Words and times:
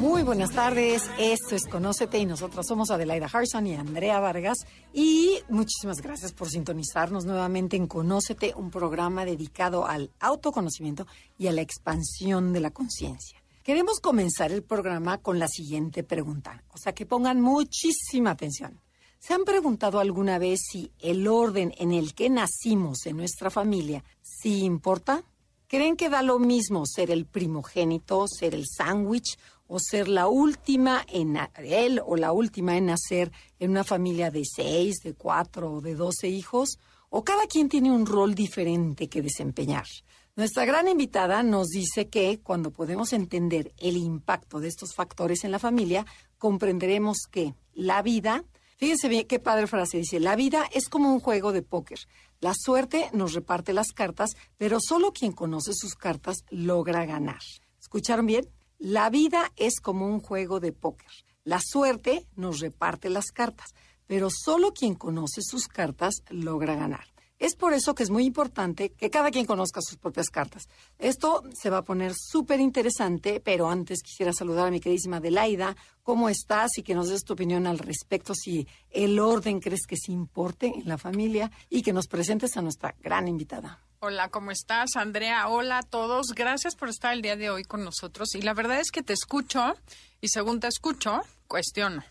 Muy 0.00 0.22
buenas 0.22 0.52
tardes, 0.52 1.10
esto 1.18 1.54
es 1.54 1.66
Conócete 1.66 2.18
y 2.18 2.24
nosotros 2.24 2.66
somos 2.66 2.90
Adelaida 2.90 3.28
Harrison 3.30 3.66
y 3.66 3.74
Andrea 3.74 4.18
Vargas 4.18 4.58
y 4.94 5.38
muchísimas 5.48 6.00
gracias 6.00 6.32
por 6.32 6.48
sintonizarnos 6.48 7.26
nuevamente 7.26 7.76
en 7.76 7.86
Conócete, 7.86 8.54
un 8.56 8.70
programa 8.70 9.24
dedicado 9.24 9.86
al 9.86 10.10
autoconocimiento 10.18 11.06
y 11.36 11.48
a 11.48 11.52
la 11.52 11.60
expansión 11.60 12.52
de 12.52 12.60
la 12.60 12.70
conciencia. 12.70 13.42
Queremos 13.62 14.00
comenzar 14.00 14.52
el 14.52 14.62
programa 14.62 15.18
con 15.18 15.38
la 15.38 15.48
siguiente 15.48 16.02
pregunta, 16.02 16.64
o 16.70 16.78
sea 16.78 16.94
que 16.94 17.04
pongan 17.04 17.40
muchísima 17.40 18.30
atención. 18.30 18.80
¿Se 19.18 19.34
han 19.34 19.44
preguntado 19.44 20.00
alguna 20.00 20.38
vez 20.38 20.60
si 20.70 20.90
el 20.98 21.28
orden 21.28 21.74
en 21.76 21.92
el 21.92 22.14
que 22.14 22.30
nacimos 22.30 23.04
en 23.04 23.18
nuestra 23.18 23.50
familia 23.50 24.02
sí 24.22 24.64
importa? 24.64 25.24
¿Creen 25.66 25.96
que 25.96 26.08
da 26.08 26.22
lo 26.22 26.38
mismo 26.38 26.84
ser 26.86 27.10
el 27.10 27.26
primogénito, 27.26 28.26
ser 28.26 28.54
el 28.54 28.64
sándwich 28.66 29.38
o 29.70 29.78
ser 29.78 30.08
la 30.08 30.26
última 30.26 31.06
en 31.08 31.38
él 31.62 32.02
o 32.04 32.16
la 32.16 32.32
última 32.32 32.76
en 32.76 32.86
nacer 32.86 33.30
en 33.60 33.70
una 33.70 33.84
familia 33.84 34.32
de 34.32 34.42
seis, 34.44 34.96
de 35.04 35.14
cuatro 35.14 35.74
o 35.74 35.80
de 35.80 35.94
doce 35.94 36.28
hijos? 36.28 36.80
¿O 37.08 37.22
cada 37.22 37.46
quien 37.46 37.68
tiene 37.68 37.92
un 37.92 38.04
rol 38.04 38.34
diferente 38.34 39.08
que 39.08 39.22
desempeñar? 39.22 39.86
Nuestra 40.34 40.64
gran 40.64 40.88
invitada 40.88 41.44
nos 41.44 41.68
dice 41.68 42.08
que 42.08 42.40
cuando 42.42 42.72
podemos 42.72 43.12
entender 43.12 43.72
el 43.78 43.96
impacto 43.96 44.58
de 44.58 44.66
estos 44.66 44.92
factores 44.92 45.44
en 45.44 45.52
la 45.52 45.60
familia, 45.60 46.04
comprenderemos 46.36 47.18
que 47.30 47.54
la 47.72 48.02
vida, 48.02 48.44
fíjense 48.76 49.08
bien 49.08 49.28
qué 49.28 49.38
padre 49.38 49.68
frase 49.68 49.98
dice, 49.98 50.18
la 50.18 50.34
vida 50.34 50.68
es 50.72 50.88
como 50.88 51.12
un 51.12 51.20
juego 51.20 51.52
de 51.52 51.62
póker. 51.62 52.00
La 52.40 52.54
suerte 52.54 53.08
nos 53.12 53.34
reparte 53.34 53.72
las 53.72 53.92
cartas, 53.92 54.30
pero 54.56 54.78
solo 54.80 55.12
quien 55.12 55.30
conoce 55.30 55.74
sus 55.74 55.94
cartas 55.94 56.38
logra 56.50 57.06
ganar. 57.06 57.40
¿Escucharon 57.78 58.26
bien? 58.26 58.48
La 58.82 59.10
vida 59.10 59.52
es 59.56 59.78
como 59.78 60.06
un 60.06 60.20
juego 60.20 60.58
de 60.58 60.72
póker. 60.72 61.10
La 61.44 61.60
suerte 61.60 62.26
nos 62.34 62.60
reparte 62.60 63.10
las 63.10 63.26
cartas, 63.26 63.74
pero 64.06 64.30
solo 64.30 64.72
quien 64.72 64.94
conoce 64.94 65.42
sus 65.42 65.68
cartas 65.68 66.22
logra 66.30 66.76
ganar. 66.76 67.04
Es 67.38 67.56
por 67.56 67.74
eso 67.74 67.94
que 67.94 68.04
es 68.04 68.08
muy 68.08 68.24
importante 68.24 68.92
que 68.92 69.10
cada 69.10 69.30
quien 69.30 69.44
conozca 69.44 69.82
sus 69.82 69.98
propias 69.98 70.30
cartas. 70.30 70.66
Esto 70.98 71.42
se 71.52 71.68
va 71.68 71.78
a 71.78 71.84
poner 71.84 72.14
súper 72.14 72.58
interesante, 72.58 73.42
pero 73.44 73.68
antes 73.68 74.02
quisiera 74.02 74.32
saludar 74.32 74.68
a 74.68 74.70
mi 74.70 74.80
queridísima 74.80 75.18
Adelaida. 75.18 75.76
¿Cómo 76.02 76.30
estás? 76.30 76.78
Y 76.78 76.82
que 76.82 76.94
nos 76.94 77.10
des 77.10 77.22
tu 77.22 77.34
opinión 77.34 77.66
al 77.66 77.78
respecto, 77.78 78.32
si 78.34 78.66
el 78.88 79.18
orden 79.18 79.60
crees 79.60 79.86
que 79.86 79.98
se 79.98 80.10
importe 80.10 80.72
en 80.74 80.88
la 80.88 80.96
familia 80.96 81.50
y 81.68 81.82
que 81.82 81.92
nos 81.92 82.08
presentes 82.08 82.56
a 82.56 82.62
nuestra 82.62 82.94
gran 82.98 83.28
invitada. 83.28 83.89
Hola, 84.02 84.30
¿cómo 84.30 84.50
estás, 84.50 84.96
Andrea? 84.96 85.46
Hola 85.48 85.76
a 85.76 85.82
todos. 85.82 86.28
Gracias 86.34 86.74
por 86.74 86.88
estar 86.88 87.12
el 87.12 87.20
día 87.20 87.36
de 87.36 87.50
hoy 87.50 87.64
con 87.64 87.84
nosotros. 87.84 88.34
Y 88.34 88.40
la 88.40 88.54
verdad 88.54 88.80
es 88.80 88.90
que 88.90 89.02
te 89.02 89.12
escucho 89.12 89.76
y 90.22 90.28
según 90.28 90.58
te 90.58 90.68
escucho, 90.68 91.20
cuestiono. 91.46 92.02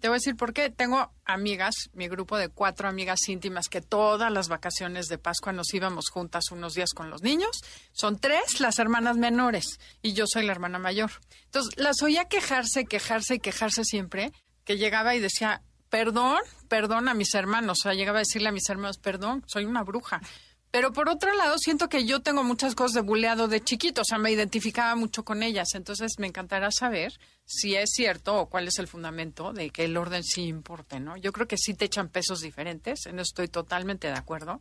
Te 0.00 0.08
voy 0.08 0.16
a 0.16 0.18
decir 0.18 0.34
por 0.34 0.52
qué. 0.52 0.68
Tengo 0.68 1.12
amigas, 1.24 1.90
mi 1.92 2.08
grupo 2.08 2.36
de 2.36 2.48
cuatro 2.48 2.88
amigas 2.88 3.20
íntimas 3.28 3.68
que 3.68 3.80
todas 3.80 4.32
las 4.32 4.48
vacaciones 4.48 5.06
de 5.06 5.18
Pascua 5.18 5.52
nos 5.52 5.72
íbamos 5.72 6.10
juntas 6.10 6.50
unos 6.50 6.74
días 6.74 6.90
con 6.92 7.08
los 7.08 7.22
niños. 7.22 7.60
Son 7.92 8.18
tres 8.18 8.58
las 8.58 8.80
hermanas 8.80 9.16
menores 9.16 9.78
y 10.02 10.14
yo 10.14 10.24
soy 10.26 10.44
la 10.44 10.50
hermana 10.50 10.80
mayor. 10.80 11.12
Entonces 11.44 11.72
las 11.78 12.02
oía 12.02 12.24
quejarse, 12.24 12.84
quejarse 12.84 13.36
y 13.36 13.38
quejarse 13.38 13.84
siempre, 13.84 14.32
que 14.64 14.76
llegaba 14.76 15.14
y 15.14 15.20
decía, 15.20 15.62
perdón, 15.88 16.40
perdón 16.68 17.08
a 17.08 17.14
mis 17.14 17.32
hermanos. 17.34 17.78
O 17.78 17.82
sea, 17.82 17.94
llegaba 17.94 18.18
a 18.18 18.26
decirle 18.26 18.48
a 18.48 18.52
mis 18.52 18.68
hermanos, 18.68 18.98
perdón, 18.98 19.44
soy 19.46 19.66
una 19.66 19.84
bruja. 19.84 20.20
Pero 20.70 20.92
por 20.92 21.08
otro 21.08 21.34
lado, 21.34 21.56
siento 21.58 21.88
que 21.88 22.04
yo 22.04 22.20
tengo 22.20 22.44
muchas 22.44 22.74
cosas 22.74 22.94
de 22.94 23.00
buleado 23.00 23.48
de 23.48 23.62
chiquito, 23.62 24.02
o 24.02 24.04
sea, 24.04 24.18
me 24.18 24.30
identificaba 24.30 24.94
mucho 24.96 25.24
con 25.24 25.42
ellas. 25.42 25.68
Entonces, 25.74 26.12
me 26.18 26.26
encantará 26.26 26.70
saber 26.70 27.12
si 27.46 27.74
es 27.74 27.90
cierto 27.94 28.36
o 28.36 28.50
cuál 28.50 28.68
es 28.68 28.78
el 28.78 28.86
fundamento 28.86 29.52
de 29.52 29.70
que 29.70 29.84
el 29.84 29.96
orden 29.96 30.22
sí 30.22 30.42
importe, 30.42 31.00
¿no? 31.00 31.16
Yo 31.16 31.32
creo 31.32 31.48
que 31.48 31.56
sí 31.56 31.72
te 31.72 31.86
echan 31.86 32.10
pesos 32.10 32.40
diferentes, 32.40 33.06
en 33.06 33.18
eso 33.18 33.30
estoy 33.30 33.48
totalmente 33.48 34.08
de 34.08 34.14
acuerdo. 34.14 34.60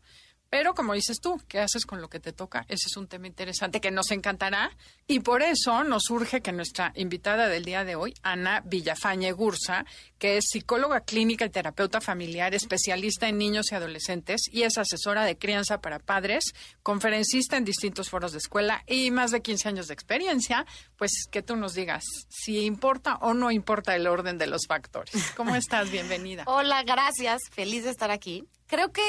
Pero 0.50 0.74
como 0.74 0.94
dices 0.94 1.20
tú, 1.20 1.42
¿qué 1.48 1.60
haces 1.60 1.86
con 1.86 2.02
lo 2.02 2.10
que 2.10 2.20
te 2.20 2.32
toca? 2.32 2.66
Ese 2.70 2.88
es 2.88 2.96
un 2.96 3.08
tema 3.08 3.28
interesante 3.28 3.82
que 3.82 3.92
nos 3.92 4.12
encantará 4.12 4.72
y 5.06 5.20
por 5.20 5.42
eso 5.42 5.84
nos 5.84 6.04
surge 6.04 6.42
que 6.42 6.54
nuestra 6.54 6.94
invitada 6.96 7.50
del 7.50 7.66
día 7.66 7.84
de 7.84 7.96
hoy, 7.96 8.14
Ana 8.24 8.62
Villafañe 8.66 9.32
Gursa, 9.34 9.86
que 10.18 10.38
es 10.38 10.46
psicóloga 10.50 11.02
clínica 11.02 11.46
y 11.46 11.50
terapeuta 11.50 12.00
familiar, 12.00 12.56
especialista 12.56 13.28
en 13.28 13.38
niños 13.38 13.72
y 13.72 13.76
adolescentes 13.76 14.42
y 14.52 14.64
es 14.64 14.78
asesora 14.78 15.26
de 15.26 15.38
crianza 15.38 15.82
para 15.82 16.00
padres, 16.00 16.54
conferencista 16.82 17.58
en 17.58 17.66
distintos 17.66 18.10
foros 18.10 18.32
de 18.32 18.38
escuela 18.38 18.84
y 18.88 19.12
más 19.12 19.32
de 19.32 19.42
15 19.42 19.68
años 19.68 19.88
de 19.88 19.94
experiencia, 19.94 20.66
pues 20.96 21.12
que 21.30 21.42
tú 21.42 21.58
nos 21.58 21.74
digas 21.74 22.04
si 22.30 22.62
importa 22.62 23.16
o 23.16 23.34
no 23.34 23.52
importa 23.52 23.96
el 23.96 24.08
orden 24.08 24.38
de 24.38 24.48
los 24.48 24.66
factores. 24.66 25.14
¿Cómo 25.36 25.56
estás? 25.58 25.92
Bienvenida. 25.92 26.46
Hola, 26.48 26.84
gracias. 26.84 27.42
Feliz 27.52 27.84
de 27.84 27.90
estar 27.90 28.12
aquí. 28.12 28.48
Creo 28.68 28.92
que 28.92 29.02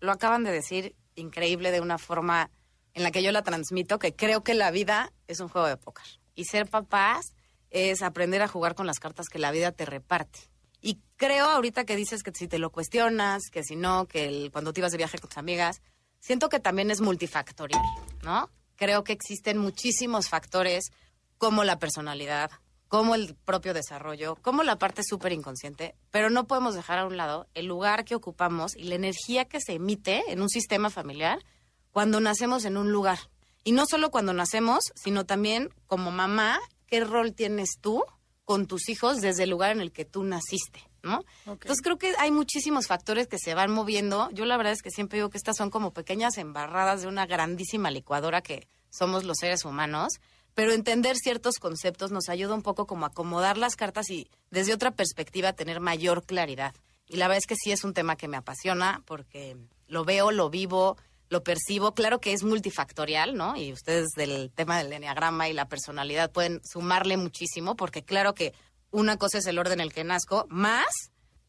lo 0.00 0.12
acaban 0.12 0.44
de 0.44 0.52
decir 0.52 0.94
increíble 1.14 1.70
de 1.70 1.80
una 1.80 1.98
forma 1.98 2.50
en 2.94 3.02
la 3.02 3.10
que 3.10 3.22
yo 3.22 3.32
la 3.32 3.42
transmito, 3.42 3.98
que 3.98 4.14
creo 4.14 4.42
que 4.42 4.54
la 4.54 4.70
vida 4.70 5.12
es 5.26 5.40
un 5.40 5.48
juego 5.48 5.66
de 5.66 5.76
póker. 5.76 6.06
Y 6.34 6.44
ser 6.44 6.68
papás 6.68 7.34
es 7.70 8.02
aprender 8.02 8.42
a 8.42 8.48
jugar 8.48 8.74
con 8.74 8.86
las 8.86 8.98
cartas 8.98 9.28
que 9.28 9.38
la 9.38 9.50
vida 9.50 9.72
te 9.72 9.84
reparte. 9.84 10.40
Y 10.80 11.00
creo 11.16 11.46
ahorita 11.46 11.84
que 11.84 11.96
dices 11.96 12.22
que 12.22 12.32
si 12.34 12.48
te 12.48 12.58
lo 12.58 12.70
cuestionas, 12.70 13.50
que 13.50 13.64
si 13.64 13.76
no, 13.76 14.06
que 14.06 14.48
cuando 14.52 14.72
te 14.72 14.80
ibas 14.80 14.92
de 14.92 14.98
viaje 14.98 15.18
con 15.18 15.28
tus 15.28 15.38
amigas, 15.38 15.82
siento 16.20 16.48
que 16.48 16.60
también 16.60 16.90
es 16.90 17.00
multifactorial, 17.00 17.82
¿no? 18.22 18.50
Creo 18.76 19.02
que 19.02 19.12
existen 19.12 19.58
muchísimos 19.58 20.28
factores 20.28 20.90
como 21.36 21.64
la 21.64 21.78
personalidad, 21.78 22.50
como 22.88 23.14
el 23.14 23.34
propio 23.34 23.74
desarrollo, 23.74 24.36
como 24.36 24.62
la 24.62 24.78
parte 24.78 25.02
súper 25.04 25.32
inconsciente, 25.32 25.94
pero 26.10 26.30
no 26.30 26.46
podemos 26.46 26.74
dejar 26.74 26.98
a 26.98 27.06
un 27.06 27.16
lado 27.16 27.46
el 27.54 27.66
lugar 27.66 28.04
que 28.04 28.14
ocupamos 28.14 28.74
y 28.74 28.84
la 28.84 28.94
energía 28.94 29.44
que 29.44 29.60
se 29.60 29.74
emite 29.74 30.24
en 30.32 30.40
un 30.40 30.48
sistema 30.48 30.90
familiar 30.90 31.44
cuando 31.92 32.20
nacemos 32.20 32.64
en 32.64 32.76
un 32.76 32.90
lugar. 32.90 33.18
Y 33.62 33.72
no 33.72 33.84
solo 33.86 34.10
cuando 34.10 34.32
nacemos, 34.32 34.80
sino 34.94 35.26
también 35.26 35.68
como 35.86 36.10
mamá, 36.10 36.58
qué 36.86 37.04
rol 37.04 37.34
tienes 37.34 37.78
tú 37.80 38.04
con 38.44 38.66
tus 38.66 38.88
hijos 38.88 39.20
desde 39.20 39.42
el 39.42 39.50
lugar 39.50 39.72
en 39.72 39.82
el 39.82 39.92
que 39.92 40.06
tú 40.06 40.24
naciste, 40.24 40.80
¿no? 41.02 41.22
Entonces 41.44 41.82
creo 41.82 41.98
que 41.98 42.14
hay 42.18 42.30
muchísimos 42.30 42.86
factores 42.86 43.26
que 43.26 43.38
se 43.38 43.54
van 43.54 43.70
moviendo. 43.70 44.30
Yo 44.32 44.46
la 44.46 44.56
verdad 44.56 44.72
es 44.72 44.80
que 44.80 44.90
siempre 44.90 45.18
digo 45.18 45.28
que 45.28 45.36
estas 45.36 45.56
son 45.56 45.68
como 45.68 45.92
pequeñas 45.92 46.38
embarradas 46.38 47.02
de 47.02 47.08
una 47.08 47.26
grandísima 47.26 47.90
licuadora 47.90 48.40
que 48.40 48.66
somos 48.88 49.24
los 49.24 49.36
seres 49.38 49.66
humanos 49.66 50.14
pero 50.58 50.72
entender 50.72 51.16
ciertos 51.16 51.60
conceptos 51.60 52.10
nos 52.10 52.28
ayuda 52.28 52.52
un 52.52 52.62
poco 52.62 52.88
como 52.88 53.06
acomodar 53.06 53.56
las 53.56 53.76
cartas 53.76 54.10
y 54.10 54.28
desde 54.50 54.74
otra 54.74 54.90
perspectiva 54.90 55.52
tener 55.52 55.78
mayor 55.78 56.24
claridad. 56.24 56.74
Y 57.06 57.18
la 57.18 57.28
verdad 57.28 57.38
es 57.38 57.46
que 57.46 57.54
sí 57.54 57.70
es 57.70 57.84
un 57.84 57.94
tema 57.94 58.16
que 58.16 58.26
me 58.26 58.36
apasiona 58.36 59.04
porque 59.06 59.56
lo 59.86 60.04
veo, 60.04 60.32
lo 60.32 60.50
vivo, 60.50 60.96
lo 61.28 61.44
percibo. 61.44 61.94
Claro 61.94 62.20
que 62.20 62.32
es 62.32 62.42
multifactorial, 62.42 63.36
¿no? 63.36 63.56
Y 63.56 63.72
ustedes 63.72 64.08
del 64.16 64.50
tema 64.50 64.78
del 64.78 64.92
enneagrama 64.92 65.48
y 65.48 65.52
la 65.52 65.68
personalidad 65.68 66.32
pueden 66.32 66.60
sumarle 66.64 67.16
muchísimo 67.16 67.76
porque 67.76 68.02
claro 68.02 68.34
que 68.34 68.52
una 68.90 69.16
cosa 69.16 69.38
es 69.38 69.46
el 69.46 69.60
orden 69.60 69.74
en 69.74 69.86
el 69.86 69.92
que 69.92 70.02
nazco, 70.02 70.44
más 70.48 70.88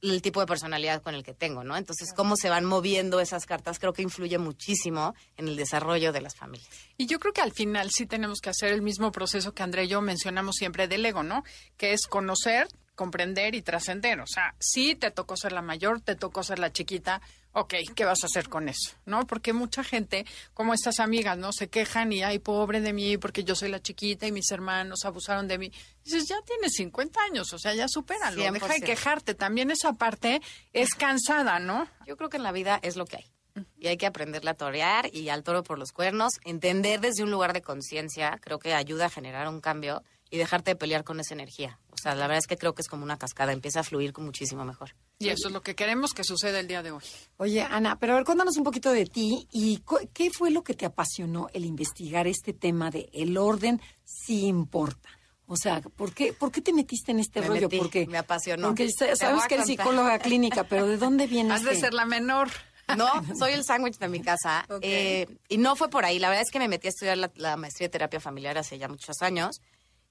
el 0.02 0.22
tipo 0.22 0.40
de 0.40 0.46
personalidad 0.46 1.02
con 1.02 1.16
el 1.16 1.24
que 1.24 1.34
tengo, 1.34 1.64
¿no? 1.64 1.76
Entonces, 1.76 2.14
cómo 2.16 2.36
se 2.36 2.50
van 2.50 2.66
moviendo 2.66 3.20
esas 3.20 3.46
cartas 3.46 3.80
creo 3.80 3.94
que 3.94 4.02
influye 4.02 4.38
muchísimo 4.38 5.16
en 5.38 5.48
el 5.48 5.56
desarrollo 5.56 6.12
de 6.12 6.22
las 6.22 6.36
familias. 6.36 6.70
Y 6.98 7.06
yo 7.06 7.20
creo 7.20 7.34
que 7.34 7.42
al 7.42 7.52
final 7.52 7.90
sí 7.92 8.06
tenemos 8.06 8.40
que 8.40 8.50
hacer 8.50 8.72
el 8.72 8.82
mismo 8.82 9.12
proceso 9.12 9.54
que 9.54 9.64
André 9.64 9.86
y 9.86 9.88
yo 9.90 10.02
mencionamos 10.02 10.56
siempre 10.56 10.88
del 10.88 11.06
ego, 11.06 11.24
¿no? 11.24 11.44
Que 11.78 11.94
es 11.94 12.08
conocer, 12.08 12.68
comprender 12.96 13.56
y 13.56 13.62
trascender. 13.62 14.20
O 14.20 14.28
sea, 14.28 14.56
sí 14.60 14.96
te 14.96 15.12
tocó 15.12 15.38
ser 15.38 15.52
la 15.52 15.62
mayor, 15.62 16.02
te 16.02 16.16
tocó 16.16 16.44
ser 16.44 16.60
la 16.60 16.72
chiquita, 16.72 17.22
ok, 17.54 17.74
¿qué 17.96 18.06
vas 18.06 18.24
a 18.24 18.28
hacer 18.28 18.50
con 18.50 18.70
eso? 18.70 18.92
¿No? 19.06 19.26
Porque 19.28 19.54
mucha 19.54 19.84
gente, 19.84 20.26
como 20.54 20.74
estas 20.74 21.00
amigas, 21.00 21.38
¿no? 21.38 21.52
Se 21.52 21.68
quejan 21.70 22.12
y, 22.14 22.24
ay, 22.24 22.40
pobre 22.40 22.82
de 22.82 22.94
mí, 22.94 23.18
porque 23.18 23.44
yo 23.44 23.56
soy 23.56 23.70
la 23.70 23.82
chiquita 23.82 24.28
y 24.28 24.32
mis 24.32 24.52
hermanos 24.52 25.06
abusaron 25.06 25.48
de 25.48 25.58
mí. 25.58 25.72
dices, 26.04 26.28
ya 26.28 26.42
tienes 26.46 26.74
50 26.74 27.20
años, 27.22 27.54
o 27.54 27.60
sea, 27.60 27.74
ya 27.74 27.88
supéralo, 27.88 28.42
deja 28.42 28.74
de 28.74 28.82
quejarte. 28.82 29.36
También 29.36 29.72
esa 29.72 29.94
parte 29.94 30.42
es 30.74 30.94
cansada, 30.96 31.60
¿no? 31.60 31.88
Yo 32.06 32.18
creo 32.18 32.30
que 32.30 32.38
en 32.38 32.44
la 32.44 32.52
vida 32.52 32.80
es 32.82 32.96
lo 32.96 33.06
que 33.06 33.18
hay. 33.18 33.32
Y 33.78 33.88
hay 33.88 33.98
que 33.98 34.06
aprenderle 34.06 34.52
a 34.52 34.54
torear 34.54 35.14
y 35.14 35.30
al 35.30 35.44
toro 35.44 35.64
por 35.64 35.80
los 35.80 35.92
cuernos. 35.92 36.34
Entender 36.46 37.02
desde 37.02 37.24
un 37.24 37.32
lugar 37.32 37.52
de 37.54 37.62
conciencia 37.62 38.40
creo 38.42 38.60
que 38.60 38.74
ayuda 38.74 39.08
a 39.08 39.10
generar 39.10 39.48
un 39.50 39.60
cambio 39.60 40.04
y 40.30 40.38
dejarte 40.38 40.72
de 40.72 40.76
pelear 40.76 41.04
con 41.04 41.20
esa 41.20 41.34
energía. 41.34 41.80
O 41.92 41.98
sea, 41.98 42.16
la 42.16 42.28
verdad 42.28 42.38
es 42.40 42.48
que 42.48 42.56
creo 42.58 42.74
que 42.76 42.82
es 42.82 42.88
como 42.88 43.04
una 43.04 43.18
cascada, 43.18 43.52
empieza 43.52 43.82
a 43.82 43.84
fluir 43.84 44.14
con 44.14 44.26
muchísimo 44.26 44.64
mejor. 44.64 44.96
Y 45.20 45.30
eso 45.30 45.48
es 45.48 45.54
lo 45.54 45.62
que 45.62 45.76
queremos 45.76 46.14
que 46.14 46.24
suceda 46.24 46.60
el 46.60 46.68
día 46.68 46.82
de 46.84 46.92
hoy. 46.92 47.04
Oye, 47.38 47.62
Ana, 47.62 47.98
pero 48.00 48.14
a 48.14 48.16
ver, 48.18 48.26
cuéntanos 48.26 48.56
un 48.58 48.64
poquito 48.64 48.92
de 48.92 49.06
ti 49.06 49.48
y 49.52 49.84
qué 50.14 50.30
fue 50.32 50.52
lo 50.52 50.64
que 50.64 50.74
te 50.74 50.86
apasionó 50.86 51.48
el 51.54 51.66
investigar 51.66 52.28
este 52.28 52.54
tema 52.54 52.90
de 52.92 53.10
el 53.14 53.38
orden 53.38 53.82
sí 54.06 54.46
importa. 54.46 55.10
O 55.52 55.58
sea, 55.58 55.82
¿por 55.82 56.14
qué, 56.14 56.32
¿por 56.32 56.52
qué 56.52 56.62
te 56.62 56.72
metiste 56.72 57.12
en 57.12 57.20
este 57.20 57.42
Me 57.42 57.48
rollo? 57.48 57.62
metí, 57.64 57.78
porque 57.80 58.06
me 58.06 58.20
apasionó. 58.20 58.68
Porque 58.68 58.88
sabes 58.92 59.48
que 59.48 59.56
eres 59.56 59.66
psicóloga 59.66 60.20
clínica, 60.20 60.64
pero 60.64 60.86
¿de 60.86 60.98
dónde 60.98 61.26
viene 61.26 61.54
Has 61.56 61.64
de 61.64 61.72
este? 61.72 61.86
ser 61.86 61.94
la 61.96 62.06
menor. 62.06 62.50
No, 62.96 63.08
soy 63.38 63.54
el 63.54 63.64
sándwich 63.66 63.98
de 63.98 64.08
mi 64.10 64.22
casa. 64.22 64.66
Eh, 64.82 65.26
y 65.50 65.58
no 65.58 65.76
fue 65.76 65.90
por 65.90 66.06
ahí. 66.06 66.20
La 66.20 66.30
verdad 66.30 66.44
es 66.44 66.52
que 66.52 66.60
me 66.60 66.68
metí 66.68 66.88
a 66.88 66.92
estudiar 66.92 67.18
la, 67.18 67.32
la 67.36 67.58
maestría 67.58 67.88
de 67.88 67.92
terapia 67.94 68.20
familiar 68.20 68.58
hace 68.60 68.78
ya 68.78 68.88
muchos 68.88 69.22
años. 69.22 69.60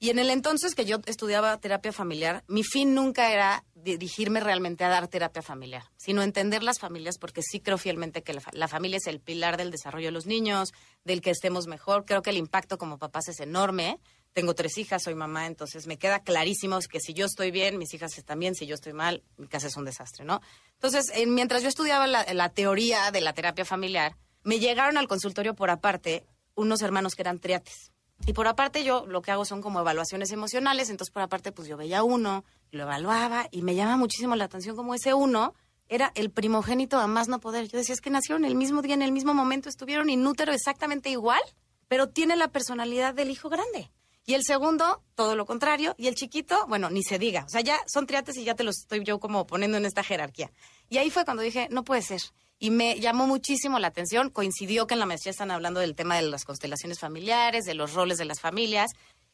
Y 0.00 0.11
en 0.11 0.21
el 0.21 0.31
entonces 0.31 0.77
que 0.77 0.85
yo 0.85 0.99
estudiaba 1.06 1.59
terapia 1.59 1.93
familiar, 1.93 2.45
mi 2.47 2.62
fin 2.62 2.95
nunca 2.95 3.33
era 3.33 3.65
dirigirme 3.75 4.39
realmente 4.39 4.85
a 4.85 4.89
dar 4.89 5.09
terapia 5.09 5.43
familiar, 5.43 5.83
sino 5.97 6.23
entender 6.23 6.62
las 6.62 6.79
familias, 6.79 7.19
porque 7.19 7.43
sí 7.43 7.59
creo 7.59 7.79
fielmente 7.79 8.23
que 8.23 8.33
la, 8.33 8.41
fa- 8.41 8.53
la 8.53 8.69
familia 8.69 8.99
es 8.99 9.09
el 9.09 9.19
pilar 9.21 9.56
del 9.56 9.73
desarrollo 9.73 10.06
de 10.06 10.12
los 10.12 10.27
niños, 10.27 10.73
del 11.03 11.21
que 11.21 11.31
estemos 11.31 11.67
mejor. 11.67 12.05
Creo 12.05 12.23
que 12.23 12.31
el 12.31 12.37
impacto 12.37 12.79
como 12.79 12.99
papás 12.99 13.27
es 13.27 13.41
enorme. 13.41 13.99
Tengo 14.35 14.55
tres 14.55 14.79
hijas, 14.79 15.03
soy 15.03 15.17
mamá, 15.17 15.47
entonces 15.47 15.89
me 15.89 15.99
queda 15.99 16.23
clarísimo 16.23 16.79
que 16.89 17.01
si 17.01 17.12
yo 17.12 17.27
estoy 17.27 17.51
bien, 17.51 17.77
mis 17.77 17.93
hijas 17.93 18.17
están 18.19 18.39
bien, 18.39 18.55
si 18.55 18.67
yo 18.67 18.75
estoy 18.75 18.93
mal, 18.93 19.25
mi 19.37 19.49
casa 19.49 19.67
es 19.67 19.77
un 19.77 19.85
desastre, 19.85 20.25
¿no? 20.25 20.41
Entonces, 20.75 21.11
mientras 21.27 21.62
yo 21.62 21.69
estudiaba 21.69 22.06
la 22.06 22.49
teoría 22.51 23.11
de 23.11 23.21
la 23.21 23.33
terapia 23.33 23.65
familiar, 23.65 24.17
me 24.44 24.61
llegaron 24.61 24.97
al 24.97 25.09
consultorio 25.09 25.55
por 25.56 25.71
aparte 25.71 26.25
unos 26.55 26.83
hermanos 26.83 27.17
que 27.17 27.23
eran 27.23 27.41
triates. 27.41 27.91
Y 28.26 28.32
por 28.32 28.47
aparte 28.47 28.85
yo 28.85 29.06
lo 29.06 29.23
que 29.23 29.31
hago 29.31 29.44
son 29.44 29.62
como 29.62 29.81
evaluaciones 29.81 30.32
emocionales, 30.32 30.91
entonces 30.91 31.12
por 31.12 31.23
aparte 31.23 31.53
pues 31.53 31.69
yo 31.69 31.76
veía 31.76 32.03
uno, 32.03 32.44
lo 32.70 32.82
evaluaba 32.82 33.49
y 33.50 33.62
me 33.62 33.75
llama 33.75 33.97
muchísimo 33.97 34.37
la 34.37 34.44
atención 34.44 34.76
como 34.76 34.94
ese 34.94 35.15
uno 35.15 35.55
era 35.88 36.12
el 36.15 36.31
primogénito 36.31 36.99
a 36.99 37.06
más 37.06 37.29
no 37.29 37.41
poder. 37.41 37.69
Yo 37.69 37.79
decía, 37.79 37.94
es 37.94 38.00
que 38.00 38.11
nacieron 38.11 38.44
el 38.44 38.55
mismo 38.55 38.82
día, 38.82 38.94
en 38.94 39.03
el 39.03 39.12
mismo 39.12 39.35
momento, 39.35 39.69
estuvieron 39.69 40.11
inútero 40.11 40.53
exactamente 40.53 41.11
igual, 41.11 41.41
pero 41.88 42.09
tiene 42.09 42.37
la 42.37 42.49
personalidad 42.49 43.15
del 43.15 43.31
hijo 43.31 43.49
grande. 43.49 43.91
Y 44.26 44.35
el 44.35 44.44
segundo, 44.44 45.03
todo 45.15 45.37
lo 45.37 45.47
contrario. 45.47 45.94
Y 45.97 46.06
el 46.06 46.15
chiquito, 46.15 46.67
bueno, 46.69 46.91
ni 46.91 47.03
se 47.03 47.19
diga. 47.19 47.44
O 47.47 47.49
sea, 47.49 47.62
ya 47.62 47.79
son 47.87 48.06
triates 48.06 48.37
y 48.37 48.44
ya 48.44 48.55
te 48.55 48.62
los 48.62 48.81
estoy 48.81 49.03
yo 49.03 49.19
como 49.19 49.47
poniendo 49.47 49.79
en 49.79 49.87
esta 49.87 50.05
jerarquía. 50.05 50.53
Y 50.91 50.99
ahí 50.99 51.09
fue 51.09 51.25
cuando 51.25 51.43
dije, 51.43 51.69
no 51.70 51.82
puede 51.82 52.03
ser. 52.03 52.20
Y 52.58 52.70
me 52.70 52.99
llamó 52.99 53.26
muchísimo 53.26 53.78
la 53.78 53.88
atención. 53.88 54.31
Coincidió 54.31 54.87
que 54.87 54.94
en 54.94 55.00
la 55.00 55.06
maestría 55.06 55.31
están 55.31 55.50
hablando 55.50 55.81
del 55.81 55.94
tema 55.94 56.16
de 56.16 56.22
las 56.22 56.44
constelaciones 56.44 56.99
familiares, 56.99 57.64
de 57.64 57.75
los 57.75 57.94
roles 57.94 58.19
de 58.19 58.25
las 58.25 58.40
familias. 58.40 58.90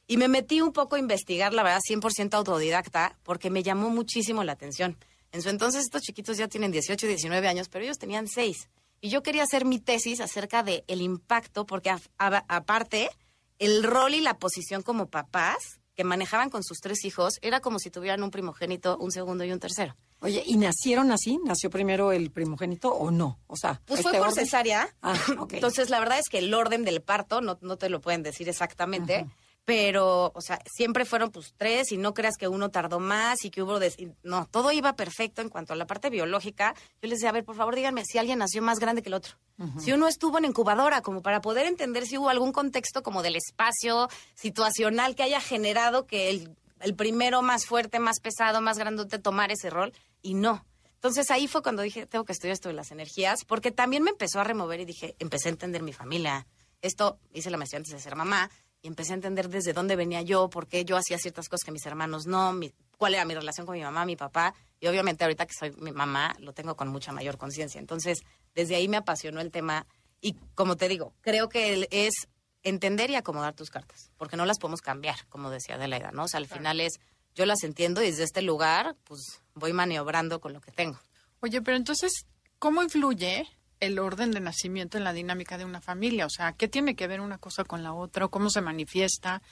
Y 0.06 0.18
me 0.18 0.28
metí 0.28 0.60
un 0.60 0.72
poco 0.72 0.96
a 0.96 0.98
investigar, 0.98 1.54
la 1.54 1.62
verdad, 1.62 1.80
100% 1.88 2.34
autodidacta, 2.34 3.16
porque 3.22 3.48
me 3.48 3.62
llamó 3.62 3.88
muchísimo 3.88 4.44
la 4.44 4.52
atención. 4.52 4.98
En 5.32 5.42
su 5.42 5.48
entonces 5.48 5.84
estos 5.84 6.02
chiquitos 6.02 6.36
ya 6.36 6.48
tienen 6.48 6.70
18 6.70 7.06
y 7.06 7.08
19 7.08 7.48
años, 7.48 7.68
pero 7.68 7.84
ellos 7.84 7.98
tenían 7.98 8.28
6. 8.28 8.68
Y 9.00 9.08
yo 9.08 9.22
quería 9.22 9.42
hacer 9.42 9.64
mi 9.64 9.78
tesis 9.78 10.20
acerca 10.20 10.62
del 10.62 10.84
el 10.86 11.00
impacto, 11.00 11.66
porque 11.66 11.90
aparte, 12.18 13.10
el 13.58 13.82
rol 13.82 14.14
y 14.14 14.20
la 14.20 14.38
posición 14.38 14.82
como 14.82 15.08
papás 15.08 15.80
que 15.94 16.04
manejaban 16.04 16.50
con 16.50 16.62
sus 16.62 16.78
tres 16.78 17.04
hijos 17.04 17.34
era 17.40 17.60
como 17.60 17.78
si 17.78 17.90
tuvieran 17.90 18.22
un 18.22 18.30
primogénito, 18.30 18.98
un 18.98 19.10
segundo 19.10 19.44
y 19.44 19.52
un 19.52 19.60
tercero. 19.60 19.96
Oye, 20.24 20.42
¿y 20.46 20.56
nacieron 20.56 21.12
así? 21.12 21.38
¿Nació 21.44 21.68
primero 21.70 22.10
el 22.10 22.30
primogénito 22.30 22.92
o 22.94 23.10
no? 23.10 23.38
O 23.46 23.56
sea, 23.56 23.80
Pues 23.84 24.00
este 24.00 24.10
fue 24.10 24.18
por 24.18 24.28
orden- 24.28 24.44
cesárea. 24.44 24.88
Ah. 25.02 25.14
Entonces, 25.50 25.90
la 25.90 26.00
verdad 26.00 26.18
es 26.18 26.28
que 26.30 26.38
el 26.38 26.52
orden 26.54 26.84
del 26.84 27.02
parto 27.02 27.40
no, 27.42 27.58
no 27.60 27.76
te 27.76 27.88
lo 27.90 28.00
pueden 28.00 28.22
decir 28.22 28.48
exactamente, 28.48 29.26
pero, 29.66 30.30
o 30.34 30.40
sea, 30.42 30.58
siempre 30.66 31.04
fueron 31.06 31.30
pues 31.30 31.54
tres 31.56 31.90
y 31.92 31.96
no 31.96 32.12
creas 32.14 32.36
que 32.38 32.48
uno 32.48 32.70
tardó 32.70 33.00
más 33.00 33.44
y 33.44 33.50
que 33.50 33.62
hubo... 33.62 33.78
des- 33.78 33.96
No, 34.22 34.46
todo 34.50 34.72
iba 34.72 34.94
perfecto 34.96 35.40
en 35.42 35.48
cuanto 35.48 35.72
a 35.72 35.76
la 35.76 35.86
parte 35.86 36.10
biológica. 36.10 36.74
Yo 37.02 37.08
les 37.08 37.18
decía, 37.18 37.30
a 37.30 37.32
ver, 37.32 37.44
por 37.44 37.56
favor, 37.56 37.74
díganme 37.74 38.04
si 38.04 38.18
alguien 38.18 38.38
nació 38.40 38.60
más 38.62 38.78
grande 38.78 39.02
que 39.02 39.08
el 39.10 39.14
otro. 39.14 39.34
Si 39.78 39.92
uno 39.92 40.08
estuvo 40.08 40.36
en 40.38 40.46
incubadora, 40.46 41.00
como 41.00 41.22
para 41.22 41.40
poder 41.40 41.66
entender 41.66 42.06
si 42.06 42.18
hubo 42.18 42.28
algún 42.28 42.50
contexto 42.52 43.02
como 43.02 43.22
del 43.22 43.36
espacio 43.36 44.08
situacional 44.34 45.14
que 45.14 45.22
haya 45.22 45.40
generado 45.40 46.06
que 46.06 46.28
el, 46.30 46.54
el 46.80 46.94
primero 46.94 47.40
más 47.40 47.64
fuerte, 47.66 47.98
más 48.00 48.20
pesado, 48.20 48.60
más 48.60 48.78
grandote 48.78 49.18
tomara 49.18 49.52
ese 49.54 49.70
rol, 49.70 49.92
y 50.24 50.34
no. 50.34 50.66
Entonces 50.94 51.30
ahí 51.30 51.46
fue 51.46 51.62
cuando 51.62 51.82
dije, 51.82 52.06
tengo 52.06 52.24
que 52.24 52.32
estudiar 52.32 52.54
esto 52.54 52.68
de 52.70 52.74
las 52.74 52.90
energías, 52.90 53.44
porque 53.44 53.70
también 53.70 54.02
me 54.02 54.10
empezó 54.10 54.40
a 54.40 54.44
remover 54.44 54.80
y 54.80 54.84
dije, 54.86 55.14
empecé 55.18 55.48
a 55.48 55.52
entender 55.52 55.82
mi 55.82 55.92
familia. 55.92 56.46
Esto 56.82 57.20
hice 57.32 57.50
la 57.50 57.58
maestría 57.58 57.78
antes 57.78 57.92
de 57.92 58.00
ser 58.00 58.16
mamá 58.16 58.50
y 58.82 58.88
empecé 58.88 59.12
a 59.12 59.16
entender 59.16 59.48
desde 59.50 59.72
dónde 59.74 59.96
venía 59.96 60.22
yo, 60.22 60.48
por 60.48 60.66
qué 60.66 60.84
yo 60.86 60.96
hacía 60.96 61.18
ciertas 61.18 61.48
cosas 61.48 61.64
que 61.64 61.72
mis 61.72 61.84
hermanos 61.86 62.26
no, 62.26 62.52
mi- 62.54 62.72
cuál 62.96 63.14
era 63.14 63.24
mi 63.26 63.34
relación 63.34 63.66
con 63.66 63.76
mi 63.76 63.82
mamá, 63.82 64.04
mi 64.06 64.16
papá. 64.16 64.54
Y 64.80 64.86
obviamente 64.86 65.24
ahorita 65.24 65.44
que 65.46 65.52
soy 65.54 65.72
mi 65.78 65.92
mamá, 65.92 66.34
lo 66.40 66.52
tengo 66.54 66.74
con 66.74 66.88
mucha 66.88 67.12
mayor 67.12 67.36
conciencia. 67.38 67.78
Entonces, 67.78 68.18
desde 68.54 68.74
ahí 68.76 68.88
me 68.88 68.96
apasionó 68.96 69.40
el 69.42 69.50
tema 69.50 69.86
y 70.22 70.34
como 70.54 70.76
te 70.76 70.88
digo, 70.88 71.12
creo 71.20 71.48
que 71.50 71.86
es 71.90 72.14
entender 72.62 73.10
y 73.10 73.14
acomodar 73.16 73.54
tus 73.54 73.68
cartas, 73.68 74.10
porque 74.16 74.38
no 74.38 74.46
las 74.46 74.58
podemos 74.58 74.80
cambiar, 74.80 75.26
como 75.28 75.50
decía 75.50 75.74
Adelaida, 75.74 76.12
¿no? 76.12 76.24
O 76.24 76.28
sea, 76.28 76.38
al 76.38 76.46
final 76.46 76.80
es, 76.80 76.94
yo 77.34 77.44
las 77.44 77.62
entiendo 77.62 78.02
y 78.02 78.06
desde 78.06 78.24
este 78.24 78.40
lugar, 78.40 78.96
pues 79.04 79.42
voy 79.54 79.72
maniobrando 79.72 80.40
con 80.40 80.52
lo 80.52 80.60
que 80.60 80.72
tengo. 80.72 80.98
Oye, 81.40 81.60
pero 81.62 81.76
entonces, 81.76 82.26
¿cómo 82.58 82.82
influye 82.82 83.46
el 83.80 83.98
orden 83.98 84.30
de 84.30 84.40
nacimiento 84.40 84.98
en 84.98 85.04
la 85.04 85.12
dinámica 85.12 85.58
de 85.58 85.64
una 85.64 85.80
familia? 85.80 86.26
O 86.26 86.30
sea, 86.30 86.52
¿qué 86.52 86.68
tiene 86.68 86.96
que 86.96 87.06
ver 87.06 87.20
una 87.20 87.38
cosa 87.38 87.64
con 87.64 87.82
la 87.82 87.92
otra? 87.92 88.26
¿O 88.26 88.30
¿Cómo 88.30 88.50
se 88.50 88.60
manifiesta? 88.60 89.42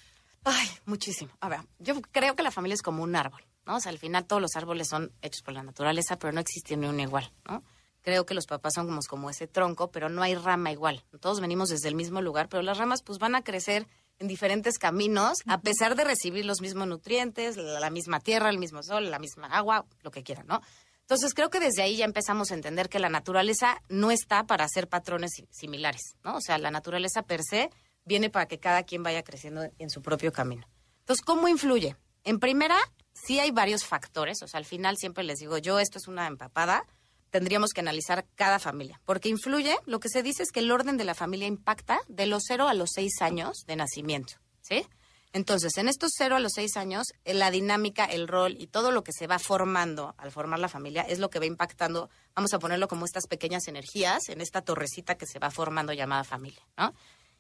Ay, 0.45 0.69
muchísimo. 0.87 1.33
A 1.41 1.49
ver, 1.49 1.61
yo 1.79 2.01
creo 2.01 2.35
que 2.35 2.43
la 2.43 2.51
familia 2.51 2.75
es 2.75 2.83
como 2.83 3.03
un 3.03 3.15
árbol, 3.15 3.45
¿no? 3.67 3.77
O 3.77 3.81
sea, 3.81 3.91
al 3.91 3.99
final 3.99 4.25
todos 4.25 4.43
los 4.43 4.57
árboles 4.57 4.89
son 4.89 5.13
hechos 5.23 5.43
por 5.43 5.55
la 5.55 5.63
naturaleza, 5.63 6.19
pero 6.19 6.33
no 6.33 6.41
existe 6.41 6.77
ni 6.77 6.87
uno 6.87 7.03
igual, 7.03 7.31
¿no? 7.47 7.63
Creo 8.03 8.27
que 8.27 8.35
los 8.35 8.47
papás 8.47 8.75
son 8.75 8.87
como, 8.87 9.01
como 9.09 9.31
ese 9.31 9.47
tronco, 9.47 9.93
pero 9.93 10.09
no 10.09 10.23
hay 10.23 10.35
rama 10.35 10.73
igual. 10.73 11.05
Todos 11.21 11.41
venimos 11.41 11.69
desde 11.69 11.89
el 11.89 11.95
mismo 11.95 12.21
lugar, 12.21 12.49
pero 12.49 12.63
las 12.63 12.79
ramas 12.79 13.03
pues 13.03 13.21
van 13.21 13.37
a 13.37 13.45
crecer 13.45 13.87
en 14.19 14.29
diferentes 14.29 14.79
caminos, 14.79 15.39
a 15.47 15.61
pesar 15.61 15.97
de 15.97 16.05
recibir 16.05 16.45
los 16.45 16.61
mismos 16.61 16.87
nutrientes, 16.87 17.57
la, 17.57 17.91
misma 17.91 18.21
tierra, 18.21 18.51
el 18.51 18.59
mismo 18.59 18.83
sol, 18.83 19.11
la 19.11 19.19
misma 19.19 19.49
agua, 19.49 19.85
lo 20.03 20.11
que 20.11 20.23
quieran, 20.23 20.47
¿no? 20.47 20.61
Entonces 21.01 21.35
creo 21.35 21.51
que 21.51 21.59
desde 21.61 21.83
ahí 21.83 21.97
ya 21.97 22.05
empezamos 22.05 22.51
a 22.51 22.55
entender 22.55 22.89
que 22.89 22.99
la 23.01 23.09
naturaleza 23.09 23.83
no 23.89 24.11
está 24.11 24.45
para 24.47 24.65
hacer 24.65 24.89
patrones 24.89 25.33
si- 25.35 25.49
similares, 25.51 26.15
¿no? 26.23 26.37
O 26.37 26.41
sea, 26.41 26.57
la 26.59 26.71
naturaleza 26.71 27.23
per 27.23 27.43
se 27.43 27.71
viene 28.05 28.31
para 28.31 28.47
que 28.47 28.59
cada 28.61 28.85
quien 28.85 29.03
vaya 29.03 29.23
creciendo 29.23 29.69
en 29.79 29.91
su 29.91 30.01
propio 30.03 30.33
camino. 30.33 30.67
Entonces, 31.01 31.25
¿cómo 31.25 31.49
influye? 31.49 31.97
En 32.25 32.39
primera, 32.39 32.77
sí 33.13 33.41
hay 33.41 33.51
varios 33.51 33.85
factores, 33.85 34.43
o 34.43 34.49
sea, 34.49 34.59
al 34.59 34.65
final 34.65 34.97
siempre 34.97 35.25
les 35.25 35.41
digo, 35.41 35.59
yo 35.59 35.81
esto 35.81 35.99
es 35.99 36.07
una 36.07 36.27
empapada, 36.29 36.85
tendríamos 37.33 37.71
que 37.71 37.81
analizar 37.81 38.27
cada 38.37 38.59
familia, 38.59 39.01
porque 39.07 39.31
influye, 39.31 39.77
lo 39.87 40.01
que 40.01 40.11
se 40.11 40.23
dice 40.23 40.43
es 40.43 40.53
que 40.53 40.61
el 40.61 40.71
orden 40.71 40.99
de 40.99 41.05
la 41.05 41.15
familia 41.15 41.49
impacta 41.49 41.99
de 42.07 42.27
los 42.27 42.45
0 42.47 42.69
a 42.69 42.75
los 42.75 42.91
6 42.95 43.23
años 43.23 43.65
de 43.67 43.75
nacimiento, 43.75 44.35
¿sí? 44.61 44.87
Entonces, 45.33 45.79
en 45.79 45.89
estos 45.89 46.13
0 46.19 46.37
a 46.37 46.41
los 46.41 46.53
6 46.53 46.77
años, 46.77 47.07
eh, 47.25 47.33
la 47.33 47.51
dinámica, 47.51 48.05
el 48.05 48.29
rol 48.29 48.55
y 48.59 48.67
todo 48.67 48.91
lo 48.93 49.03
que 49.03 49.13
se 49.13 49.27
va 49.27 49.39
formando 49.39 50.15
al 50.19 50.31
formar 50.31 50.59
la 50.59 50.69
familia 50.69 51.03
es 51.03 51.21
lo 51.21 51.31
que 51.31 51.39
va 51.39 51.47
impactando, 51.47 52.11
vamos 52.35 52.53
a 52.53 52.59
ponerlo 52.59 52.87
como 52.87 53.07
estas 53.07 53.27
pequeñas 53.27 53.67
energías 53.67 54.29
en 54.29 54.43
esta 54.43 54.61
torrecita 54.61 55.17
que 55.17 55.27
se 55.27 55.39
va 55.39 55.51
formando 55.51 55.95
llamada 55.95 56.25
familia, 56.25 56.63
¿no? 56.77 56.93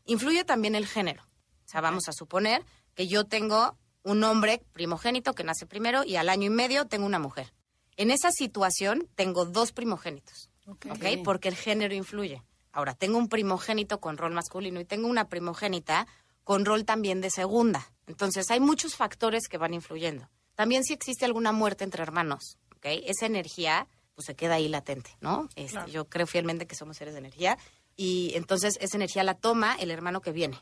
Influye 0.06 0.44
también 0.44 0.75
el 0.75 0.87
género. 0.87 1.22
O 1.22 1.68
sea, 1.68 1.82
vamos 1.82 2.08
a 2.08 2.12
suponer 2.12 2.64
que 2.94 3.08
yo 3.08 3.25
tengo 3.25 3.76
un 4.04 4.25
hombre 4.25 4.64
primogénito 4.72 5.34
que 5.34 5.44
nace 5.44 5.66
primero 5.66 6.02
y 6.02 6.16
al 6.16 6.30
año 6.30 6.46
y 6.46 6.50
medio 6.50 6.87
tengo 6.87 7.04
una 7.04 7.18
mujer. 7.18 7.52
En 7.96 8.11
esa 8.11 8.30
situación 8.30 9.08
tengo 9.14 9.44
dos 9.44 9.72
primogénitos, 9.72 10.50
Ok. 10.66 10.87
¿ok? 10.92 11.04
Porque 11.25 11.49
el 11.49 11.56
género 11.56 11.94
influye. 11.94 12.42
Ahora, 12.72 12.94
tengo 12.94 13.18
un 13.18 13.28
primogénito 13.28 14.00
con 14.00 14.16
rol 14.16 14.32
masculino 14.32 14.80
y 14.80 14.84
tengo 14.84 15.08
una 15.08 15.28
primogénita 15.28 16.06
con 16.44 16.64
rol 16.64 16.84
también 16.84 17.20
de 17.20 17.30
segunda. 17.30 17.92
Entonces, 18.06 18.50
hay 18.50 18.61
muchos 18.61 18.96
factores 18.96 19.46
que 19.49 19.58
van 19.58 19.75
influyendo. 19.75 20.28
También 20.54 20.84
si 20.84 20.92
existe 20.94 21.25
alguna 21.25 21.52
muerte 21.52 21.84
entre 21.84 22.02
hermanos, 22.02 22.58
¿ok? 22.76 22.87
Esa 23.04 23.26
energía, 23.26 23.87
pues 24.14 24.26
se 24.26 24.34
queda 24.34 24.54
ahí 24.54 24.68
latente, 24.68 25.16
¿no? 25.20 25.49
Este, 25.54 25.72
Claro. 25.72 25.88
Yo 25.88 26.08
creo 26.08 26.26
fielmente 26.26 26.66
que 26.66 26.75
somos 26.75 26.96
seres 26.96 27.14
de 27.14 27.20
energía 27.20 27.58
y 27.96 28.32
entonces 28.34 28.78
esa 28.80 28.96
energía 28.96 29.22
la 29.25 29.34
toma 29.34 29.75
el 29.76 29.90
hermano 29.90 30.20
que 30.20 30.32
viene. 30.32 30.58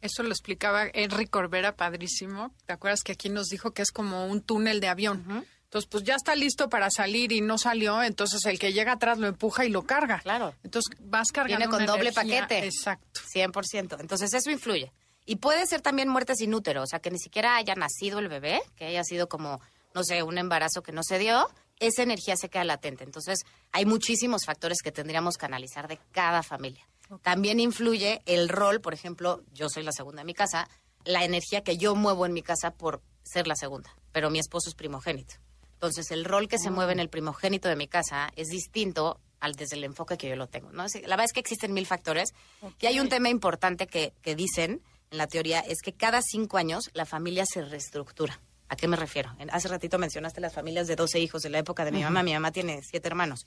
Eso 0.00 0.24
lo 0.24 0.30
explicaba 0.30 0.86
Henry 0.92 1.26
Corbera, 1.26 1.76
padrísimo. 1.76 2.52
¿Te 2.66 2.72
acuerdas 2.72 3.02
que 3.04 3.12
aquí 3.12 3.28
nos 3.28 3.46
dijo 3.46 3.70
que 3.72 3.82
es 3.82 3.92
como 3.92 4.26
un 4.26 4.40
túnel 4.42 4.80
de 4.80 4.88
avión? 4.88 5.46
Entonces, 5.72 5.88
pues 5.90 6.04
ya 6.04 6.16
está 6.16 6.34
listo 6.34 6.68
para 6.68 6.90
salir 6.90 7.32
y 7.32 7.40
no 7.40 7.56
salió, 7.56 8.02
entonces 8.02 8.44
el 8.44 8.58
que 8.58 8.74
llega 8.74 8.92
atrás 8.92 9.16
lo 9.16 9.26
empuja 9.26 9.64
y 9.64 9.70
lo 9.70 9.84
carga. 9.86 10.18
Claro. 10.18 10.54
Entonces 10.62 10.94
vas 11.00 11.28
cargando 11.32 11.56
Viene 11.56 11.70
con 11.70 11.82
una 11.82 11.92
doble 11.92 12.10
energía- 12.10 12.42
paquete. 12.42 12.66
Exacto. 12.66 13.20
100%. 13.34 13.96
Entonces 13.98 14.34
eso 14.34 14.50
influye. 14.50 14.92
Y 15.24 15.36
puede 15.36 15.66
ser 15.66 15.80
también 15.80 16.10
muerte 16.10 16.34
sin 16.36 16.52
útero, 16.52 16.82
o 16.82 16.86
sea, 16.86 16.98
que 17.00 17.10
ni 17.10 17.18
siquiera 17.18 17.56
haya 17.56 17.74
nacido 17.74 18.18
el 18.18 18.28
bebé, 18.28 18.60
que 18.76 18.84
haya 18.84 19.02
sido 19.02 19.30
como, 19.30 19.62
no 19.94 20.04
sé, 20.04 20.22
un 20.22 20.36
embarazo 20.36 20.82
que 20.82 20.92
no 20.92 21.02
se 21.02 21.18
dio, 21.18 21.48
esa 21.80 22.02
energía 22.02 22.36
se 22.36 22.50
queda 22.50 22.64
latente. 22.64 23.04
Entonces 23.04 23.38
hay 23.72 23.86
muchísimos 23.86 24.44
factores 24.44 24.82
que 24.84 24.92
tendríamos 24.92 25.38
que 25.38 25.46
analizar 25.46 25.88
de 25.88 25.98
cada 26.10 26.42
familia. 26.42 26.86
También 27.22 27.60
influye 27.60 28.20
el 28.26 28.50
rol, 28.50 28.82
por 28.82 28.92
ejemplo, 28.92 29.42
yo 29.54 29.70
soy 29.70 29.84
la 29.84 29.92
segunda 29.92 30.20
en 30.20 30.26
mi 30.26 30.34
casa, 30.34 30.68
la 31.06 31.24
energía 31.24 31.64
que 31.64 31.78
yo 31.78 31.94
muevo 31.94 32.26
en 32.26 32.34
mi 32.34 32.42
casa 32.42 32.72
por 32.74 33.00
ser 33.22 33.46
la 33.46 33.54
segunda, 33.56 33.88
pero 34.12 34.28
mi 34.28 34.38
esposo 34.38 34.68
es 34.68 34.74
primogénito. 34.74 35.36
Entonces, 35.82 36.12
el 36.12 36.24
rol 36.24 36.46
que 36.46 36.58
se 36.58 36.70
mueve 36.70 36.92
en 36.92 37.00
el 37.00 37.08
primogénito 37.08 37.68
de 37.68 37.74
mi 37.74 37.88
casa 37.88 38.30
es 38.36 38.46
distinto 38.46 39.18
al 39.40 39.56
desde 39.56 39.74
el 39.74 39.82
enfoque 39.82 40.16
que 40.16 40.28
yo 40.28 40.36
lo 40.36 40.46
tengo. 40.46 40.70
¿no? 40.70 40.84
La 40.84 41.16
verdad 41.16 41.24
es 41.24 41.32
que 41.32 41.40
existen 41.40 41.72
mil 41.72 41.86
factores. 41.88 42.34
Y 42.80 42.86
hay 42.86 43.00
un 43.00 43.08
tema 43.08 43.28
importante 43.30 43.88
que, 43.88 44.12
que 44.22 44.36
dicen 44.36 44.80
en 45.10 45.18
la 45.18 45.26
teoría, 45.26 45.58
es 45.58 45.82
que 45.82 45.92
cada 45.92 46.22
cinco 46.22 46.56
años 46.56 46.88
la 46.94 47.04
familia 47.04 47.44
se 47.46 47.62
reestructura. 47.62 48.40
¿A 48.68 48.76
qué 48.76 48.86
me 48.86 48.96
refiero? 48.96 49.34
En- 49.40 49.50
hace 49.50 49.66
ratito 49.66 49.98
mencionaste 49.98 50.40
las 50.40 50.54
familias 50.54 50.86
de 50.86 50.94
12 50.94 51.18
hijos 51.18 51.42
de 51.42 51.50
la 51.50 51.58
época 51.58 51.84
de 51.84 51.90
mi 51.90 52.04
mamá. 52.04 52.22
Mi 52.22 52.32
mamá 52.32 52.52
tiene 52.52 52.80
siete 52.88 53.08
hermanos. 53.08 53.44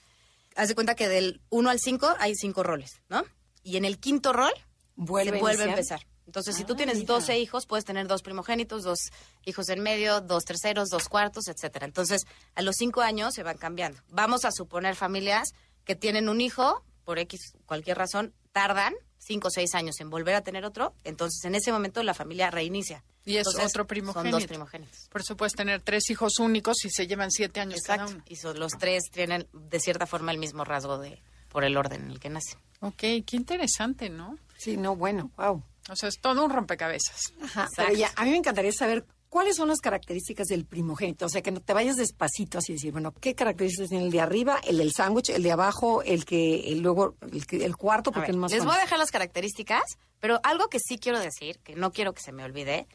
Haz 0.57 0.67
de 0.67 0.75
cuenta 0.75 0.95
que 0.95 1.07
del 1.07 1.39
1 1.51 1.69
al 1.69 1.79
5 1.79 2.15
hay 2.19 2.35
cinco 2.35 2.63
roles, 2.63 3.01
¿no? 3.07 3.23
Y 3.63 3.77
en 3.77 3.85
el 3.85 3.97
quinto 3.97 4.33
rol 4.33 4.51
Vuelve 4.97 5.37
se 5.37 5.39
vuelve 5.39 5.63
a 5.63 5.67
iniciar. 5.67 5.99
empezar. 6.01 6.14
Entonces, 6.25 6.55
si 6.55 6.63
tú 6.63 6.73
Ah, 6.73 6.77
tienes 6.77 6.97
mira. 6.99 7.13
12 7.13 7.37
hijos, 7.39 7.65
puedes 7.65 7.85
tener 7.85 8.07
dos 8.07 8.21
primogénitos, 8.23 8.83
dos 8.83 8.99
hijos 9.45 9.69
en 9.69 9.81
medio, 9.81 10.21
dos 10.21 10.43
terceros, 10.43 10.89
dos 10.89 11.07
cuartos, 11.07 11.47
etcétera. 11.47 11.85
Entonces, 11.85 12.25
a 12.55 12.61
los 12.61 12.75
cinco 12.77 13.01
años 13.01 13.33
se 13.33 13.43
van 13.43 13.57
cambiando. 13.57 14.01
Vamos 14.09 14.43
a 14.45 14.51
suponer 14.51 14.95
familias 14.95 15.49
que 15.83 15.95
tienen 15.95 16.27
un 16.29 16.41
hijo, 16.41 16.83
por 17.03 17.19
X, 17.19 17.53
cualquier 17.67 17.97
razón, 17.97 18.33
tardan 18.51 18.93
cinco 19.19 19.47
o 19.47 19.51
seis 19.51 19.73
años 19.75 19.99
en 19.99 20.09
volver 20.09 20.35
a 20.35 20.41
tener 20.41 20.65
otro. 20.65 20.93
Entonces, 21.03 21.43
en 21.45 21.55
ese 21.55 21.71
momento 21.71 22.01
la 22.03 22.13
familia 22.13 22.49
reinicia. 22.51 23.03
Y 23.23 23.37
es 23.37 23.47
Entonces, 23.47 23.65
otro 23.71 23.81
Son 23.83 23.87
primogénito. 23.87 24.37
dos 24.37 24.47
primogénitos. 24.47 25.07
Por 25.09 25.21
eso 25.21 25.35
puedes 25.37 25.53
tener 25.53 25.81
tres 25.81 26.09
hijos 26.11 26.37
únicos 26.39 26.85
y 26.85 26.89
se 26.91 27.07
llevan 27.07 27.31
siete 27.31 27.59
años 27.59 27.81
cada 27.83 28.03
Exacto. 28.03 28.15
uno. 28.17 28.23
Y 28.27 28.35
son- 28.35 28.59
los 28.59 28.73
tres 28.73 29.03
tienen, 29.11 29.47
de 29.53 29.79
cierta 29.79 30.05
forma, 30.05 30.31
el 30.31 30.37
mismo 30.37 30.63
rasgo 30.63 30.97
de 30.99 31.21
por 31.49 31.63
el 31.63 31.75
orden 31.77 32.03
en 32.05 32.11
el 32.11 32.19
que 32.19 32.29
nacen. 32.29 32.59
Ok, 32.81 32.97
qué 32.97 33.23
interesante, 33.31 34.09
¿no? 34.09 34.37
Sí, 34.57 34.77
no, 34.77 34.95
bueno, 34.95 35.31
wow. 35.37 35.63
O 35.89 35.95
sea, 35.95 36.09
es 36.09 36.19
todo 36.19 36.43
un 36.43 36.49
rompecabezas. 36.51 37.33
Ajá, 37.41 37.63
Exacto. 37.63 37.73
pero 37.87 37.93
ya, 37.93 38.11
a 38.15 38.23
mí 38.25 38.31
me 38.31 38.37
encantaría 38.37 38.71
saber 38.71 39.05
cuáles 39.29 39.55
son 39.57 39.67
las 39.69 39.79
características 39.79 40.47
del 40.47 40.65
primogénito. 40.65 41.25
O 41.25 41.29
sea, 41.29 41.41
que 41.41 41.51
no 41.51 41.59
te 41.61 41.73
vayas 41.73 41.95
despacito 41.97 42.57
así 42.57 42.73
decir, 42.73 42.91
bueno, 42.91 43.11
¿qué 43.13 43.35
características 43.35 43.89
tiene 43.89 44.05
el 44.05 44.11
de 44.11 44.21
arriba, 44.21 44.59
el 44.65 44.77
del 44.77 44.91
sándwich, 44.93 45.29
el 45.29 45.43
de 45.43 45.51
abajo, 45.51 46.01
el 46.03 46.25
que, 46.25 46.71
el 46.71 46.79
luego, 46.79 47.15
el, 47.31 47.45
que- 47.45 47.65
el 47.65 47.75
cuarto, 47.77 48.11
porque 48.11 48.27
ver, 48.27 48.35
es 48.35 48.37
más 48.37 48.51
les 48.51 48.65
voy 48.65 48.75
a 48.75 48.79
dejar 48.79 48.97
las 48.97 49.11
características, 49.11 49.83
pero 50.19 50.39
algo 50.43 50.69
que 50.69 50.79
sí 50.79 50.97
quiero 50.97 51.19
decir, 51.19 51.59
que 51.59 51.75
no 51.75 51.91
quiero 51.91 52.13
que 52.13 52.21
se 52.21 52.31
me 52.31 52.43
olvide, 52.43 52.87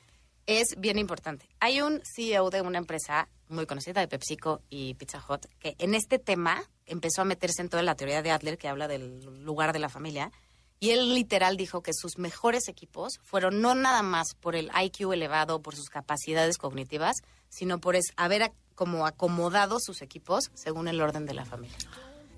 es 0.46 0.74
bien 0.78 0.98
importante. 0.98 1.48
Hay 1.60 1.80
un 1.82 2.00
CEO 2.16 2.50
de 2.50 2.62
una 2.62 2.78
empresa 2.78 3.28
muy 3.48 3.66
conocida 3.66 4.00
de 4.00 4.08
PepsiCo 4.08 4.62
y 4.70 4.94
Pizza 4.94 5.22
Hut 5.28 5.46
que 5.60 5.76
en 5.78 5.94
este 5.94 6.18
tema 6.18 6.64
empezó 6.86 7.22
a 7.22 7.24
meterse 7.24 7.62
en 7.62 7.68
toda 7.68 7.82
la 7.82 7.94
teoría 7.94 8.22
de 8.22 8.30
Adler 8.32 8.56
que 8.58 8.66
habla 8.68 8.88
del 8.88 9.20
lugar 9.44 9.72
de 9.72 9.78
la 9.78 9.88
familia 9.88 10.32
y 10.80 10.90
él 10.90 11.14
literal 11.14 11.56
dijo 11.56 11.82
que 11.82 11.92
sus 11.92 12.18
mejores 12.18 12.66
equipos 12.68 13.20
fueron 13.22 13.60
no 13.60 13.74
nada 13.74 14.02
más 14.02 14.34
por 14.40 14.56
el 14.56 14.70
IQ 14.82 15.12
elevado, 15.12 15.60
por 15.62 15.76
sus 15.76 15.90
capacidades 15.90 16.56
cognitivas, 16.58 17.16
sino 17.50 17.78
por 17.80 17.96
es, 17.96 18.06
haber 18.16 18.42
ac- 18.42 18.52
como 18.74 19.06
acomodado 19.06 19.78
sus 19.78 20.00
equipos 20.02 20.50
según 20.54 20.88
el 20.88 21.00
orden 21.02 21.26
de 21.26 21.34
la 21.34 21.44
familia. 21.44 21.76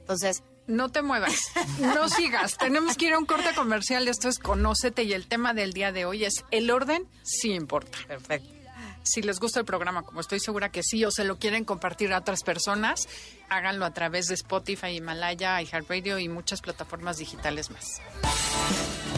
Entonces, 0.01 0.43
No 0.69 0.91
te 0.91 1.03
muevas, 1.03 1.35
no 1.81 2.09
sigas. 2.09 2.57
Tenemos 2.57 2.97
que 2.97 3.07
ir 3.07 3.15
a 3.15 3.19
un 3.19 3.27
corte 3.27 3.53
comercial. 3.55 4.07
Esto 4.07 4.29
es 4.29 4.39
Conócete 4.39 5.03
y 5.03 5.13
el 5.13 5.27
tema 5.27 5.55
del 5.55 5.73
día 5.73 5.91
de 5.91 6.05
hoy 6.05 6.25
es 6.25 6.45
el 6.53 6.71
orden 6.71 7.05
sí 7.25 7.53
importa. 7.53 7.99
perfecto. 8.07 8.55
Si 9.03 9.23
les 9.23 9.41
gusta 9.41 9.61
el 9.61 9.67
programa, 9.67 10.03
como 10.03 10.21
estoy 10.21 10.41
segura 10.41 10.71
que 10.71 10.83
sí, 10.83 11.05
o 11.05 11.11
se 11.11 11.25
lo 11.25 11.39
quieren 11.39 11.65
compartir 11.65 12.13
a 12.13 12.19
otras 12.19 12.43
personas, 12.43 13.09
háganlo 13.49 13.85
a 13.85 13.93
través 13.93 14.27
de 14.27 14.35
Spotify, 14.35 14.97
Himalaya, 14.97 15.61
iHeartRadio 15.61 16.19
y 16.19 16.29
muchas 16.29 16.61
plataformas 16.61 17.19
digitales 17.19 17.71
más. 17.71 18.01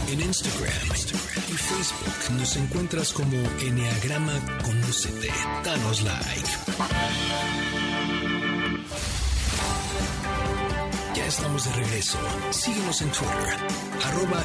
En 0.08 0.20
Instagram, 0.20 0.72
y 1.48 1.56
Facebook 1.56 2.38
nos 2.38 2.56
encuentras 2.56 3.12
como 3.12 3.36
Enneagrama 3.60 4.40
Conócete. 4.62 5.30
Danos 5.64 6.02
like. 6.02 6.50
Ya 11.14 11.26
estamos 11.26 11.64
de 11.64 11.72
regreso. 11.72 12.18
Síguenos 12.50 13.02
en 13.02 13.10
Twitter, 13.12 13.56
arroba. 14.04 14.44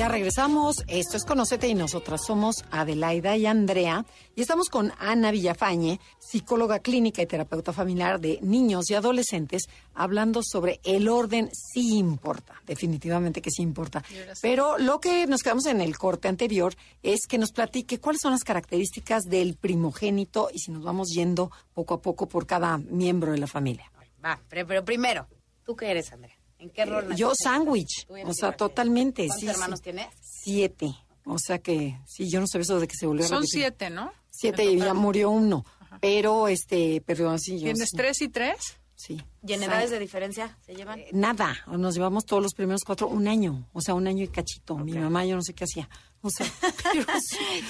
Ya 0.00 0.08
regresamos. 0.08 0.76
Esto 0.86 1.18
es 1.18 1.26
Conocete 1.26 1.68
y 1.68 1.74
nosotras 1.74 2.22
somos 2.26 2.64
Adelaida 2.70 3.36
y 3.36 3.44
Andrea. 3.44 4.06
Y 4.34 4.40
estamos 4.40 4.70
con 4.70 4.94
Ana 4.98 5.30
Villafañe, 5.30 6.00
psicóloga 6.18 6.78
clínica 6.78 7.20
y 7.20 7.26
terapeuta 7.26 7.74
familiar 7.74 8.18
de 8.18 8.38
niños 8.40 8.88
y 8.88 8.94
adolescentes, 8.94 9.68
hablando 9.92 10.40
sobre 10.42 10.80
el 10.84 11.06
orden 11.06 11.50
sí 11.52 11.98
importa. 11.98 12.54
Definitivamente 12.64 13.42
que 13.42 13.50
sí 13.50 13.60
importa. 13.60 14.02
Pero 14.40 14.78
lo 14.78 15.00
que 15.02 15.26
nos 15.26 15.42
quedamos 15.42 15.66
en 15.66 15.82
el 15.82 15.98
corte 15.98 16.28
anterior 16.28 16.74
es 17.02 17.26
que 17.28 17.36
nos 17.36 17.52
platique 17.52 18.00
cuáles 18.00 18.22
son 18.22 18.32
las 18.32 18.42
características 18.42 19.24
del 19.24 19.54
primogénito 19.54 20.48
y 20.50 20.60
si 20.60 20.72
nos 20.72 20.82
vamos 20.82 21.10
yendo 21.10 21.50
poco 21.74 21.92
a 21.92 22.00
poco 22.00 22.26
por 22.26 22.46
cada 22.46 22.78
miembro 22.78 23.32
de 23.32 23.38
la 23.38 23.46
familia. 23.46 23.92
Va, 24.24 24.40
pero, 24.48 24.66
pero 24.66 24.82
primero, 24.82 25.26
¿tú 25.62 25.76
qué 25.76 25.90
eres, 25.90 26.10
Andrea? 26.10 26.39
¿En 26.60 26.70
qué 26.70 26.84
rol 26.84 27.12
Eh, 27.12 27.16
Yo 27.16 27.32
sándwich, 27.34 28.06
o 28.24 28.32
sea, 28.34 28.52
totalmente. 28.52 29.26
¿Cuántos 29.26 29.40
sí, 29.40 29.48
hermanos 29.48 29.78
sí. 29.80 29.82
tienes? 29.84 30.06
Siete. 30.22 30.94
O 31.24 31.38
sea 31.38 31.58
que, 31.58 31.98
sí, 32.06 32.30
yo 32.30 32.40
no 32.40 32.46
sabía 32.46 32.62
eso 32.62 32.80
de 32.80 32.86
que 32.88 32.94
se 32.96 33.06
volvió 33.06 33.26
Son 33.26 33.38
repetir. 33.42 33.60
siete, 33.62 33.90
¿no? 33.90 34.12
Siete 34.30 34.64
y 34.64 34.78
ya 34.78 34.94
murió 34.94 35.30
uno. 35.30 35.64
Pero, 36.00 36.48
este, 36.48 37.00
perdón, 37.02 37.38
sí, 37.38 37.58
yo 37.58 37.64
¿Tienes 37.64 37.88
sí. 37.90 37.96
tres 37.96 38.20
y 38.22 38.28
tres? 38.28 38.56
Sí. 38.94 39.22
¿Y 39.46 39.52
en 39.54 39.62
edades 39.62 39.90
de 39.90 39.98
diferencia 39.98 40.58
se 40.64 40.74
llevan? 40.74 40.98
eh, 41.00 41.08
Nada, 41.12 41.56
nos 41.66 41.94
llevamos 41.94 42.24
todos 42.26 42.42
los 42.42 42.52
primeros 42.54 42.82
cuatro 42.84 43.08
un 43.08 43.28
año, 43.28 43.68
o 43.72 43.80
sea, 43.80 43.94
un 43.94 44.06
año 44.06 44.24
y 44.24 44.28
cachito. 44.28 44.76
Mi 44.76 44.92
mamá 44.92 45.24
yo 45.24 45.36
no 45.36 45.42
sé 45.42 45.54
qué 45.54 45.64
hacía. 45.64 45.88
O 46.20 46.28
sea, 46.30 46.46
pero. 46.92 47.06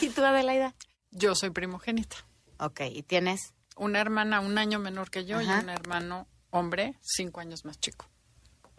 ¿Y 0.01 0.09
tú, 0.09 0.23
Adelaida? 0.25 0.75
Yo 1.13 1.35
soy 1.37 1.51
primogénita. 1.51 2.17
Ok, 2.59 2.81
¿y 2.93 3.03
tienes? 3.05 3.55
Una 3.77 4.01
hermana 4.01 4.41
un 4.41 4.59
año 4.59 4.79
menor 4.81 5.11
que 5.11 5.25
yo 5.25 5.39
Ajá. 5.39 5.59
y 5.61 5.63
un 5.65 5.69
hermano 5.71 6.27
hombre 6.51 6.97
cinco 7.01 7.41
años 7.41 7.65
más 7.65 7.79
chico. 7.79 8.07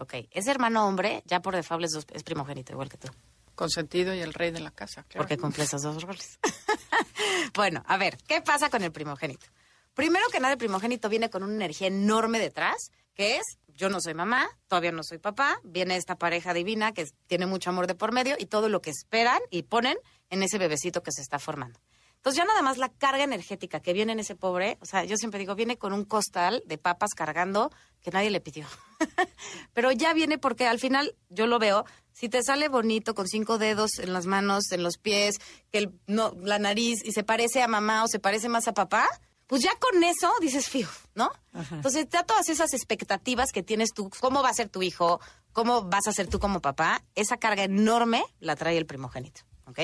Ok, 0.01 0.15
ese 0.31 0.49
hermano 0.49 0.87
hombre, 0.87 1.21
ya 1.27 1.41
por 1.43 1.55
default 1.55 1.85
es, 1.85 1.91
dos- 1.91 2.07
es 2.11 2.23
primogénito, 2.23 2.71
igual 2.73 2.89
que 2.89 2.97
tú, 2.97 3.07
Consentido 3.53 4.15
y 4.15 4.19
el 4.21 4.33
rey 4.33 4.49
de 4.49 4.59
la 4.59 4.71
casa, 4.71 5.03
claro. 5.03 5.19
porque 5.23 5.37
cumple 5.37 5.63
esos 5.65 5.83
dos 5.83 6.01
roles. 6.01 6.39
bueno, 7.53 7.83
a 7.87 7.97
ver, 7.97 8.17
¿qué 8.27 8.41
pasa 8.41 8.69
con 8.71 8.83
el 8.83 8.91
primogénito? 8.91 9.45
Primero 9.93 10.25
que 10.31 10.39
nada, 10.39 10.53
el 10.53 10.57
primogénito 10.57 11.07
viene 11.09 11.29
con 11.29 11.43
una 11.43 11.53
energía 11.53 11.87
enorme 11.87 12.39
detrás, 12.39 12.91
que 13.13 13.37
es, 13.37 13.43
yo 13.67 13.89
no 13.89 13.99
soy 14.01 14.13
mamá, 14.15 14.49
todavía 14.67 14.91
no 14.91 15.03
soy 15.03 15.19
papá, 15.19 15.59
viene 15.63 15.97
esta 15.97 16.15
pareja 16.15 16.53
divina 16.53 16.93
que 16.93 17.05
tiene 17.27 17.45
mucho 17.45 17.69
amor 17.69 17.85
de 17.87 17.93
por 17.95 18.11
medio 18.11 18.35
y 18.39 18.45
todo 18.47 18.69
lo 18.69 18.81
que 18.81 18.89
esperan 18.89 19.39
y 19.51 19.63
ponen 19.63 19.97
en 20.29 20.41
ese 20.43 20.57
bebecito 20.57 21.03
que 21.03 21.11
se 21.11 21.21
está 21.21 21.37
formando. 21.39 21.79
Entonces 22.21 22.37
ya 22.37 22.45
nada 22.45 22.61
más 22.61 22.77
la 22.77 22.89
carga 22.89 23.23
energética 23.23 23.79
que 23.79 23.93
viene 23.93 24.11
en 24.11 24.19
ese 24.19 24.35
pobre, 24.35 24.77
o 24.79 24.85
sea, 24.85 25.03
yo 25.05 25.17
siempre 25.17 25.39
digo, 25.39 25.55
viene 25.55 25.79
con 25.79 25.91
un 25.91 26.05
costal 26.05 26.61
de 26.67 26.77
papas 26.77 27.15
cargando 27.15 27.71
que 27.99 28.11
nadie 28.11 28.29
le 28.29 28.39
pidió. 28.39 28.67
Pero 29.73 29.91
ya 29.91 30.13
viene 30.13 30.37
porque 30.37 30.67
al 30.67 30.77
final 30.77 31.15
yo 31.29 31.47
lo 31.47 31.57
veo, 31.57 31.83
si 32.13 32.29
te 32.29 32.43
sale 32.43 32.69
bonito 32.69 33.15
con 33.15 33.27
cinco 33.27 33.57
dedos 33.57 33.97
en 33.97 34.13
las 34.13 34.27
manos, 34.27 34.71
en 34.71 34.83
los 34.83 34.99
pies, 34.99 35.39
que 35.71 35.79
el, 35.79 35.99
no, 36.05 36.35
la 36.43 36.59
nariz 36.59 36.99
y 37.03 37.11
se 37.11 37.23
parece 37.23 37.63
a 37.63 37.67
mamá 37.67 38.03
o 38.03 38.07
se 38.07 38.19
parece 38.19 38.49
más 38.49 38.67
a 38.67 38.75
papá, 38.75 39.09
pues 39.47 39.63
ya 39.63 39.71
con 39.79 40.03
eso 40.03 40.31
dices, 40.41 40.69
fiu, 40.69 40.87
¿no? 41.15 41.31
Ajá. 41.53 41.77
Entonces 41.77 42.07
ya 42.07 42.21
todas 42.21 42.49
esas 42.49 42.71
expectativas 42.75 43.51
que 43.51 43.63
tienes 43.63 43.93
tú, 43.95 44.11
cómo 44.19 44.43
va 44.43 44.49
a 44.49 44.53
ser 44.53 44.69
tu 44.69 44.83
hijo, 44.83 45.19
cómo 45.53 45.81
vas 45.81 46.05
a 46.05 46.13
ser 46.13 46.27
tú 46.27 46.37
como 46.37 46.61
papá, 46.61 47.03
esa 47.15 47.37
carga 47.37 47.63
enorme 47.63 48.23
la 48.39 48.55
trae 48.55 48.77
el 48.77 48.85
primogénito, 48.85 49.41
¿ok? 49.65 49.79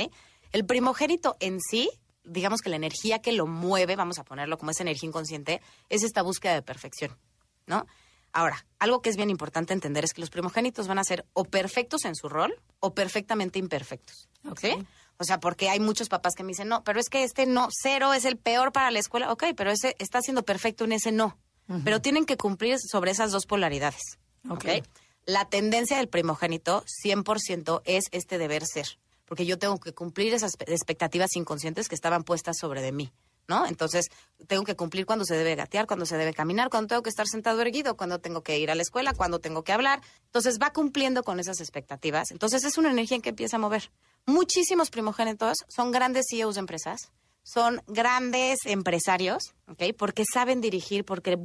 El 0.51 0.67
primogénito 0.67 1.35
en 1.39 1.59
sí, 1.59 1.89
digamos 2.27 2.61
que 2.61 2.69
la 2.69 2.75
energía 2.75 3.19
que 3.19 3.31
lo 3.31 3.47
mueve, 3.47 3.95
vamos 3.95 4.19
a 4.19 4.23
ponerlo 4.23 4.57
como 4.57 4.71
esa 4.71 4.83
energía 4.83 5.07
inconsciente, 5.07 5.61
es 5.89 6.03
esta 6.03 6.21
búsqueda 6.21 6.53
de 6.53 6.61
perfección, 6.61 7.17
¿no? 7.65 7.85
Ahora, 8.33 8.65
algo 8.77 9.01
que 9.01 9.09
es 9.09 9.15
bien 9.15 9.29
importante 9.29 9.73
entender 9.73 10.03
es 10.03 10.13
que 10.13 10.21
los 10.21 10.29
primogénitos 10.29 10.87
van 10.87 10.99
a 10.99 11.03
ser 11.03 11.25
o 11.33 11.45
perfectos 11.45 12.05
en 12.05 12.15
su 12.15 12.29
rol 12.29 12.53
o 12.79 12.93
perfectamente 12.93 13.57
imperfectos. 13.57 14.29
Ok. 14.47 14.59
¿Sí? 14.59 14.87
O 15.17 15.23
sea, 15.23 15.39
porque 15.39 15.69
hay 15.69 15.79
muchos 15.79 16.09
papás 16.09 16.35
que 16.35 16.43
me 16.43 16.49
dicen, 16.49 16.67
no, 16.67 16.83
pero 16.83 16.99
es 16.99 17.09
que 17.09 17.23
este 17.23 17.47
no, 17.47 17.69
cero 17.71 18.13
es 18.13 18.25
el 18.25 18.37
peor 18.37 18.71
para 18.71 18.91
la 18.91 18.99
escuela. 18.99 19.31
Ok, 19.31 19.45
pero 19.55 19.71
ese 19.71 19.95
está 19.97 20.21
siendo 20.21 20.43
perfecto 20.43 20.83
en 20.83 20.91
ese 20.91 21.11
no. 21.11 21.37
Pero 21.83 21.99
tienen 22.01 22.25
que 22.25 22.37
cumplir 22.37 22.77
sobre 22.79 23.11
esas 23.11 23.31
dos 23.31 23.45
polaridades. 23.45 24.19
Ok. 24.47 24.65
¿ok? 24.65 24.87
La 25.25 25.49
tendencia 25.49 25.97
del 25.97 26.07
primogénito 26.07 26.85
100% 27.03 27.81
es 27.83 28.05
este 28.11 28.37
deber 28.37 28.65
ser. 28.65 28.99
Porque 29.27 29.45
yo 29.45 29.59
tengo 29.59 29.79
que 29.79 29.93
cumplir 29.93 30.33
esas 30.33 30.55
pe- 30.57 30.65
expectativas 30.73 31.35
inconscientes 31.35 31.87
que 31.87 31.95
estaban 31.95 32.23
puestas 32.23 32.57
sobre 32.57 32.81
de 32.81 32.91
mí. 32.91 33.11
¿No? 33.49 33.65
Entonces, 33.65 34.07
tengo 34.47 34.65
que 34.65 34.75
cumplir 34.75 35.05
cuando 35.05 35.23
se 35.23 35.33
debe 35.37 35.55
gatear, 35.55 35.87
cuando 35.87 36.05
se 36.05 36.17
debe 36.17 36.33
caminar, 36.33 36.69
cuando 36.69 36.87
tengo 36.89 37.01
que 37.01 37.09
estar 37.09 37.27
sentado 37.27 37.61
erguido, 37.61 37.95
cuando 37.95 38.19
tengo 38.19 38.43
que 38.43 38.59
ir 38.59 38.69
a 38.69 38.75
la 38.75 38.81
escuela, 38.81 39.13
cuando 39.13 39.39
tengo 39.39 39.63
que 39.63 39.71
hablar. 39.71 40.01
Entonces, 40.25 40.59
va 40.61 40.73
cumpliendo 40.73 41.23
con 41.23 41.39
esas 41.39 41.61
expectativas. 41.61 42.31
Entonces, 42.31 42.65
es 42.65 42.77
una 42.77 42.91
energía 42.91 43.15
en 43.15 43.21
que 43.21 43.29
empieza 43.29 43.55
a 43.55 43.59
mover. 43.59 43.89
Muchísimos 44.25 44.89
primogénitos 44.89 45.55
son 45.69 45.91
grandes 45.91 46.25
CEOs 46.29 46.55
de 46.55 46.59
empresas, 46.59 47.13
son 47.41 47.81
grandes 47.87 48.57
empresarios, 48.65 49.53
¿ok? 49.69 49.93
Porque 49.97 50.23
saben 50.33 50.59
dirigir, 50.59 51.05
porque 51.05 51.37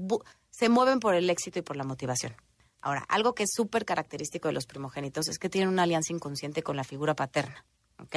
se 0.50 0.68
mueven 0.68 0.98
por 0.98 1.14
el 1.14 1.30
éxito 1.30 1.60
y 1.60 1.62
por 1.62 1.76
la 1.76 1.84
motivación. 1.84 2.34
Ahora, 2.82 3.04
algo 3.08 3.34
que 3.34 3.44
es 3.44 3.50
súper 3.54 3.84
característico 3.84 4.48
de 4.48 4.54
los 4.54 4.66
primogénitos 4.66 5.28
es 5.28 5.38
que 5.38 5.48
tienen 5.48 5.70
una 5.70 5.84
alianza 5.84 6.12
inconsciente 6.12 6.62
con 6.62 6.76
la 6.76 6.84
figura 6.84 7.14
paterna. 7.14 7.64
¿Ok? 7.98 8.16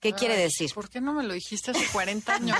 ¿Qué 0.00 0.12
quiere 0.12 0.34
Ay, 0.34 0.42
decir? 0.42 0.70
¿Por 0.74 0.90
qué 0.90 1.00
no 1.00 1.14
me 1.14 1.22
lo 1.22 1.32
dijiste 1.32 1.70
hace 1.70 1.86
40 1.92 2.34
años? 2.34 2.58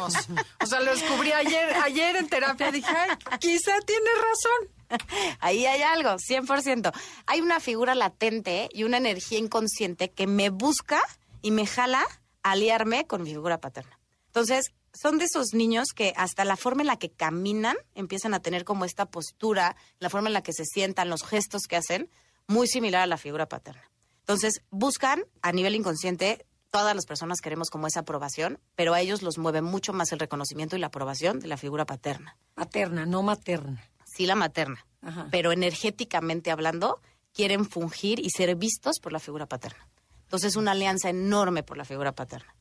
O 0.62 0.66
sea, 0.66 0.80
lo 0.80 0.94
descubrí 0.94 1.32
ayer, 1.32 1.74
ayer 1.82 2.16
en 2.16 2.28
terapia. 2.28 2.72
Dije, 2.72 2.88
ay, 2.88 3.16
quizá 3.38 3.72
tienes 3.86 4.14
razón. 4.16 4.98
Ahí 5.40 5.66
hay 5.66 5.82
algo, 5.82 6.10
100%. 6.10 6.92
Hay 7.26 7.40
una 7.40 7.60
figura 7.60 7.94
latente 7.94 8.68
y 8.72 8.84
una 8.84 8.96
energía 8.96 9.38
inconsciente 9.38 10.10
que 10.10 10.26
me 10.26 10.48
busca 10.50 11.02
y 11.42 11.50
me 11.50 11.66
jala 11.66 12.06
a 12.42 12.52
aliarme 12.52 13.06
con 13.06 13.22
mi 13.22 13.30
figura 13.30 13.60
paterna. 13.60 13.98
Entonces, 14.26 14.72
son 14.94 15.18
de 15.18 15.24
esos 15.24 15.54
niños 15.54 15.88
que 15.94 16.12
hasta 16.16 16.44
la 16.44 16.56
forma 16.56 16.82
en 16.82 16.86
la 16.86 16.98
que 16.98 17.10
caminan 17.10 17.76
empiezan 17.94 18.32
a 18.32 18.40
tener 18.40 18.64
como 18.64 18.84
esta 18.84 19.06
postura, 19.06 19.76
la 19.98 20.08
forma 20.10 20.28
en 20.28 20.34
la 20.34 20.42
que 20.42 20.52
se 20.52 20.64
sientan, 20.64 21.10
los 21.10 21.24
gestos 21.24 21.62
que 21.68 21.76
hacen, 21.76 22.10
muy 22.46 22.66
similar 22.68 23.02
a 23.02 23.06
la 23.06 23.16
figura 23.16 23.48
paterna. 23.48 23.90
Entonces, 24.20 24.62
buscan 24.70 25.24
a 25.42 25.52
nivel 25.52 25.74
inconsciente, 25.74 26.46
todas 26.70 26.94
las 26.94 27.06
personas 27.06 27.40
queremos 27.40 27.70
como 27.70 27.86
esa 27.86 28.00
aprobación, 28.00 28.58
pero 28.74 28.94
a 28.94 29.00
ellos 29.00 29.22
los 29.22 29.38
mueve 29.38 29.62
mucho 29.62 29.92
más 29.92 30.12
el 30.12 30.18
reconocimiento 30.18 30.76
y 30.76 30.78
la 30.78 30.86
aprobación 30.86 31.40
de 31.40 31.48
la 31.48 31.56
figura 31.56 31.84
paterna. 31.84 32.36
Materna, 32.56 33.04
no 33.04 33.22
materna. 33.22 33.84
Sí, 34.04 34.26
la 34.26 34.34
materna, 34.34 34.86
Ajá. 35.02 35.28
pero 35.30 35.52
energéticamente 35.52 36.50
hablando, 36.50 37.00
quieren 37.32 37.64
fungir 37.64 38.20
y 38.20 38.30
ser 38.30 38.54
vistos 38.54 38.98
por 39.00 39.12
la 39.12 39.18
figura 39.18 39.46
paterna. 39.46 39.88
Entonces, 40.22 40.56
una 40.56 40.72
alianza 40.72 41.10
enorme 41.10 41.62
por 41.62 41.76
la 41.76 41.84
figura 41.84 42.12
paterna. 42.12 42.54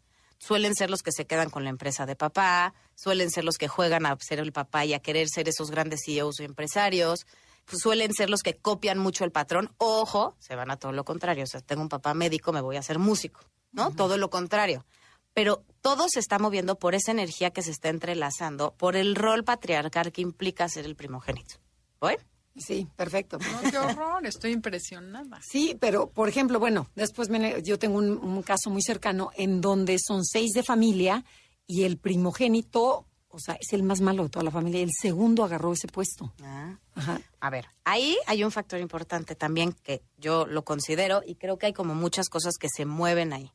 Suelen 0.46 0.76
ser 0.76 0.90
los 0.90 1.04
que 1.04 1.14
se 1.14 1.26
quedan 1.26 1.50
con 1.50 1.64
la 1.64 1.70
empresa 1.70 2.06
de 2.06 2.18
papá, 2.18 2.74
suelen 2.96 3.32
ser 3.32 3.46
los 3.46 3.58
que 3.58 3.70
juegan 3.70 4.06
a 4.06 4.18
ser 4.20 4.40
el 4.40 4.52
papá 4.52 4.84
y 4.84 4.94
a 4.94 5.00
querer 5.00 5.30
ser 5.30 5.48
esos 5.48 5.72
grandes 5.72 6.02
CEOs 6.06 6.42
o 6.42 6.44
empresarios, 6.44 7.26
pues 7.64 7.82
suelen 7.82 8.14
ser 8.14 8.30
los 8.30 8.42
que 8.42 8.58
copian 8.58 8.98
mucho 8.98 9.24
el 9.24 9.32
patrón. 9.32 9.74
Ojo, 9.78 10.36
se 10.40 10.58
van 10.58 10.70
a 10.70 10.76
todo 10.76 10.92
lo 10.92 11.06
contrario. 11.06 11.46
O 11.46 11.48
sea, 11.48 11.62
tengo 11.62 11.82
un 11.82 11.88
papá 11.88 12.14
médico, 12.14 12.52
me 12.52 12.60
voy 12.60 12.76
a 12.76 12.80
hacer 12.80 13.00
músico, 13.00 13.40
¿no? 13.72 13.92
Todo 13.92 14.18
lo 14.18 14.30
contrario. 14.30 14.86
Pero 15.34 15.64
todo 15.80 16.08
se 16.10 16.20
está 16.20 16.40
moviendo 16.40 16.78
por 16.78 16.94
esa 16.94 17.12
energía 17.12 17.52
que 17.52 17.62
se 17.62 17.72
está 17.72 17.88
entrelazando, 17.88 18.74
por 18.76 18.98
el 18.98 19.16
rol 19.16 19.46
patriarcal 19.46 20.12
que 20.12 20.22
implica 20.22 20.68
ser 20.68 20.84
el 20.84 20.98
primogénito. 20.98 21.56
¿Voy? 22.02 22.18
Sí, 22.56 22.88
perfecto. 22.96 23.40
No, 23.40 23.72
qué 23.72 23.78
horror, 23.78 24.26
estoy 24.28 24.52
impresionada. 24.52 25.40
Sí, 25.42 25.76
pero 25.80 26.10
por 26.10 26.30
ejemplo, 26.30 26.60
bueno, 26.60 26.88
después 26.96 27.30
me- 27.30 27.62
yo 27.64 27.80
tengo 27.80 27.98
un, 27.98 28.12
un 28.12 28.44
caso 28.44 28.70
muy 28.70 28.82
cercano 28.84 29.32
en 29.36 29.60
donde 29.60 29.98
son 30.00 30.24
seis 30.24 30.52
de 30.54 30.62
familia 30.64 31.26
y 31.66 31.84
el 31.84 31.98
primogénito, 31.98 33.08
o 33.30 33.40
sea, 33.40 33.56
es 33.60 33.74
el 33.74 33.82
más 33.84 34.02
malo 34.02 34.24
de 34.24 34.30
toda 34.30 34.44
la 34.44 34.52
familia. 34.52 34.82
El 34.82 34.92
segundo 34.92 35.44
agarró 35.44 35.74
ese 35.74 35.88
puesto. 35.88 36.32
Ah. 36.44 36.78
Ajá. 36.96 37.22
A 37.40 37.50
ver, 37.50 37.66
ahí 37.86 38.18
hay 38.28 38.44
un 38.44 38.52
factor 38.52 38.80
importante 38.80 39.34
también 39.36 39.74
que 39.74 40.04
yo 40.18 40.46
lo 40.46 40.64
considero 40.64 41.24
y 41.26 41.36
creo 41.36 41.58
que 41.58 41.66
hay 41.66 41.74
como 41.74 41.96
muchas 41.96 42.30
cosas 42.30 42.54
que 42.60 42.68
se 42.70 42.86
mueven 42.86 43.34
ahí. 43.34 43.52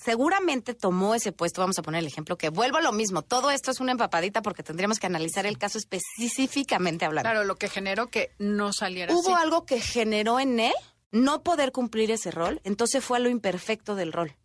Seguramente 0.00 0.74
tomó 0.74 1.14
ese 1.14 1.32
puesto, 1.32 1.60
vamos 1.60 1.78
a 1.78 1.82
poner 1.82 2.00
el 2.00 2.06
ejemplo, 2.06 2.38
que 2.38 2.50
vuelvo 2.50 2.78
a 2.78 2.82
lo 2.82 2.92
mismo, 2.92 3.22
todo 3.22 3.50
esto 3.50 3.70
es 3.72 3.80
una 3.80 3.92
empapadita 3.92 4.42
porque 4.42 4.62
tendríamos 4.62 5.00
que 5.00 5.06
analizar 5.06 5.44
el 5.44 5.58
caso 5.58 5.76
específicamente 5.76 7.04
hablando. 7.04 7.28
Claro, 7.28 7.44
lo 7.44 7.56
que 7.56 7.68
generó 7.68 8.06
que 8.08 8.30
no 8.38 8.72
saliera 8.72 9.12
Hubo 9.12 9.34
así. 9.34 9.42
algo 9.42 9.64
que 9.66 9.80
generó 9.80 10.38
en 10.38 10.60
él 10.60 10.74
no 11.10 11.42
poder 11.42 11.72
cumplir 11.72 12.10
ese 12.10 12.30
rol, 12.30 12.60
entonces 12.64 13.04
fue 13.04 13.16
a 13.16 13.20
lo 13.20 13.28
imperfecto 13.28 13.94
del 13.96 14.12
rol. 14.12 14.36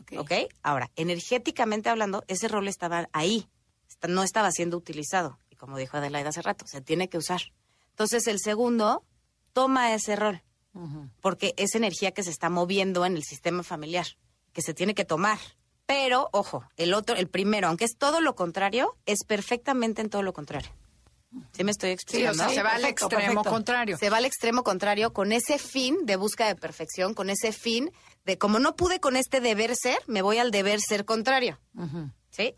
Ok. 0.00 0.12
¿Ok? 0.18 0.32
Ahora, 0.62 0.90
energéticamente 0.96 1.88
hablando, 1.88 2.24
ese 2.28 2.48
rol 2.48 2.68
estaba 2.68 3.08
ahí, 3.12 3.48
no 4.06 4.22
estaba 4.22 4.50
siendo 4.52 4.76
utilizado. 4.76 5.38
Y 5.50 5.56
como 5.56 5.78
dijo 5.78 5.96
Adelaida 5.96 6.28
hace 6.28 6.42
rato, 6.42 6.66
se 6.66 6.80
tiene 6.80 7.08
que 7.08 7.18
usar. 7.18 7.40
Entonces, 7.90 8.26
el 8.26 8.38
segundo 8.38 9.04
toma 9.52 9.94
ese 9.94 10.14
rol, 10.16 10.42
porque 11.20 11.54
es 11.56 11.74
energía 11.74 12.12
que 12.12 12.22
se 12.22 12.30
está 12.30 12.50
moviendo 12.50 13.04
en 13.06 13.16
el 13.16 13.24
sistema 13.24 13.62
familiar, 13.62 14.06
que 14.52 14.62
se 14.62 14.74
tiene 14.74 14.94
que 14.94 15.04
tomar. 15.04 15.38
Pero, 15.86 16.28
ojo, 16.32 16.64
el 16.76 16.94
otro, 16.94 17.16
el 17.16 17.28
primero, 17.28 17.68
aunque 17.68 17.84
es 17.84 17.96
todo 17.98 18.20
lo 18.20 18.34
contrario, 18.36 18.96
es 19.06 19.18
perfectamente 19.26 20.00
en 20.02 20.08
todo 20.10 20.22
lo 20.22 20.32
contrario. 20.32 20.70
¿Sí 21.52 21.62
me 21.64 21.70
estoy 21.70 21.90
Sí, 21.90 21.94
explicando? 21.94 22.42
o 22.42 22.46
sea, 22.46 22.54
se 22.54 22.62
va 22.62 22.70
al 22.74 22.84
extremo 22.84 23.16
perfecto. 23.24 23.50
contrario. 23.50 23.96
Se 23.98 24.10
va 24.10 24.16
al 24.16 24.24
extremo 24.24 24.62
contrario 24.64 25.12
con 25.12 25.30
ese 25.32 25.58
fin 25.58 25.96
de 26.04 26.16
búsqueda 26.16 26.48
de 26.48 26.56
perfección, 26.56 27.14
con 27.14 27.30
ese 27.30 27.52
fin 27.52 27.90
de 28.24 28.36
como 28.38 28.58
no 28.58 28.74
pude 28.76 28.98
con 29.00 29.16
este 29.16 29.40
deber 29.40 29.74
ser, 29.76 29.98
me 30.08 30.22
voy 30.22 30.38
al 30.38 30.50
deber 30.50 30.80
ser 30.80 31.04
contrario. 31.04 31.58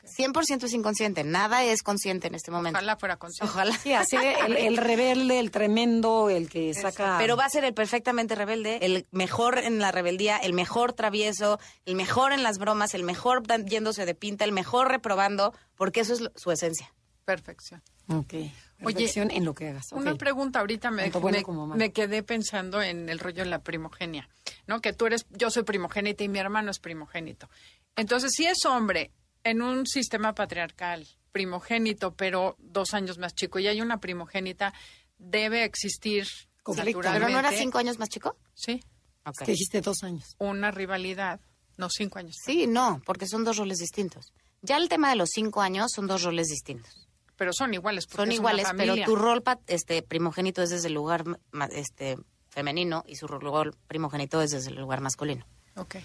¿Sí? 0.05 0.23
100% 0.25 0.64
es 0.64 0.73
inconsciente, 0.73 1.25
nada 1.25 1.64
es 1.64 1.83
consciente 1.83 2.29
en 2.29 2.35
este 2.35 2.51
momento. 2.51 2.79
Ojalá 2.79 2.97
fuera 2.97 3.16
consciente. 3.16 3.51
Ojalá. 3.53 3.77
Sí, 3.77 3.92
así 3.92 4.16
de- 4.16 4.33
el, 4.47 4.57
el 4.57 4.77
rebelde, 4.77 5.38
el 5.38 5.51
tremendo, 5.51 6.31
el 6.31 6.49
que 6.49 6.73
saca... 6.75 7.16
Pero 7.18 7.37
va 7.37 7.45
a 7.47 7.51
ser 7.51 7.64
el 7.64 7.75
perfectamente 7.75 8.35
rebelde, 8.35 8.79
el 8.83 9.07
mejor 9.11 9.59
en 9.59 9.79
la 9.79 9.92
rebeldía, 9.92 10.37
el 10.38 10.53
mejor 10.53 10.92
travieso, 10.92 11.59
el 11.85 11.95
mejor 11.97 12.33
en 12.33 12.42
las 12.42 12.59
bromas, 12.59 12.95
el 12.95 13.05
mejor 13.05 13.42
yéndose 13.66 14.07
de 14.07 14.14
pinta, 14.14 14.45
el 14.45 14.53
mejor 14.53 14.88
reprobando, 14.88 15.55
porque 15.77 16.01
eso 16.01 16.12
es 16.14 16.21
lo- 16.21 16.33
su 16.37 16.51
esencia. 16.53 16.92
Perfección. 17.25 17.83
Ok. 18.09 18.35
Perfección 18.79 19.31
en 19.31 19.45
lo 19.45 19.55
que 19.55 19.68
hagas. 19.68 19.92
Una 19.92 20.16
pregunta 20.16 20.59
ahorita 20.59 20.90
me, 20.90 21.09
bueno 21.11 21.38
me- 21.38 21.45
como 21.45 21.68
me 21.68 21.92
quedé 21.92 22.25
pensando 22.25 22.83
en 22.83 23.09
el 23.09 23.21
rollo 23.21 23.45
de 23.45 23.49
la 23.51 23.61
primogenia, 23.61 24.29
¿no? 24.66 24.81
Que 24.81 24.92
tú 24.92 25.07
eres, 25.07 25.25
yo 25.31 25.51
soy 25.51 25.62
primogénita 25.62 26.25
y 26.25 26.29
mi 26.29 26.40
hermano 26.40 26.73
es 26.73 26.81
primogénito. 26.81 27.49
Entonces, 27.95 28.33
si 28.35 28.45
es 28.47 28.64
hombre 28.66 29.12
en 29.44 29.62
un 29.62 29.87
sistema 29.87 30.35
patriarcal, 30.35 31.07
primogénito, 31.33 32.14
pero 32.14 32.57
dos 32.59 32.94
años 32.94 33.18
más 33.18 33.35
chico, 33.35 33.59
y 33.59 33.66
hay 33.66 33.81
una 33.81 33.98
primogénita, 34.00 34.72
debe 35.18 35.64
existir 35.64 36.26
Conflicto. 36.62 37.00
¿Pero 37.02 37.28
no 37.28 37.38
era 37.40 37.50
cinco 37.50 37.78
años 37.78 37.98
más 37.98 38.09
chico? 38.09 38.37
Sí, 38.55 38.81
Ok. 39.24 39.40
Es 39.40 39.46
que 39.46 39.52
dijiste 39.52 39.81
dos 39.81 40.02
años. 40.05 40.35
una 40.38 40.70
rivalidad, 40.70 41.40
no 41.76 41.88
cinco 41.90 42.18
años. 42.18 42.37
Sí, 42.44 42.66
no, 42.66 43.00
porque 43.07 43.26
son 43.26 43.44
dos 43.44 43.57
roles 43.57 43.78
distintos. 43.78 44.33
Ya 44.62 44.76
el 44.76 44.88
tema 44.88 45.11
de 45.11 45.16
los 45.16 45.31
cinco 45.33 45.61
años 45.61 45.90
son 45.92 46.07
dos 46.07 46.22
roles 46.22 46.48
distintos. 46.48 47.09
Pero 47.37 47.52
son 47.52 47.74
iguales. 47.74 48.07
porque 48.07 48.16
Son 48.16 48.33
es 48.33 48.38
una 48.38 48.50
iguales, 48.52 48.68
pero 48.76 48.94
tu 49.05 49.16
rol 49.16 49.42
este 49.66 50.02
primogénito 50.02 50.62
es 50.62 50.70
desde 50.70 50.87
el 50.88 50.94
lugar 50.94 51.24
ma- 51.50 51.66
este 51.66 52.16
femenino 52.48 53.02
y 53.09 53.16
su 53.16 53.26
rol 53.26 53.74
primogénito 53.88 54.40
es 54.42 54.50
desde 54.52 54.70
el 54.70 54.76
lugar 54.76 55.00
masculino. 55.00 55.44
Ok. 55.76 55.94
Los 55.94 56.05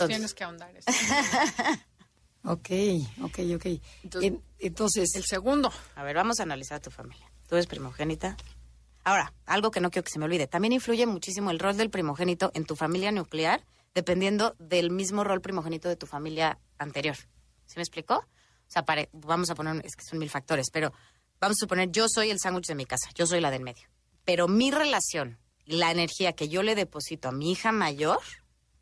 Entonces- 0.00 0.08
tienes 0.08 0.34
que 0.34 0.44
ahondar. 0.44 0.72
Ok, 2.44 2.68
ok, 3.22 3.38
ok. 3.56 3.66
Entonces- 4.02 4.30
En- 4.30 4.42
entonces, 4.58 5.14
El 5.14 5.24
segundo. 5.24 5.72
A 5.94 6.02
ver, 6.02 6.16
vamos 6.16 6.40
a 6.40 6.44
analizar 6.44 6.78
a 6.78 6.80
tu 6.80 6.90
familia. 6.90 7.30
Tú 7.48 7.54
eres 7.56 7.66
primogénita. 7.66 8.36
Ahora, 9.04 9.32
algo 9.46 9.70
que 9.70 9.80
no 9.80 9.90
quiero 9.90 10.04
que 10.04 10.10
se 10.10 10.18
me 10.18 10.26
olvide. 10.26 10.46
También 10.46 10.72
influye 10.72 11.06
muchísimo 11.06 11.50
el 11.50 11.58
rol 11.58 11.76
del 11.76 11.90
primogénito 11.90 12.50
en 12.54 12.64
tu 12.64 12.76
familia 12.76 13.12
nuclear, 13.12 13.64
dependiendo 13.94 14.54
del 14.58 14.90
mismo 14.90 15.24
rol 15.24 15.40
primogénito 15.40 15.88
de 15.88 15.96
tu 15.96 16.06
familia 16.06 16.58
anterior. 16.78 17.16
¿Sí 17.66 17.74
me 17.76 17.82
explicó? 17.82 18.16
O 18.16 18.26
sea, 18.72 18.84
pare- 18.84 19.08
vamos 19.12 19.50
a 19.50 19.54
poner, 19.54 19.84
es 19.84 19.96
que 19.96 20.04
son 20.04 20.18
mil 20.18 20.30
factores, 20.30 20.68
pero 20.72 20.92
vamos 21.40 21.56
a 21.58 21.60
suponer, 21.60 21.90
yo 21.90 22.06
soy 22.08 22.30
el 22.30 22.38
sándwich 22.38 22.66
de 22.66 22.74
mi 22.74 22.84
casa, 22.86 23.10
yo 23.14 23.26
soy 23.26 23.40
la 23.40 23.50
del 23.50 23.62
medio. 23.62 23.88
Pero 24.24 24.46
mi 24.48 24.70
relación, 24.70 25.38
la 25.64 25.90
energía 25.90 26.34
que 26.34 26.48
yo 26.48 26.62
le 26.62 26.74
deposito 26.74 27.28
a 27.28 27.32
mi 27.32 27.50
hija 27.52 27.72
mayor, 27.72 28.20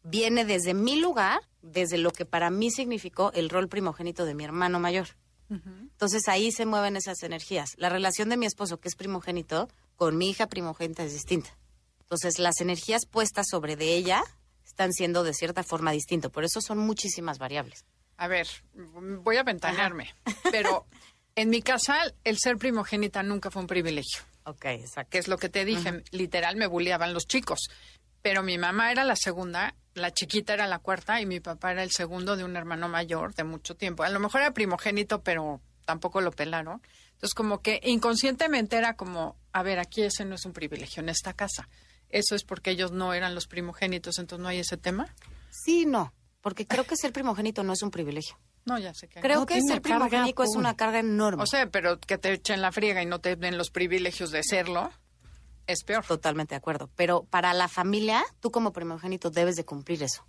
viene 0.03 0.45
desde 0.45 0.75
mi 0.75 1.01
lugar, 1.01 1.41
desde 1.63 1.99
lo 1.99 2.13
que 2.13 2.25
para 2.25 2.51
mí 2.51 2.71
significó 2.71 3.33
el 3.35 3.51
rol 3.51 3.69
primogénito 3.69 4.25
de 4.25 4.35
mi 4.35 4.45
hermano 4.45 4.81
mayor. 4.81 5.09
Entonces 5.51 6.29
ahí 6.29 6.53
se 6.53 6.67
mueven 6.67 6.97
esas 6.97 7.23
energías. 7.23 7.71
La 7.79 7.89
relación 7.89 8.29
de 8.29 8.37
mi 8.37 8.45
esposo, 8.45 8.81
que 8.81 8.89
es 8.89 8.97
primogénito, 8.97 9.69
con 9.97 10.19
mi 10.19 10.29
hija 10.29 10.47
primogénita 10.47 11.05
es 11.05 11.15
distinta. 11.15 11.57
Entonces 12.01 12.39
las 12.39 12.61
energías 12.61 13.07
puestas 13.07 13.47
sobre 13.51 13.75
de 13.77 13.95
ella 13.95 14.23
están 14.67 14.93
siendo 14.93 15.25
de 15.25 15.33
cierta 15.33 15.63
forma 15.63 15.91
distinto. 15.93 16.31
Por 16.31 16.45
eso 16.45 16.61
son 16.61 16.79
muchísimas 16.79 17.39
variables. 17.39 17.87
A 18.19 18.29
ver, 18.29 18.47
voy 18.75 19.37
a 19.37 19.43
ventanearme, 19.43 20.15
pero 20.51 20.87
en 21.35 21.51
mi 21.51 21.63
casa 21.63 21.97
el 22.25 22.37
ser 22.39 22.59
primogénita 22.59 23.23
nunca 23.23 23.51
fue 23.51 23.63
un 23.63 23.69
privilegio, 23.69 24.21
Ok, 24.45 24.65
exacto. 24.67 25.11
que 25.11 25.19
es 25.19 25.29
lo 25.29 25.39
que 25.39 25.49
te 25.49 25.65
dije, 25.65 26.03
literal 26.11 26.57
me 26.57 26.67
bulleaban 26.67 27.15
los 27.15 27.27
chicos, 27.27 27.71
pero 28.21 28.43
mi 28.43 28.59
mamá 28.59 28.91
era 28.91 29.05
la 29.05 29.15
segunda, 29.17 29.75
la 29.99 30.13
chiquita 30.13 30.55
era 30.55 30.67
la 30.67 30.79
cuarta 30.79 31.21
y 31.21 31.27
mi 31.27 31.41
papá 31.41 31.73
era 31.73 31.83
el 31.83 31.91
segundo 31.91 32.37
de 32.37 32.45
un 32.45 32.57
hermano 32.57 32.89
mayor 32.89 33.35
de 33.35 33.45
mucho 33.45 33.77
tiempo. 33.77 34.03
A 34.05 34.09
lo 34.09 34.21
mejor 34.21 34.41
era 34.41 34.53
primogénito, 34.53 35.23
pero 35.23 35.61
tampoco 35.85 36.21
lo 36.21 36.31
pelaron. 36.33 36.81
Entonces 37.13 37.35
como 37.35 37.61
que 37.63 37.81
inconscientemente 37.85 38.77
era 38.77 38.95
como, 38.95 39.37
a 39.53 39.63
ver, 39.63 39.79
aquí 39.79 40.03
ese 40.03 40.25
no 40.25 40.37
es 40.37 40.45
un 40.45 40.53
privilegio 40.53 41.03
en 41.03 41.09
esta 41.09 41.33
casa. 41.33 41.69
Eso 42.11 42.35
es 42.35 42.45
porque 42.45 42.71
ellos 42.71 42.93
no 42.93 43.13
eran 43.13 43.35
los 43.35 43.47
primogénitos, 43.47 44.19
entonces 44.19 44.43
no 44.43 44.49
hay 44.49 44.61
ese 44.61 44.77
tema. 44.77 45.15
Sí, 45.51 45.85
no, 45.85 46.15
porque 46.41 46.67
creo 46.67 46.85
que 46.85 46.97
ser 46.97 47.13
primogénito 47.13 47.63
no 47.65 47.73
es 47.73 47.83
un 47.83 47.91
privilegio. 47.91 48.39
No, 48.65 48.79
ya 48.79 48.93
sé 48.95 49.09
que 49.09 49.21
Creo 49.21 49.41
No, 49.41 49.47
que 49.47 49.61
ser 49.63 49.81
carga, 49.81 50.07
primogénico 50.09 50.43
es 50.45 50.55
una 50.55 50.77
carga 50.77 50.99
enorme. 51.01 51.43
O 51.43 51.47
sea, 51.47 51.71
pero 51.71 51.99
que 51.99 52.19
te 52.19 52.33
echen 52.33 52.61
la 52.61 52.71
friega 52.71 53.03
y 53.03 53.07
no 53.07 53.19
te 53.21 53.35
den 53.37 53.57
los 53.59 53.71
privilegios 53.71 54.31
de 54.31 54.43
serlo, 54.43 54.91
es 55.69 55.85
peor. 55.85 56.05
Totalmente 56.05 56.55
de 56.55 56.57
acuerdo. 56.57 56.91
Pero 56.97 57.23
para 57.25 57.55
la 57.55 57.69
familia, 57.69 58.25
tú 58.41 58.51
como 58.51 58.73
primogénito 58.73 59.31
debes 59.31 59.55
de 59.55 59.65
cumplir 59.65 60.03
eso. 60.03 60.27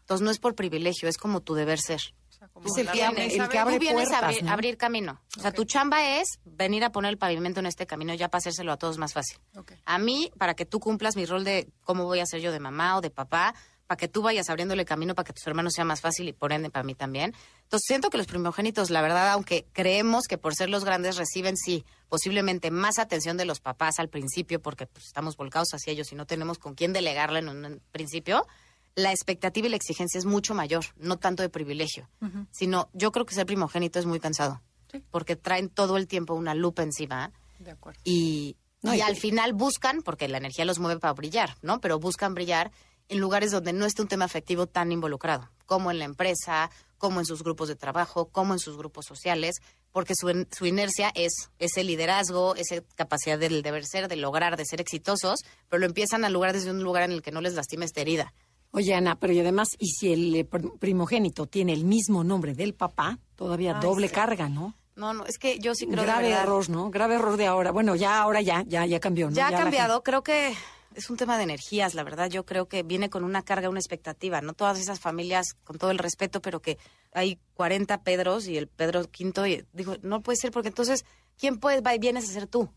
Entonces 0.00 0.22
no 0.24 0.30
es 0.30 0.38
por 0.38 0.54
privilegio, 0.54 1.08
es 1.08 1.16
como 1.16 1.40
tu 1.40 1.54
deber 1.54 1.80
ser. 1.80 2.00
sea, 2.28 2.48
como 2.48 2.66
Es 2.66 2.76
el 2.76 2.90
que 2.90 3.02
abre- 3.04 3.34
el 3.34 3.40
a 3.40 3.48
que 3.48 3.58
abre 3.58 3.74
Tú 3.76 3.80
vienes 3.80 4.08
a 4.08 4.10
puertas, 4.10 4.22
abrir, 4.24 4.44
¿no? 4.44 4.52
abrir 4.52 4.76
camino. 4.76 5.20
O 5.38 5.40
sea, 5.40 5.50
tu 5.52 5.64
chamba 5.64 6.04
es 6.18 6.26
venir 6.44 6.84
a 6.84 6.90
poner 6.92 7.10
el 7.10 7.16
pavimento 7.18 7.60
en 7.60 7.66
este 7.66 7.86
camino 7.86 8.12
ya 8.14 8.28
para 8.28 8.38
hacérselo 8.40 8.72
a 8.72 8.76
todos 8.76 8.98
más 8.98 9.12
fácil. 9.14 9.38
A 9.86 9.98
mí, 9.98 10.30
para 10.38 10.54
que 10.54 10.66
tú 10.66 10.78
cumplas 10.80 11.16
mi 11.16 11.24
rol 11.24 11.44
de 11.44 11.70
cómo 11.84 12.04
voy 12.04 12.20
a 12.20 12.26
ser 12.26 12.40
yo 12.42 12.52
de 12.52 12.60
mamá 12.60 12.96
o 12.98 13.00
de 13.00 13.10
papá, 13.10 13.54
para 13.92 13.98
que 13.98 14.08
tú 14.08 14.22
vayas 14.22 14.48
abriéndole 14.48 14.86
camino 14.86 15.14
para 15.14 15.26
que 15.26 15.34
tus 15.34 15.46
hermanos 15.46 15.74
sea 15.74 15.84
más 15.84 16.00
fácil 16.00 16.26
y 16.26 16.32
por 16.32 16.50
ende 16.54 16.70
para 16.70 16.82
mí 16.82 16.94
también. 16.94 17.34
Entonces 17.64 17.84
siento 17.86 18.08
que 18.08 18.16
los 18.16 18.26
primogénitos, 18.26 18.88
la 18.88 19.02
verdad, 19.02 19.30
aunque 19.32 19.66
creemos 19.74 20.24
que 20.26 20.38
por 20.38 20.54
ser 20.54 20.70
los 20.70 20.82
grandes 20.82 21.18
reciben, 21.18 21.58
sí, 21.58 21.84
posiblemente 22.08 22.70
más 22.70 22.98
atención 22.98 23.36
de 23.36 23.44
los 23.44 23.60
papás 23.60 23.98
al 23.98 24.08
principio, 24.08 24.62
porque 24.62 24.86
pues, 24.86 25.04
estamos 25.04 25.36
volcados 25.36 25.68
hacia 25.74 25.92
ellos 25.92 26.10
y 26.10 26.14
no 26.14 26.24
tenemos 26.24 26.58
con 26.58 26.74
quién 26.74 26.94
delegarla 26.94 27.40
en 27.40 27.48
un 27.50 27.82
principio, 27.92 28.46
la 28.94 29.10
expectativa 29.10 29.66
y 29.66 29.70
la 29.70 29.76
exigencia 29.76 30.16
es 30.16 30.24
mucho 30.24 30.54
mayor, 30.54 30.86
no 30.96 31.18
tanto 31.18 31.42
de 31.42 31.50
privilegio, 31.50 32.08
sino 32.50 32.88
yo 32.94 33.12
creo 33.12 33.26
que 33.26 33.34
ser 33.34 33.44
primogénito 33.44 33.98
es 33.98 34.06
muy 34.06 34.20
cansado, 34.20 34.62
Sí. 34.90 35.02
porque 35.10 35.36
traen 35.36 35.68
todo 35.68 35.98
el 35.98 36.06
tiempo 36.06 36.32
una 36.32 36.54
lupa 36.54 36.82
encima 36.82 37.30
De 37.58 37.72
acuerdo. 37.72 38.00
y, 38.04 38.56
No, 38.80 38.94
y 38.94 38.98
y 38.98 39.00
al 39.02 39.16
final 39.16 39.52
buscan, 39.52 40.00
porque 40.02 40.28
la 40.28 40.38
energía 40.38 40.64
los 40.64 40.78
mueve 40.78 40.98
para 40.98 41.12
brillar, 41.12 41.56
¿no? 41.60 41.80
Pero 41.82 41.98
buscan 41.98 42.32
brillar 42.34 42.72
en 43.12 43.20
lugares 43.20 43.50
donde 43.50 43.72
no 43.72 43.84
esté 43.84 44.02
un 44.02 44.08
tema 44.08 44.24
afectivo 44.24 44.66
tan 44.66 44.90
involucrado, 44.90 45.50
como 45.66 45.90
en 45.90 45.98
la 45.98 46.04
empresa, 46.06 46.70
como 46.98 47.20
en 47.20 47.26
sus 47.26 47.42
grupos 47.42 47.68
de 47.68 47.76
trabajo, 47.76 48.26
como 48.28 48.52
en 48.54 48.58
sus 48.58 48.76
grupos 48.76 49.04
sociales, 49.06 49.56
porque 49.92 50.14
su, 50.16 50.46
su 50.50 50.66
inercia 50.66 51.12
es 51.14 51.50
ese 51.58 51.84
liderazgo, 51.84 52.54
esa 52.56 52.76
capacidad 52.94 53.38
del 53.38 53.62
deber 53.62 53.84
ser, 53.84 54.08
de 54.08 54.16
lograr, 54.16 54.56
de 54.56 54.64
ser 54.64 54.80
exitosos, 54.80 55.40
pero 55.68 55.80
lo 55.80 55.86
empiezan 55.86 56.24
a 56.24 56.30
lograr 56.30 56.54
desde 56.54 56.70
un 56.70 56.82
lugar 56.82 57.02
en 57.02 57.12
el 57.12 57.20
que 57.22 57.32
no 57.32 57.40
les 57.42 57.54
lastime 57.54 57.84
esta 57.84 58.00
herida. 58.00 58.32
Oye, 58.70 58.94
Ana, 58.94 59.16
pero 59.20 59.34
y 59.34 59.40
además, 59.40 59.68
y 59.78 59.88
si 59.90 60.12
el 60.14 60.34
eh, 60.34 60.48
pr- 60.48 60.78
primogénito 60.78 61.46
tiene 61.46 61.74
el 61.74 61.84
mismo 61.84 62.24
nombre 62.24 62.54
del 62.54 62.72
papá, 62.72 63.18
todavía 63.36 63.74
Ay, 63.76 63.82
doble 63.82 64.08
sí. 64.08 64.14
carga, 64.14 64.48
¿no? 64.48 64.74
No, 64.96 65.12
no, 65.12 65.26
es 65.26 65.36
que 65.38 65.58
yo 65.58 65.74
sí 65.74 65.86
creo 65.86 66.04
Grave 66.04 66.30
error, 66.30 66.70
¿no? 66.70 66.90
Grave 66.90 67.16
error 67.16 67.36
de 67.36 67.46
ahora. 67.46 67.70
Bueno, 67.72 67.94
ya 67.96 68.22
ahora 68.22 68.40
ya, 68.40 68.62
ya, 68.66 68.86
ya 68.86 69.00
cambió, 69.00 69.28
¿no? 69.28 69.36
Ya 69.36 69.48
ha 69.48 69.52
cambiado, 69.52 70.02
creo 70.02 70.22
que 70.22 70.54
es 70.94 71.10
un 71.10 71.16
tema 71.16 71.36
de 71.36 71.44
energías, 71.44 71.94
la 71.94 72.04
verdad. 72.04 72.28
Yo 72.28 72.44
creo 72.44 72.68
que 72.68 72.82
viene 72.82 73.10
con 73.10 73.24
una 73.24 73.42
carga, 73.42 73.68
una 73.68 73.80
expectativa. 73.80 74.40
No 74.40 74.54
todas 74.54 74.78
esas 74.78 75.00
familias, 75.00 75.54
con 75.64 75.78
todo 75.78 75.90
el 75.90 75.98
respeto, 75.98 76.40
pero 76.40 76.60
que 76.60 76.78
hay 77.12 77.38
40 77.54 78.02
Pedros 78.02 78.46
y 78.46 78.56
el 78.56 78.68
Pedro 78.68 79.04
quinto 79.04 79.46
y 79.46 79.64
digo, 79.72 79.96
no 80.02 80.22
puede 80.22 80.36
ser 80.36 80.50
porque 80.50 80.68
entonces, 80.68 81.04
¿quién 81.38 81.58
puede, 81.58 81.80
va 81.80 81.94
y 81.94 81.98
vienes 81.98 82.28
a 82.28 82.32
ser 82.32 82.46
tú? 82.46 82.70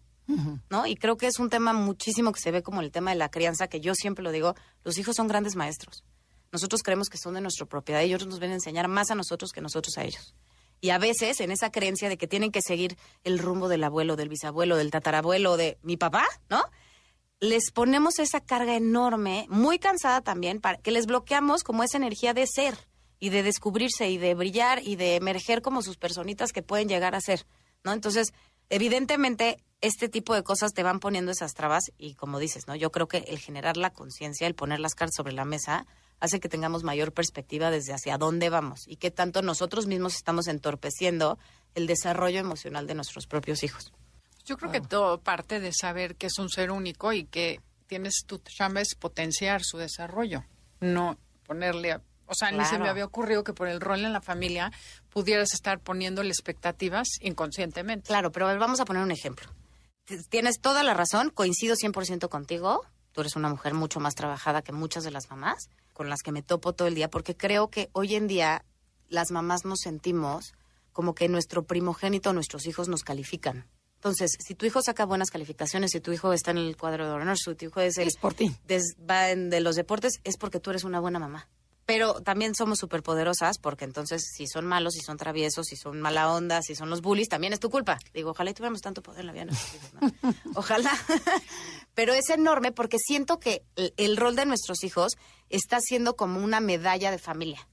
¿No? 0.70 0.88
Y 0.88 0.96
creo 0.96 1.18
que 1.18 1.28
es 1.28 1.38
un 1.38 1.50
tema 1.50 1.72
muchísimo 1.74 2.32
que 2.32 2.40
se 2.40 2.50
ve 2.50 2.64
como 2.64 2.82
el 2.82 2.92
tema 2.92 3.12
de 3.12 3.18
la 3.18 3.30
crianza, 3.30 3.68
que 3.68 3.80
yo 3.80 3.94
siempre 3.94 4.24
lo 4.24 4.32
digo, 4.32 4.56
los 4.84 4.98
hijos 4.98 5.16
son 5.16 5.28
grandes 5.28 5.56
maestros. 5.56 6.04
Nosotros 6.52 6.82
creemos 6.82 7.10
que 7.10 7.18
son 7.18 7.36
de 7.36 7.42
nuestra 7.42 7.68
propiedad 7.68 8.02
y 8.02 8.06
ellos 8.06 8.26
nos 8.26 8.40
ven 8.40 8.52
a 8.52 8.56
enseñar 8.56 8.88
más 8.88 9.12
a 9.12 9.16
nosotros 9.16 9.52
que 9.52 9.62
nosotros 9.62 9.98
a 9.98 10.04
ellos. 10.04 10.34
Y 10.82 10.90
a 10.90 10.98
veces 10.98 11.40
en 11.42 11.52
esa 11.52 11.72
creencia 11.72 12.10
de 12.10 12.18
que 12.18 12.28
tienen 12.28 12.52
que 12.52 12.62
seguir 12.62 12.98
el 13.24 13.40
rumbo 13.40 13.68
del 13.68 13.84
abuelo, 13.84 14.16
del 14.16 14.30
bisabuelo, 14.30 14.78
del 14.78 14.92
tatarabuelo, 14.92 15.58
de 15.58 15.78
mi 15.84 15.98
papá, 15.98 16.26
¿no? 16.50 16.64
Les 17.42 17.72
ponemos 17.72 18.20
esa 18.20 18.40
carga 18.40 18.76
enorme, 18.76 19.46
muy 19.50 19.78
cansada 19.78 20.22
también, 20.22 20.62
para 20.62 20.78
que 20.78 20.92
les 20.92 21.06
bloqueamos 21.06 21.64
como 21.64 21.84
esa 21.84 21.98
energía 21.98 22.34
de 22.34 22.48
ser 22.48 22.78
y 23.20 23.30
de 23.30 23.44
descubrirse 23.44 24.10
y 24.10 24.18
de 24.18 24.36
brillar 24.36 24.82
y 24.82 24.96
de 24.96 25.16
emerger 25.16 25.62
como 25.62 25.82
sus 25.82 25.98
personitas 25.98 26.54
que 26.54 26.64
pueden 26.64 26.88
llegar 26.88 27.14
a 27.14 27.22
ser, 27.22 27.46
¿no? 27.84 27.92
Entonces, 27.92 28.34
evidentemente, 28.70 29.58
este 29.82 30.08
tipo 30.08 30.34
de 30.34 30.44
cosas 30.44 30.74
te 30.74 30.82
van 30.82 31.00
poniendo 31.00 31.32
esas 31.32 31.54
trabas 31.54 31.84
y 31.98 32.16
como 32.16 32.40
dices, 32.40 32.68
¿no? 32.68 32.76
Yo 32.76 32.92
creo 32.92 33.08
que 33.08 33.18
el 33.18 33.40
generar 33.40 33.76
la 33.76 33.92
conciencia, 33.92 34.48
el 34.48 34.56
poner 34.56 34.80
las 34.80 34.96
cartas 34.96 35.16
sobre 35.18 35.34
la 35.34 35.46
mesa, 35.46 35.86
hace 36.22 36.40
que 36.40 36.50
tengamos 36.50 36.84
mayor 36.84 37.14
perspectiva 37.14 37.70
desde 37.70 37.94
hacia 37.94 38.18
dónde 38.18 38.50
vamos 38.50 38.88
y 38.88 38.96
qué 38.96 39.12
tanto 39.12 39.42
nosotros 39.42 39.88
mismos 39.88 40.16
estamos 40.16 40.48
entorpeciendo 40.48 41.38
el 41.76 41.86
desarrollo 41.86 42.40
emocional 42.40 42.88
de 42.88 42.96
nuestros 42.96 43.28
propios 43.28 43.64
hijos. 43.64 43.92
Yo 44.46 44.58
creo 44.58 44.72
que 44.72 44.82
todo 44.82 45.20
parte 45.20 45.60
de 45.60 45.72
saber 45.74 46.16
que 46.16 46.28
es 46.28 46.38
un 46.38 46.50
ser 46.50 46.72
único 46.72 47.14
y 47.14 47.26
que 47.26 47.62
tienes 47.88 48.24
tu 48.26 48.38
chamba 48.40 48.82
es 48.82 48.96
potenciar 48.96 49.64
su 49.64 49.78
desarrollo, 49.78 50.44
no 50.80 51.18
ponerle, 51.46 52.00
o 52.28 52.34
sea, 52.34 52.52
ni 52.52 52.64
se 52.66 52.80
me 52.80 52.90
había 52.90 53.06
ocurrido 53.06 53.44
que 53.44 53.54
por 53.54 53.68
el 53.68 53.82
rol 53.82 54.06
en 54.06 54.14
la 54.14 54.22
familia 54.22 54.72
pudieras 55.10 55.54
estar 55.54 55.80
poniéndole 55.80 56.30
expectativas 56.30 57.08
inconscientemente. 57.22 58.08
Claro, 58.08 58.32
pero 58.32 58.48
a 58.48 58.56
vamos 58.56 58.80
a 58.80 58.86
poner 58.86 59.04
un 59.04 59.12
ejemplo. 59.12 59.48
Tienes 60.30 60.60
toda 60.60 60.84
la 60.84 60.94
razón, 60.94 61.32
coincido 61.32 61.76
100% 61.76 62.30
contigo. 62.30 62.86
Tú 63.12 63.22
eres 63.22 63.36
una 63.36 63.50
mujer 63.50 63.74
mucho 63.74 64.00
más 64.00 64.14
trabajada 64.14 64.62
que 64.62 64.72
muchas 64.72 65.04
de 65.04 65.12
las 65.12 65.30
mamás 65.30 65.70
con 65.94 66.10
las 66.10 66.22
que 66.22 66.32
me 66.32 66.44
topo 66.44 66.74
todo 66.74 66.88
el 66.88 66.94
día, 66.94 67.10
porque 67.10 67.36
creo 67.36 67.70
que 67.70 67.90
hoy 67.94 68.16
en 68.16 68.28
día 68.28 68.66
las 69.08 69.32
mamás 69.32 69.66
nos 69.66 69.80
sentimos 69.80 70.54
como 70.92 71.16
que 71.16 71.30
nuestro 71.30 71.64
primogénito, 71.64 72.34
nuestros 72.34 72.68
hijos 72.68 72.90
nos 72.90 73.04
califican. 73.04 73.66
Entonces, 73.96 74.32
si 74.40 74.54
tu 74.56 74.66
hijo 74.66 74.82
saca 74.82 75.06
buenas 75.06 75.30
calificaciones, 75.32 75.92
si 75.92 76.00
tu 76.00 76.12
hijo 76.12 76.32
está 76.34 76.52
en 76.52 76.58
el 76.60 76.78
cuadro 76.78 77.06
de 77.08 77.12
honor, 77.14 77.38
si 77.38 77.56
tu 77.56 77.66
hijo 77.66 77.82
es 77.82 77.98
el 77.98 78.08
Es 78.08 78.18
por 78.18 78.34
ti. 78.34 78.56
des- 78.68 78.96
va 79.10 79.32
en 79.32 79.50
de 79.50 79.62
los 79.62 79.76
deportes, 79.76 80.20
es 80.24 80.38
porque 80.38 80.60
tú 80.60 80.70
eres 80.70 80.84
una 80.84 81.00
buena 81.00 81.18
mamá. 81.20 81.48
Pero 81.88 82.16
también 82.22 82.56
somos 82.56 82.80
superpoderosas 82.80 83.60
porque 83.60 83.86
entonces 83.86 84.24
si 84.36 84.48
son 84.48 84.66
malos, 84.66 84.94
si 84.96 85.02
son 85.02 85.18
traviesos, 85.18 85.68
si 85.68 85.76
son 85.76 86.02
mala 86.02 86.32
onda, 86.32 86.64
si 86.64 86.74
son 86.74 86.90
los 86.90 87.02
bullies, 87.02 87.28
también 87.30 87.54
es 87.54 87.60
tu 87.60 87.70
culpa. 87.70 88.00
Digo, 88.12 88.32
ojalá 88.32 88.50
y 88.50 88.54
tuviéramos 88.56 88.82
tanto 88.82 89.04
poder 89.04 89.20
en 89.22 89.28
la 89.28 89.34
vida. 89.34 89.46
¿no? 89.46 90.12
Ojalá. 90.56 90.92
Pero 91.94 92.14
es 92.14 92.30
enorme 92.32 92.72
porque 92.72 92.98
siento 93.00 93.40
que 93.40 93.64
el, 93.76 93.94
el 93.98 94.18
rol 94.18 94.36
de 94.36 94.48
nuestros 94.48 94.84
hijos 94.84 95.14
está 95.50 95.80
siendo 95.80 96.16
como 96.16 96.44
una 96.44 96.60
medalla 96.60 97.12
de 97.12 97.20
familia. 97.20 97.68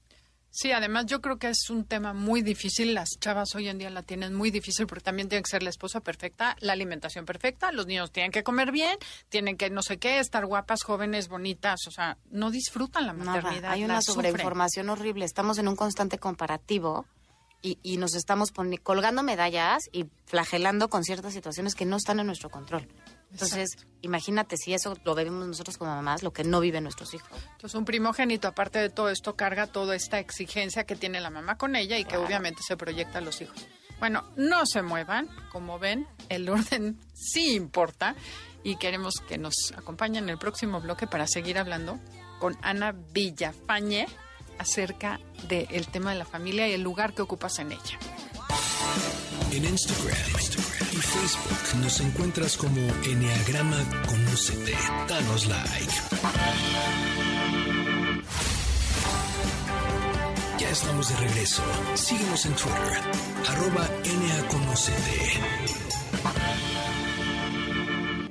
Sí, 0.55 0.71
además 0.71 1.07
yo 1.07 1.19
creo 1.19 1.39
que 1.39 1.49
es 1.49 1.71
un 1.71 1.83
tema 1.83 2.13
muy 2.13 2.43
difícil. 2.43 2.93
Las 2.93 3.09
chavas 3.19 3.55
hoy 3.55 3.69
en 3.69 3.79
día 3.79 3.89
la 3.89 4.03
tienen 4.03 4.35
muy 4.35 4.51
difícil 4.51 4.85
porque 4.85 5.03
también 5.03 5.27
tiene 5.27 5.41
que 5.41 5.49
ser 5.49 5.63
la 5.63 5.71
esposa 5.71 5.99
perfecta, 5.99 6.55
la 6.59 6.73
alimentación 6.73 7.25
perfecta, 7.25 7.71
los 7.71 7.87
niños 7.87 8.11
tienen 8.11 8.31
que 8.31 8.43
comer 8.43 8.71
bien, 8.71 8.95
tienen 9.29 9.57
que 9.57 9.71
no 9.71 9.81
sé 9.81 9.97
qué, 9.97 10.19
estar 10.19 10.45
guapas, 10.45 10.83
jóvenes, 10.83 11.27
bonitas, 11.27 11.87
o 11.87 11.91
sea, 11.91 12.19
no 12.29 12.51
disfrutan 12.51 13.07
la 13.07 13.13
Nada, 13.13 13.41
maternidad. 13.41 13.71
hay 13.71 13.83
una 13.83 14.03
sobreinformación 14.03 14.91
horrible. 14.91 15.25
Estamos 15.25 15.57
en 15.57 15.67
un 15.67 15.75
constante 15.75 16.19
comparativo 16.19 17.07
y, 17.63 17.79
y 17.81 17.97
nos 17.97 18.13
estamos 18.13 18.51
colgando 18.83 19.23
medallas 19.23 19.89
y 19.91 20.05
flagelando 20.27 20.87
con 20.87 21.03
ciertas 21.03 21.33
situaciones 21.33 21.73
que 21.73 21.85
no 21.85 21.95
están 21.97 22.19
en 22.19 22.27
nuestro 22.27 22.51
control. 22.51 22.87
Entonces, 23.33 23.77
imagínate 24.01 24.57
si 24.57 24.73
eso 24.73 24.95
lo 25.03 25.15
vivimos 25.15 25.47
nosotros 25.47 25.77
como 25.77 25.95
mamás, 25.95 26.21
lo 26.21 26.31
que 26.31 26.43
no 26.43 26.59
viven 26.59 26.83
nuestros 26.83 27.13
hijos. 27.15 27.29
Entonces, 27.53 27.73
un 27.75 27.83
primogénito, 27.83 28.47
aparte 28.47 28.77
de 28.77 28.89
todo 28.89 29.09
esto, 29.09 29.35
carga 29.35 29.65
toda 29.65 29.95
esta 29.95 30.19
exigencia 30.19 30.85
que 30.85 30.95
tiene 30.95 31.19
la 31.19 31.31
mamá 31.31 31.57
con 31.57 31.75
ella 31.75 31.97
y 31.97 32.05
que 32.05 32.17
obviamente 32.17 32.61
se 32.61 32.77
proyecta 32.77 33.17
a 33.17 33.21
los 33.21 33.41
hijos. 33.41 33.65
Bueno, 33.99 34.23
no 34.35 34.65
se 34.67 34.83
muevan, 34.83 35.29
como 35.51 35.79
ven, 35.79 36.07
el 36.29 36.47
orden 36.47 36.99
sí 37.13 37.55
importa 37.55 38.15
y 38.63 38.75
queremos 38.75 39.15
que 39.27 39.39
nos 39.39 39.73
acompañen 39.75 40.25
en 40.25 40.29
el 40.29 40.37
próximo 40.37 40.79
bloque 40.79 41.07
para 41.07 41.25
seguir 41.25 41.57
hablando 41.57 41.99
con 42.39 42.55
Ana 42.61 42.91
Villafañe 42.91 44.07
acerca 44.59 45.19
del 45.47 45.87
tema 45.87 46.11
de 46.11 46.19
la 46.19 46.25
familia 46.25 46.67
y 46.67 46.73
el 46.73 46.81
lugar 46.81 47.15
que 47.15 47.23
ocupas 47.23 47.57
en 47.59 47.71
ella. 47.71 47.99
En 49.51 49.65
Instagram, 49.65 50.17
Instagram 50.35 50.72
y 50.93 50.97
Facebook 50.97 51.81
nos 51.81 51.99
encuentras 52.01 52.57
como 52.57 52.79
Enneagrama 53.03 53.77
Conócete. 54.07 54.73
Danos 55.07 55.47
like. 55.47 55.93
Ya 60.59 60.69
estamos 60.69 61.09
de 61.09 61.15
regreso. 61.15 61.63
Síguenos 61.95 62.45
en 62.45 62.53
Twitter, 62.53 63.01
arroba. 63.49 63.89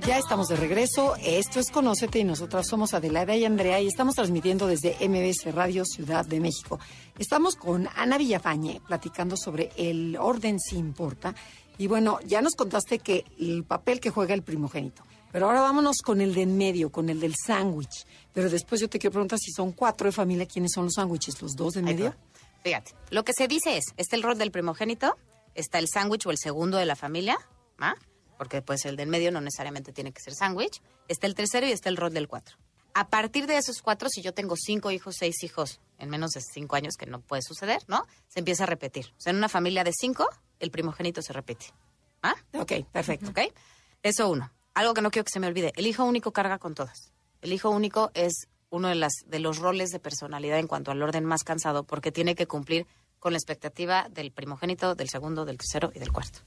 Ya 0.07 0.19
estamos 0.19 0.49
de 0.49 0.57
regreso. 0.57 1.15
Esto 1.25 1.61
es 1.61 1.71
Conócete 1.71 2.19
y 2.19 2.25
nosotras 2.25 2.67
somos 2.67 2.93
Adelaida 2.93 3.37
y 3.37 3.45
Andrea 3.45 3.81
y 3.81 3.87
estamos 3.87 4.17
transmitiendo 4.17 4.67
desde 4.67 4.97
MBS 5.09 5.55
Radio 5.55 5.85
Ciudad 5.85 6.27
de 6.27 6.41
México. 6.41 6.81
Estamos 7.19 7.55
con 7.55 7.89
Ana 7.97 8.19
Villafañe 8.19 8.81
platicando 8.87 9.37
sobre 9.37 9.71
el 9.77 10.17
orden 10.17 10.59
si 10.59 10.77
importa. 10.77 11.35
Y 11.83 11.89
bueno, 11.89 12.21
ya 12.25 12.41
nos 12.43 12.55
contaste 12.55 13.01
que 13.01 13.25
el 13.41 13.65
papel 13.65 13.99
que 13.99 14.11
juega 14.11 14.35
el 14.35 14.45
primogénito. 14.45 15.03
Pero 15.33 15.47
ahora 15.47 15.63
vámonos 15.63 15.97
con 15.97 16.21
el 16.21 16.33
de 16.33 16.43
en 16.43 16.57
medio, 16.57 16.93
con 16.93 17.09
el 17.09 17.19
del 17.19 17.35
sándwich. 17.35 18.07
Pero 18.33 18.49
después 18.49 18.81
yo 18.81 18.89
te 18.89 19.01
quiero 19.01 19.11
preguntar 19.11 19.41
si 19.41 19.51
son 19.51 19.73
cuatro 19.73 20.07
de 20.07 20.13
familia, 20.13 20.47
¿quiénes 20.47 20.71
son 20.73 20.85
los 20.85 20.95
sándwiches? 20.95 21.43
¿Los 21.43 21.57
dos 21.57 21.75
de 21.75 21.81
en 21.81 21.87
medio? 21.87 22.15
Fíjate, 22.63 22.95
lo 23.11 23.25
que 23.25 23.33
se 23.33 23.49
dice 23.49 23.79
es, 23.79 23.87
está 23.97 24.15
el 24.15 24.23
rol 24.23 24.39
del 24.39 24.53
primogénito, 24.53 25.17
está 25.57 25.81
el 25.81 25.89
sándwich 25.89 26.25
o 26.25 26.31
el 26.31 26.39
segundo 26.39 26.79
de 26.79 26.87
la 26.87 26.95
familia, 26.95 27.37
¿ah? 27.79 27.97
porque 28.39 28.63
pues 28.63 28.85
el 28.85 28.95
del 28.95 29.09
medio 29.09 29.33
no 29.33 29.41
necesariamente 29.41 29.93
tiene 29.93 30.13
que 30.13 30.23
ser 30.23 30.35
sándwich, 30.35 30.81
está 31.09 31.27
el 31.27 31.35
tercero 31.35 31.67
y 31.67 31.73
está 31.73 31.89
el 31.89 31.97
rol 31.97 32.15
del 32.15 32.29
cuatro. 32.29 32.59
A 32.95 33.09
partir 33.09 33.49
de 33.49 33.57
esos 33.57 33.83
cuatro, 33.83 34.09
si 34.09 34.23
yo 34.23 34.35
tengo 34.35 34.55
cinco 34.55 34.93
hijos, 34.93 35.17
seis 35.19 35.43
hijos 35.43 35.81
en 35.99 36.11
menos 36.11 36.31
de 36.33 36.43
cinco 36.43 36.77
años, 36.77 36.95
que 36.97 37.07
no 37.07 37.21
puede 37.21 37.43
suceder, 37.43 37.83
¿no? 37.89 38.07
Se 38.29 38.39
empieza 38.39 38.65
a 38.65 38.67
repetir. 38.67 39.07
O 39.17 39.21
sea, 39.21 39.31
en 39.31 39.39
una 39.39 39.49
familia 39.49 39.83
de 39.83 39.93
cinco, 39.93 40.29
el 40.63 40.71
primogénito 40.71 41.21
se 41.21 41.33
repite. 41.35 41.67
¿Ah? 42.23 42.35
Ok, 42.55 42.73
perfecto. 42.91 43.31
¿Ok? 43.31 43.41
Eso 44.03 44.31
uno. 44.31 44.51
Algo 44.75 44.95
que 44.95 45.03
no 45.03 45.11
quiero 45.11 45.25
que 45.25 45.31
se 45.33 45.41
me 45.41 45.47
olvide. 45.49 45.73
El 45.77 45.87
hijo 45.87 46.05
único 46.05 46.33
carga 46.33 46.59
con 46.59 46.75
todas. 46.75 47.13
El 47.43 47.53
hijo 47.53 47.69
único 47.69 48.11
es 48.15 48.47
uno 48.71 48.89
de, 48.89 48.95
las, 48.95 49.13
de 49.27 49.39
los 49.39 49.59
roles 49.59 49.91
de 49.91 49.99
personalidad 49.99 50.59
en 50.59 50.67
cuanto 50.67 50.91
al 50.93 51.03
orden 51.03 51.25
más 51.27 51.45
cansado 51.45 51.83
porque 51.85 52.11
tiene 52.11 52.35
que 52.35 52.47
cumplir 52.47 52.87
con 53.19 53.33
la 53.33 53.39
expectativa 53.39 54.09
del 54.09 54.33
primogénito, 54.33 54.95
del 54.95 55.11
segundo, 55.11 55.45
del 55.45 55.59
tercero 55.59 55.93
y 55.95 55.99
del 55.99 56.11
cuarto. 56.11 56.39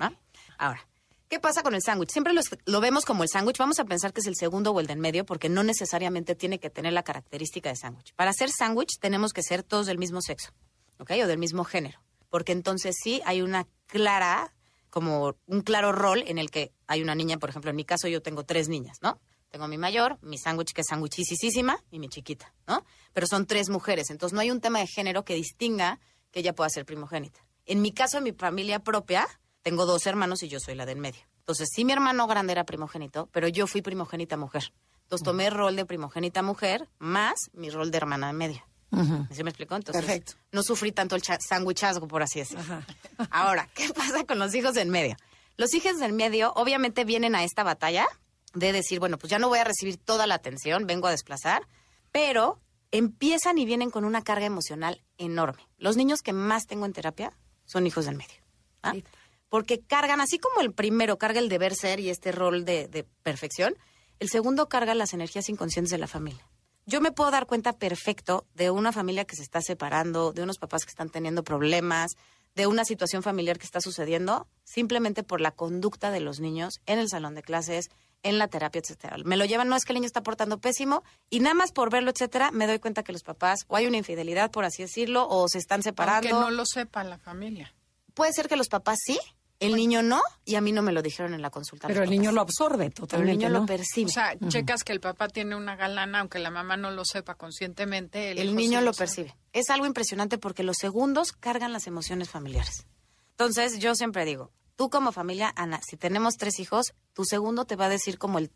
¿va? 0.00 0.12
Ahora, 0.56 0.86
¿qué 1.28 1.38
pasa 1.38 1.62
con 1.62 1.74
el 1.74 1.82
sándwich? 1.82 2.10
Siempre 2.10 2.32
los- 2.32 2.46
lo 2.64 2.80
vemos 2.80 3.04
como 3.04 3.22
el 3.22 3.28
sándwich. 3.28 3.58
Vamos 3.58 3.78
a 3.80 3.84
pensar 3.84 4.12
que 4.14 4.20
es 4.20 4.26
el 4.26 4.34
segundo 4.36 4.70
o 4.72 4.80
el 4.80 4.86
del 4.86 4.98
medio 4.98 5.26
porque 5.26 5.48
no 5.48 5.62
necesariamente 5.62 6.34
tiene 6.34 6.58
que 6.58 6.70
tener 6.70 6.92
la 6.94 7.02
característica 7.02 7.68
de 7.68 7.76
sándwich. 7.76 8.14
Para 8.14 8.30
hacer 8.30 8.50
sándwich 8.50 8.98
tenemos 9.00 9.32
que 9.32 9.42
ser 9.42 9.62
todos 9.62 9.86
del 9.86 9.98
mismo 9.98 10.22
sexo, 10.22 10.50
¿ok? 10.98 11.10
O 11.22 11.26
del 11.26 11.38
mismo 11.38 11.64
género. 11.64 11.98
Porque 12.28 12.52
entonces 12.52 12.96
sí 13.02 13.20
hay 13.24 13.42
una 13.42 13.66
clara, 13.86 14.54
como 14.90 15.36
un 15.46 15.60
claro 15.62 15.92
rol 15.92 16.24
en 16.26 16.38
el 16.38 16.50
que 16.50 16.72
hay 16.86 17.02
una 17.02 17.14
niña, 17.14 17.38
por 17.38 17.50
ejemplo, 17.50 17.70
en 17.70 17.76
mi 17.76 17.84
caso 17.84 18.08
yo 18.08 18.22
tengo 18.22 18.44
tres 18.44 18.68
niñas, 18.68 18.98
¿no? 19.02 19.20
Tengo 19.50 19.66
mi 19.66 19.78
mayor, 19.78 20.18
mi 20.20 20.36
sándwich 20.36 20.72
que 20.72 20.82
es 20.82 20.88
sándwichisísima 20.88 21.82
y 21.90 21.98
mi 21.98 22.08
chiquita, 22.08 22.54
¿no? 22.66 22.84
Pero 23.12 23.26
son 23.26 23.46
tres 23.46 23.70
mujeres, 23.70 24.10
entonces 24.10 24.34
no 24.34 24.40
hay 24.40 24.50
un 24.50 24.60
tema 24.60 24.80
de 24.80 24.86
género 24.86 25.24
que 25.24 25.34
distinga 25.34 26.00
que 26.30 26.40
ella 26.40 26.54
pueda 26.54 26.68
ser 26.68 26.84
primogénita. 26.84 27.40
En 27.64 27.82
mi 27.82 27.92
caso, 27.92 28.18
en 28.18 28.24
mi 28.24 28.32
familia 28.32 28.80
propia, 28.80 29.26
tengo 29.62 29.86
dos 29.86 30.06
hermanos 30.06 30.42
y 30.42 30.48
yo 30.48 30.60
soy 30.60 30.74
la 30.74 30.86
del 30.86 30.98
medio. 30.98 31.20
Entonces, 31.40 31.70
sí, 31.72 31.84
mi 31.84 31.92
hermano 31.92 32.26
grande 32.26 32.52
era 32.52 32.64
primogénito, 32.64 33.28
pero 33.32 33.48
yo 33.48 33.66
fui 33.66 33.80
primogénita 33.80 34.36
mujer. 34.36 34.72
Entonces, 35.02 35.24
tomé 35.24 35.46
el 35.46 35.54
rol 35.54 35.76
de 35.76 35.86
primogénita 35.86 36.42
mujer 36.42 36.88
más 36.98 37.50
mi 37.52 37.70
rol 37.70 37.90
de 37.90 37.96
hermana 37.96 38.32
de 38.32 38.62
medio. 38.90 39.28
¿Sí 39.30 39.42
me 39.44 39.50
explicó? 39.50 39.76
Entonces, 39.76 40.04
Perfecto. 40.04 40.32
no 40.52 40.62
sufrí 40.62 40.92
tanto 40.92 41.14
el 41.16 41.22
cha- 41.22 41.38
sándwichazgo, 41.40 42.08
por 42.08 42.22
así 42.22 42.38
decirlo. 42.40 42.60
Ajá. 42.62 42.86
Ahora, 43.30 43.68
¿qué 43.74 43.88
pasa 43.92 44.24
con 44.24 44.38
los 44.38 44.54
hijos 44.54 44.74
del 44.74 44.88
medio? 44.88 45.16
Los 45.56 45.74
hijos 45.74 45.98
del 45.98 46.12
medio 46.12 46.52
obviamente 46.54 47.04
vienen 47.04 47.34
a 47.34 47.44
esta 47.44 47.62
batalla 47.64 48.06
de 48.54 48.72
decir, 48.72 48.98
bueno, 49.00 49.18
pues 49.18 49.30
ya 49.30 49.38
no 49.38 49.48
voy 49.48 49.58
a 49.58 49.64
recibir 49.64 49.96
toda 49.98 50.26
la 50.26 50.34
atención, 50.36 50.86
vengo 50.86 51.06
a 51.06 51.10
desplazar, 51.10 51.66
pero 52.12 52.60
empiezan 52.90 53.58
y 53.58 53.66
vienen 53.66 53.90
con 53.90 54.04
una 54.04 54.22
carga 54.22 54.46
emocional 54.46 55.02
enorme. 55.18 55.62
Los 55.76 55.96
niños 55.96 56.20
que 56.22 56.32
más 56.32 56.64
tengo 56.66 56.86
en 56.86 56.92
terapia 56.92 57.32
son 57.66 57.86
hijos 57.86 58.06
del 58.06 58.16
medio. 58.16 58.36
¿ah? 58.82 58.92
Sí. 58.92 59.04
Porque 59.50 59.80
cargan, 59.80 60.20
así 60.20 60.38
como 60.38 60.60
el 60.60 60.72
primero 60.72 61.18
carga 61.18 61.40
el 61.40 61.48
deber 61.48 61.74
ser 61.74 62.00
y 62.00 62.08
este 62.10 62.32
rol 62.32 62.64
de, 62.64 62.86
de 62.88 63.04
perfección, 63.22 63.74
el 64.20 64.28
segundo 64.30 64.68
carga 64.68 64.94
las 64.94 65.12
energías 65.12 65.48
inconscientes 65.48 65.90
de 65.90 65.98
la 65.98 66.06
familia. 66.06 66.46
Yo 66.88 67.02
me 67.02 67.12
puedo 67.12 67.30
dar 67.30 67.44
cuenta 67.44 67.74
perfecto 67.74 68.46
de 68.54 68.70
una 68.70 68.92
familia 68.92 69.26
que 69.26 69.36
se 69.36 69.42
está 69.42 69.60
separando, 69.60 70.32
de 70.32 70.42
unos 70.42 70.56
papás 70.56 70.86
que 70.86 70.88
están 70.88 71.10
teniendo 71.10 71.44
problemas, 71.44 72.12
de 72.54 72.66
una 72.66 72.86
situación 72.86 73.22
familiar 73.22 73.58
que 73.58 73.66
está 73.66 73.82
sucediendo, 73.82 74.48
simplemente 74.64 75.22
por 75.22 75.42
la 75.42 75.50
conducta 75.50 76.10
de 76.10 76.20
los 76.20 76.40
niños 76.40 76.80
en 76.86 76.98
el 76.98 77.10
salón 77.10 77.34
de 77.34 77.42
clases, 77.42 77.90
en 78.22 78.38
la 78.38 78.48
terapia, 78.48 78.80
etcétera. 78.80 79.18
Me 79.22 79.36
lo 79.36 79.44
llevan, 79.44 79.68
no 79.68 79.76
es 79.76 79.84
que 79.84 79.92
el 79.92 79.96
niño 79.96 80.06
está 80.06 80.22
portando 80.22 80.62
pésimo, 80.62 81.04
y 81.28 81.40
nada 81.40 81.52
más 81.52 81.72
por 81.72 81.90
verlo, 81.90 82.10
etcétera, 82.10 82.52
me 82.52 82.66
doy 82.66 82.78
cuenta 82.78 83.02
que 83.02 83.12
los 83.12 83.22
papás, 83.22 83.66
o 83.68 83.76
hay 83.76 83.86
una 83.86 83.98
infidelidad, 83.98 84.50
por 84.50 84.64
así 84.64 84.80
decirlo, 84.80 85.28
o 85.28 85.46
se 85.46 85.58
están 85.58 85.82
separando. 85.82 86.26
Aunque 86.30 86.50
no 86.50 86.50
lo 86.50 86.64
sepa 86.64 87.04
la 87.04 87.18
familia. 87.18 87.74
Puede 88.14 88.32
ser 88.32 88.48
que 88.48 88.56
los 88.56 88.68
papás 88.68 88.96
sí, 89.04 89.20
el 89.60 89.74
niño 89.74 90.02
no, 90.02 90.20
y 90.44 90.54
a 90.54 90.60
mí 90.60 90.72
no 90.72 90.82
me 90.82 90.92
lo 90.92 91.02
dijeron 91.02 91.34
en 91.34 91.42
la 91.42 91.50
consulta. 91.50 91.88
Pero 91.88 92.02
el 92.02 92.10
niño 92.10 92.30
lo 92.30 92.40
absorbe 92.40 92.76
Pero 92.76 92.86
el 92.86 92.94
totalmente, 92.94 93.36
niño 93.36 93.48
¿no? 93.50 93.60
lo 93.60 93.66
percibe. 93.66 94.06
O 94.06 94.12
sea, 94.12 94.36
checas 94.48 94.84
que 94.84 94.92
el 94.92 95.00
papá 95.00 95.28
tiene 95.28 95.56
una 95.56 95.74
galana, 95.74 96.20
aunque 96.20 96.38
la 96.38 96.50
mamá 96.50 96.76
no 96.76 96.90
lo 96.90 97.04
sepa 97.04 97.34
conscientemente. 97.34 98.30
El, 98.40 98.54
niño 98.54 98.80
lo 98.80 98.92
percibe. 98.92 99.34
Es 99.52 99.70
algo 99.70 99.86
impresionante 99.86 100.38
porque 100.38 100.62
los 100.62 100.76
segundos 100.76 101.32
cargan 101.32 101.72
las 101.72 101.86
emociones 101.86 102.28
familiares. 102.28 102.86
Entonces, 103.32 103.78
yo 103.78 103.94
siempre 103.94 104.24
digo, 104.24 104.52
tú 104.76 104.90
como 104.90 105.10
familia, 105.10 105.52
Ana, 105.56 105.80
si 105.84 105.96
tenemos 105.96 106.34
tres 106.34 106.60
hijos, 106.60 106.94
tu 107.12 107.24
segundo 107.24 107.64
te 107.64 107.74
va 107.74 107.86
a 107.86 107.88
decir 107.88 108.18
como 108.18 108.38
el... 108.38 108.50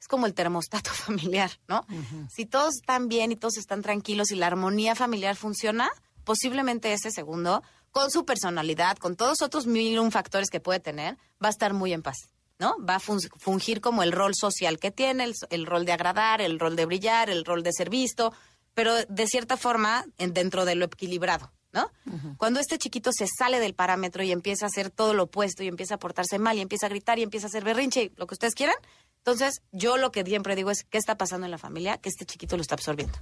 es 0.00 0.08
como 0.08 0.26
el 0.26 0.32
termostato 0.32 0.90
familiar, 0.94 1.50
¿no? 1.68 1.86
Si 2.30 2.46
todos 2.46 2.76
están 2.76 3.08
bien 3.08 3.32
y 3.32 3.36
todos 3.36 3.58
están 3.58 3.82
tranquilos 3.82 4.30
y 4.30 4.36
la 4.36 4.46
armonía 4.46 4.94
familiar 4.94 5.36
funciona, 5.36 5.90
posiblemente 6.24 6.92
ese 6.92 7.10
segundo, 7.10 7.62
con 7.90 8.10
su 8.10 8.24
personalidad, 8.24 8.96
con 8.98 9.16
todos 9.16 9.42
otros 9.42 9.66
mil 9.66 9.98
un 9.98 10.10
factores 10.12 10.50
que 10.50 10.60
puede 10.60 10.80
tener, 10.80 11.16
va 11.42 11.48
a 11.48 11.50
estar 11.50 11.72
muy 11.74 11.92
en 11.92 12.02
paz, 12.02 12.16
¿no? 12.58 12.76
Va 12.84 12.96
a 12.96 13.00
fun- 13.00 13.20
fungir 13.38 13.80
como 13.80 14.02
el 14.02 14.12
rol 14.12 14.34
social 14.34 14.78
que 14.78 14.90
tiene, 14.90 15.24
el, 15.24 15.34
el 15.50 15.66
rol 15.66 15.84
de 15.84 15.92
agradar, 15.92 16.40
el 16.40 16.58
rol 16.60 16.76
de 16.76 16.86
brillar, 16.86 17.30
el 17.30 17.44
rol 17.44 17.62
de 17.62 17.72
ser 17.72 17.90
visto, 17.90 18.32
pero 18.74 18.94
de 19.06 19.26
cierta 19.26 19.56
forma 19.56 20.04
en- 20.18 20.32
dentro 20.34 20.64
de 20.64 20.74
lo 20.76 20.84
equilibrado, 20.86 21.50
¿no? 21.72 21.90
Cuando 22.36 22.60
este 22.60 22.78
chiquito 22.78 23.10
se 23.12 23.26
sale 23.26 23.58
del 23.60 23.74
parámetro 23.74 24.22
y 24.22 24.32
empieza 24.32 24.66
a 24.66 24.68
hacer 24.68 24.90
todo 24.90 25.14
lo 25.14 25.24
opuesto 25.24 25.62
y 25.62 25.68
empieza 25.68 25.94
a 25.94 25.98
portarse 25.98 26.38
mal 26.38 26.56
y 26.58 26.60
empieza 26.60 26.86
a 26.86 26.88
gritar 26.90 27.18
y 27.18 27.22
empieza 27.22 27.46
a 27.46 27.48
hacer 27.48 27.64
berrinche 27.64 28.02
y 28.04 28.12
lo 28.16 28.26
que 28.26 28.34
ustedes 28.34 28.54
quieran, 28.54 28.76
entonces 29.18 29.60
yo 29.72 29.96
lo 29.96 30.10
que 30.12 30.24
siempre 30.24 30.54
digo 30.56 30.70
es, 30.70 30.84
¿qué 30.84 30.96
está 30.98 31.16
pasando 31.18 31.44
en 31.46 31.50
la 31.50 31.58
familia? 31.58 31.98
Que 31.98 32.08
este 32.08 32.24
chiquito 32.24 32.56
lo 32.56 32.62
está 32.62 32.74
absorbiendo. 32.76 33.18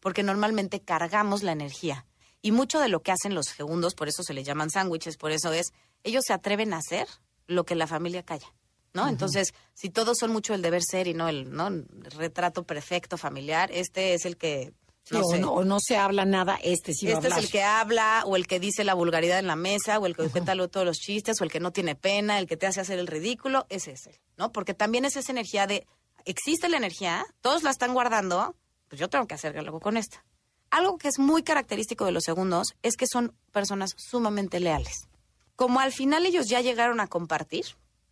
Porque 0.00 0.22
normalmente 0.22 0.80
cargamos 0.80 1.42
la 1.42 1.50
energía. 1.52 2.04
Y 2.42 2.52
mucho 2.52 2.78
de 2.80 2.88
lo 2.88 3.00
que 3.02 3.12
hacen 3.12 3.34
los 3.34 3.46
segundos, 3.46 3.94
por 3.94 4.08
eso 4.08 4.22
se 4.22 4.32
les 4.34 4.46
llaman 4.46 4.70
sándwiches, 4.70 5.16
por 5.16 5.32
eso 5.32 5.52
es, 5.52 5.72
ellos 6.04 6.22
se 6.26 6.32
atreven 6.32 6.72
a 6.72 6.78
hacer 6.78 7.08
lo 7.46 7.64
que 7.64 7.74
la 7.74 7.86
familia 7.86 8.22
calla. 8.22 8.46
¿No? 8.94 9.06
Entonces, 9.06 9.52
si 9.74 9.90
todos 9.90 10.16
son 10.18 10.32
mucho 10.32 10.54
el 10.54 10.62
deber 10.62 10.82
ser 10.82 11.06
y 11.08 11.14
no 11.14 11.28
el, 11.28 11.52
¿no? 11.52 11.68
el 11.68 11.86
retrato 12.16 12.64
perfecto 12.64 13.18
familiar, 13.18 13.70
este 13.72 14.14
es 14.14 14.24
el 14.24 14.36
que 14.36 14.72
Sí, 15.04 15.14
no 15.14 15.20
o, 15.20 15.36
no, 15.38 15.52
o 15.52 15.64
no 15.64 15.78
se 15.80 15.96
habla 15.96 16.24
nada, 16.24 16.58
este 16.62 16.92
sí 16.94 17.06
va 17.06 17.12
a 17.12 17.14
Este 17.14 17.28
es 17.28 17.32
hablar. 17.32 17.44
el 17.44 17.50
que 17.50 17.62
habla, 17.62 18.22
o 18.26 18.36
el 18.36 18.46
que 18.46 18.58
dice 18.60 18.84
la 18.84 18.94
vulgaridad 18.94 19.38
en 19.38 19.46
la 19.46 19.56
mesa, 19.56 19.98
o 19.98 20.06
el 20.06 20.14
que 20.16 20.28
cuenta 20.28 20.54
lo- 20.54 20.68
todos 20.68 20.84
los 20.86 20.98
chistes, 20.98 21.40
o 21.40 21.44
el 21.44 21.50
que 21.50 21.60
no 21.60 21.70
tiene 21.70 21.94
pena, 21.94 22.38
el 22.38 22.46
que 22.46 22.56
te 22.58 22.66
hace 22.66 22.80
hacer 22.80 22.98
el 22.98 23.06
ridículo, 23.06 23.66
ese 23.70 23.92
es 23.92 24.06
él, 24.06 24.16
¿no? 24.36 24.52
Porque 24.52 24.74
también 24.74 25.04
es 25.06 25.16
esa 25.16 25.32
energía 25.32 25.66
de, 25.66 25.86
existe 26.26 26.68
la 26.68 26.76
energía, 26.78 27.24
todos 27.40 27.62
la 27.62 27.70
están 27.70 27.94
guardando, 27.94 28.54
pues 28.88 28.98
yo 29.00 29.08
tengo 29.08 29.26
que 29.26 29.34
hacer 29.34 29.56
algo 29.56 29.80
con 29.80 29.96
esta. 29.96 30.24
Algo 30.70 30.98
que 30.98 31.08
es 31.08 31.18
muy 31.18 31.42
característico 31.42 32.04
de 32.04 32.12
los 32.12 32.24
segundos 32.24 32.74
es 32.82 32.96
que 32.96 33.06
son 33.06 33.34
personas 33.52 33.94
sumamente 33.96 34.60
leales. 34.60 35.08
Como 35.56 35.80
al 35.80 35.92
final 35.92 36.26
ellos 36.26 36.48
ya 36.48 36.60
llegaron 36.60 37.00
a 37.00 37.08
compartir, 37.08 37.64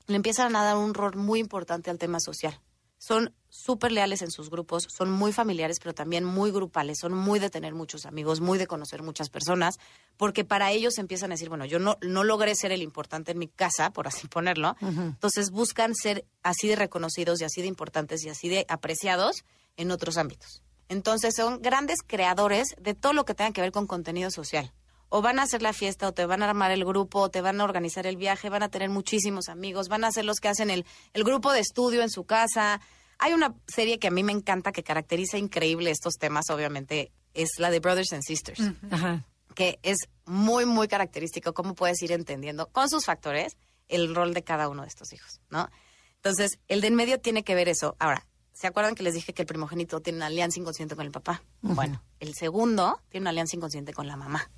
le 0.06 0.16
empiezan 0.16 0.56
a 0.56 0.64
dar 0.64 0.76
un 0.76 0.94
rol 0.94 1.16
muy 1.16 1.38
importante 1.38 1.90
al 1.90 1.98
tema 1.98 2.20
social. 2.20 2.60
Son 2.98 3.34
súper 3.50 3.92
leales 3.92 4.22
en 4.22 4.30
sus 4.30 4.48
grupos, 4.48 4.86
son 4.88 5.10
muy 5.10 5.32
familiares, 5.32 5.78
pero 5.80 5.94
también 5.94 6.24
muy 6.24 6.50
grupales, 6.50 6.98
son 6.98 7.12
muy 7.12 7.38
de 7.38 7.50
tener 7.50 7.74
muchos 7.74 8.06
amigos, 8.06 8.40
muy 8.40 8.56
de 8.58 8.66
conocer 8.66 9.02
muchas 9.02 9.28
personas, 9.28 9.78
porque 10.16 10.44
para 10.44 10.72
ellos 10.72 10.96
empiezan 10.96 11.30
a 11.30 11.34
decir, 11.34 11.50
bueno, 11.50 11.66
yo 11.66 11.78
no, 11.78 11.98
no 12.00 12.24
logré 12.24 12.54
ser 12.54 12.72
el 12.72 12.80
importante 12.80 13.32
en 13.32 13.38
mi 13.38 13.48
casa, 13.48 13.90
por 13.90 14.08
así 14.08 14.28
ponerlo, 14.28 14.76
entonces 14.80 15.50
buscan 15.50 15.94
ser 15.94 16.24
así 16.42 16.68
de 16.68 16.76
reconocidos 16.76 17.40
y 17.40 17.44
así 17.44 17.60
de 17.60 17.68
importantes 17.68 18.24
y 18.24 18.30
así 18.30 18.48
de 18.48 18.64
apreciados 18.68 19.44
en 19.76 19.90
otros 19.90 20.16
ámbitos. 20.16 20.62
Entonces 20.88 21.34
son 21.36 21.60
grandes 21.62 22.00
creadores 22.06 22.74
de 22.80 22.94
todo 22.94 23.12
lo 23.12 23.24
que 23.24 23.34
tenga 23.34 23.52
que 23.52 23.60
ver 23.60 23.72
con 23.72 23.86
contenido 23.86 24.30
social. 24.30 24.72
O 25.08 25.22
van 25.22 25.38
a 25.38 25.42
hacer 25.42 25.62
la 25.62 25.72
fiesta, 25.72 26.08
o 26.08 26.12
te 26.12 26.26
van 26.26 26.42
a 26.42 26.48
armar 26.48 26.70
el 26.72 26.84
grupo, 26.84 27.20
o 27.20 27.30
te 27.30 27.40
van 27.40 27.60
a 27.60 27.64
organizar 27.64 28.06
el 28.06 28.16
viaje, 28.16 28.48
van 28.48 28.62
a 28.62 28.68
tener 28.68 28.90
muchísimos 28.90 29.48
amigos, 29.48 29.88
van 29.88 30.04
a 30.04 30.10
ser 30.10 30.24
los 30.24 30.40
que 30.40 30.48
hacen 30.48 30.68
el, 30.70 30.84
el 31.12 31.24
grupo 31.24 31.52
de 31.52 31.60
estudio 31.60 32.02
en 32.02 32.10
su 32.10 32.24
casa. 32.24 32.80
Hay 33.18 33.32
una 33.32 33.54
serie 33.68 33.98
que 33.98 34.08
a 34.08 34.10
mí 34.10 34.22
me 34.22 34.32
encanta, 34.32 34.72
que 34.72 34.82
caracteriza 34.82 35.38
increíble 35.38 35.90
estos 35.90 36.14
temas, 36.14 36.50
obviamente, 36.50 37.12
es 37.34 37.50
la 37.58 37.70
de 37.70 37.80
Brothers 37.80 38.12
and 38.12 38.22
Sisters 38.22 38.60
Ajá. 38.90 39.24
que 39.54 39.78
es 39.82 39.98
muy, 40.24 40.66
muy 40.66 40.88
característico 40.88 41.54
cómo 41.54 41.74
puedes 41.74 42.02
ir 42.02 42.12
entendiendo 42.12 42.68
con 42.68 42.88
sus 42.88 43.04
factores 43.04 43.56
el 43.88 44.14
rol 44.14 44.34
de 44.34 44.42
cada 44.42 44.68
uno 44.68 44.82
de 44.82 44.88
estos 44.88 45.12
hijos, 45.12 45.40
¿no? 45.50 45.68
Entonces, 46.16 46.58
el 46.66 46.80
de 46.80 46.88
en 46.88 46.96
medio 46.96 47.20
tiene 47.20 47.44
que 47.44 47.54
ver 47.54 47.68
eso. 47.68 47.94
Ahora, 48.00 48.26
¿se 48.56 48.66
acuerdan 48.66 48.94
que 48.94 49.02
les 49.02 49.14
dije 49.14 49.34
que 49.34 49.42
el 49.42 49.46
primogénito 49.46 50.00
tiene 50.00 50.18
una 50.18 50.26
alianza 50.26 50.58
inconsciente 50.58 50.96
con 50.96 51.04
el 51.04 51.12
papá? 51.12 51.42
Bueno, 51.60 52.02
el 52.20 52.34
segundo 52.34 53.00
tiene 53.08 53.24
una 53.24 53.30
alianza 53.30 53.56
inconsciente 53.56 53.92
con 53.92 54.06
la 54.06 54.16
mamá. 54.16 54.50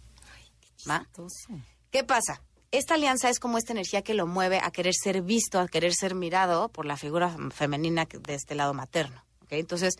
¿Va? 0.88 1.02
Entonces, 1.06 1.46
¿Qué 1.90 2.04
pasa? 2.04 2.42
Esta 2.70 2.94
alianza 2.94 3.30
es 3.30 3.40
como 3.40 3.58
esta 3.58 3.72
energía 3.72 4.02
que 4.02 4.14
lo 4.14 4.26
mueve 4.26 4.60
a 4.62 4.70
querer 4.70 4.94
ser 4.94 5.22
visto, 5.22 5.58
a 5.58 5.68
querer 5.68 5.94
ser 5.94 6.14
mirado 6.14 6.68
por 6.68 6.84
la 6.84 6.96
figura 6.96 7.34
femenina 7.50 8.06
de 8.06 8.34
este 8.34 8.54
lado 8.54 8.74
materno. 8.74 9.24
¿ok? 9.42 9.52
Entonces, 9.52 9.96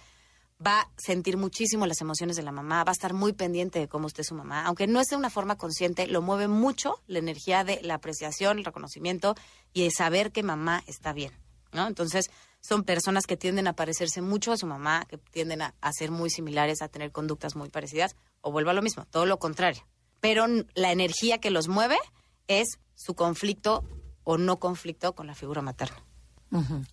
va 0.64 0.80
a 0.80 0.90
sentir 0.96 1.36
muchísimo 1.36 1.86
las 1.86 2.00
emociones 2.00 2.36
de 2.36 2.42
la 2.42 2.52
mamá, 2.52 2.84
va 2.84 2.90
a 2.90 2.92
estar 2.92 3.14
muy 3.14 3.32
pendiente 3.32 3.78
de 3.78 3.88
cómo 3.88 4.06
esté 4.06 4.22
su 4.22 4.34
mamá. 4.34 4.64
Aunque 4.64 4.86
no 4.86 5.00
es 5.00 5.08
de 5.08 5.16
una 5.16 5.30
forma 5.30 5.56
consciente, 5.56 6.06
lo 6.06 6.20
mueve 6.22 6.46
mucho 6.46 7.00
la 7.06 7.18
energía 7.18 7.64
de 7.64 7.80
la 7.82 7.94
apreciación, 7.94 8.58
el 8.58 8.64
reconocimiento 8.64 9.34
y 9.72 9.84
de 9.84 9.90
saber 9.90 10.30
que 10.30 10.42
mamá 10.42 10.84
está 10.86 11.12
bien. 11.12 11.32
¿No? 11.72 11.86
Entonces, 11.86 12.30
son 12.60 12.84
personas 12.84 13.26
que 13.26 13.36
tienden 13.36 13.68
a 13.68 13.74
parecerse 13.74 14.20
mucho 14.22 14.52
a 14.52 14.56
su 14.56 14.66
mamá, 14.66 15.06
que 15.08 15.18
tienden 15.18 15.62
a, 15.62 15.74
a 15.80 15.92
ser 15.92 16.10
muy 16.10 16.30
similares, 16.30 16.82
a 16.82 16.88
tener 16.88 17.12
conductas 17.12 17.56
muy 17.56 17.68
parecidas, 17.68 18.16
o 18.40 18.52
vuelvo 18.52 18.70
a 18.70 18.74
lo 18.74 18.82
mismo, 18.82 19.04
todo 19.06 19.26
lo 19.26 19.38
contrario. 19.38 19.86
Pero 20.20 20.46
la 20.74 20.92
energía 20.92 21.38
que 21.38 21.50
los 21.50 21.68
mueve 21.68 21.96
es 22.48 22.78
su 22.94 23.14
conflicto 23.14 23.84
o 24.24 24.36
no 24.38 24.58
conflicto 24.58 25.14
con 25.14 25.26
la 25.26 25.34
figura 25.34 25.62
materna. 25.62 26.04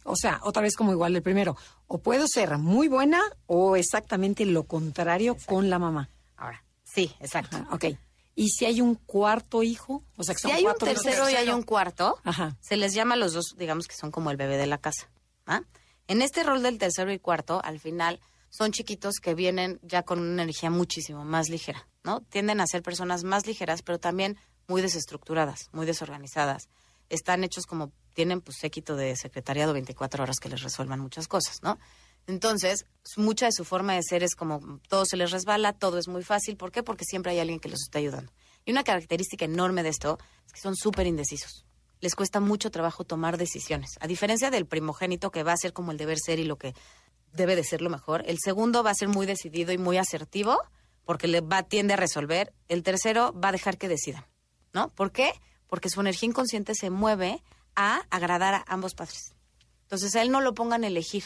O 0.03 0.15
sea, 0.15 0.39
otra 0.43 0.61
vez 0.61 0.75
como 0.75 0.91
igual 0.91 1.15
el 1.15 1.21
primero. 1.21 1.57
O 1.87 1.99
puedo 1.99 2.25
ser 2.27 2.57
muy 2.57 2.87
buena 2.87 3.21
o 3.45 3.75
exactamente 3.75 4.45
lo 4.45 4.65
contrario 4.65 5.37
con 5.45 5.69
la 5.69 5.79
mamá. 5.79 6.09
Ahora, 6.35 6.63
sí, 6.83 7.13
exacto. 7.19 7.57
Ok. 7.71 7.85
¿Y 8.35 8.49
si 8.49 8.65
hay 8.65 8.81
un 8.81 8.95
cuarto 8.95 9.63
hijo? 9.63 10.03
O 10.17 10.23
sea, 10.23 10.35
que 10.35 10.39
Si 10.39 10.47
son 10.49 10.51
hay 10.51 10.63
un 10.65 10.71
cuatro 10.71 10.87
tercero 10.87 11.29
y 11.29 11.35
hay 11.35 11.49
un 11.49 11.63
cuarto, 11.63 12.19
Ajá. 12.23 12.57
se 12.59 12.75
les 12.75 12.93
llama 12.93 13.13
a 13.15 13.17
los 13.17 13.33
dos, 13.33 13.55
digamos 13.57 13.87
que 13.87 13.95
son 13.95 14.11
como 14.11 14.29
el 14.29 14.37
bebé 14.37 14.57
de 14.57 14.67
la 14.67 14.77
casa. 14.77 15.09
¿ah? 15.45 15.61
En 16.07 16.21
este 16.21 16.43
rol 16.43 16.61
del 16.61 16.77
tercero 16.77 17.11
y 17.13 17.19
cuarto, 17.19 17.61
al 17.63 17.79
final, 17.79 18.19
son 18.49 18.71
chiquitos 18.71 19.15
que 19.21 19.35
vienen 19.35 19.79
ya 19.83 20.03
con 20.03 20.19
una 20.19 20.43
energía 20.43 20.69
muchísimo 20.69 21.23
más 21.25 21.49
ligera, 21.49 21.87
¿no? 22.03 22.21
Tienden 22.21 22.59
a 22.61 22.67
ser 22.67 22.83
personas 22.83 23.23
más 23.23 23.47
ligeras, 23.47 23.81
pero 23.81 23.99
también 23.99 24.37
muy 24.67 24.81
desestructuradas, 24.81 25.69
muy 25.71 25.85
desorganizadas. 25.85 26.69
Están 27.09 27.43
hechos 27.43 27.65
como, 27.65 27.91
tienen 28.13 28.41
pues 28.41 28.57
séquito 28.59 28.95
de 28.95 29.15
secretariado 29.15 29.73
24 29.73 30.23
horas 30.23 30.39
que 30.39 30.49
les 30.49 30.61
resuelvan 30.61 30.99
muchas 30.99 31.27
cosas, 31.27 31.63
¿no? 31.63 31.79
Entonces, 32.27 32.85
mucha 33.17 33.45
de 33.45 33.51
su 33.51 33.65
forma 33.65 33.93
de 33.93 34.01
ser 34.03 34.23
es 34.23 34.35
como 34.35 34.79
todo 34.89 35.05
se 35.05 35.17
les 35.17 35.31
resbala, 35.31 35.73
todo 35.73 35.97
es 35.97 36.07
muy 36.07 36.23
fácil. 36.23 36.57
¿Por 36.57 36.71
qué? 36.71 36.81
Porque 36.81 37.05
siempre 37.05 37.31
hay 37.31 37.39
alguien 37.39 37.59
que 37.59 37.69
los 37.69 37.81
está 37.81 37.99
ayudando. 37.99 38.31
Y 38.65 38.71
una 38.71 38.83
característica 38.83 39.45
enorme 39.45 39.83
de 39.83 39.89
esto 39.89 40.17
es 40.45 40.53
que 40.53 40.59
son 40.59 40.75
súper 40.75 41.05
indecisos. 41.05 41.65
Les 41.99 42.15
cuesta 42.15 42.39
mucho 42.39 42.71
trabajo 42.71 43.03
tomar 43.03 43.37
decisiones. 43.37 43.91
A 43.99 44.07
diferencia 44.07 44.49
del 44.49 44.65
primogénito 44.65 45.31
que 45.31 45.43
va 45.43 45.53
a 45.53 45.57
ser 45.57 45.71
como 45.71 45.91
el 45.91 45.97
deber 45.97 46.17
ser 46.17 46.39
y 46.39 46.45
lo 46.45 46.57
que 46.57 46.73
debe 47.31 47.55
de 47.55 47.63
ser 47.63 47.81
lo 47.81 47.89
mejor, 47.89 48.23
el 48.27 48.39
segundo 48.39 48.83
va 48.83 48.91
a 48.91 48.95
ser 48.95 49.07
muy 49.07 49.25
decidido 49.25 49.71
y 49.71 49.77
muy 49.77 49.97
asertivo 49.97 50.57
porque 51.03 51.27
le 51.27 51.41
va 51.41 51.63
tiende 51.63 51.93
a 51.93 51.97
resolver. 51.97 52.53
El 52.67 52.81
tercero 52.81 53.33
va 53.39 53.49
a 53.49 53.51
dejar 53.51 53.77
que 53.77 53.87
decidan, 53.87 54.25
¿no? 54.73 54.89
¿Por 54.89 55.11
qué? 55.11 55.31
Porque 55.67 55.89
su 55.89 56.01
energía 56.01 56.29
inconsciente 56.29 56.73
se 56.73 56.89
mueve 56.89 57.43
a 57.75 58.01
agradar 58.09 58.55
a 58.55 58.65
ambos 58.67 58.95
padres. 58.95 59.35
Entonces 59.83 60.15
a 60.15 60.21
él 60.21 60.31
no 60.31 60.41
lo 60.41 60.53
pongan 60.53 60.83
a 60.83 60.87
elegir 60.87 61.25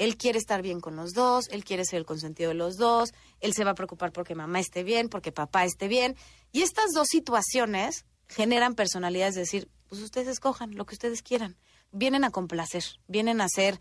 él 0.00 0.16
quiere 0.16 0.38
estar 0.38 0.62
bien 0.62 0.80
con 0.80 0.96
los 0.96 1.12
dos, 1.12 1.48
él 1.50 1.62
quiere 1.62 1.84
ser 1.84 1.98
el 1.98 2.06
consentido 2.06 2.48
de 2.48 2.54
los 2.54 2.78
dos, 2.78 3.12
él 3.40 3.52
se 3.52 3.64
va 3.64 3.72
a 3.72 3.74
preocupar 3.74 4.12
porque 4.12 4.34
mamá 4.34 4.58
esté 4.58 4.82
bien, 4.82 5.10
porque 5.10 5.30
papá 5.30 5.66
esté 5.66 5.88
bien. 5.88 6.16
Y 6.52 6.62
estas 6.62 6.92
dos 6.94 7.08
situaciones 7.08 8.06
generan 8.26 8.74
personalidades, 8.74 9.36
es 9.36 9.42
decir, 9.42 9.68
pues 9.88 10.00
ustedes 10.00 10.28
escojan 10.28 10.74
lo 10.74 10.86
que 10.86 10.94
ustedes 10.94 11.20
quieran. 11.20 11.58
Vienen 11.92 12.24
a 12.24 12.30
complacer, 12.30 12.82
vienen 13.08 13.42
a 13.42 13.48
ser 13.50 13.78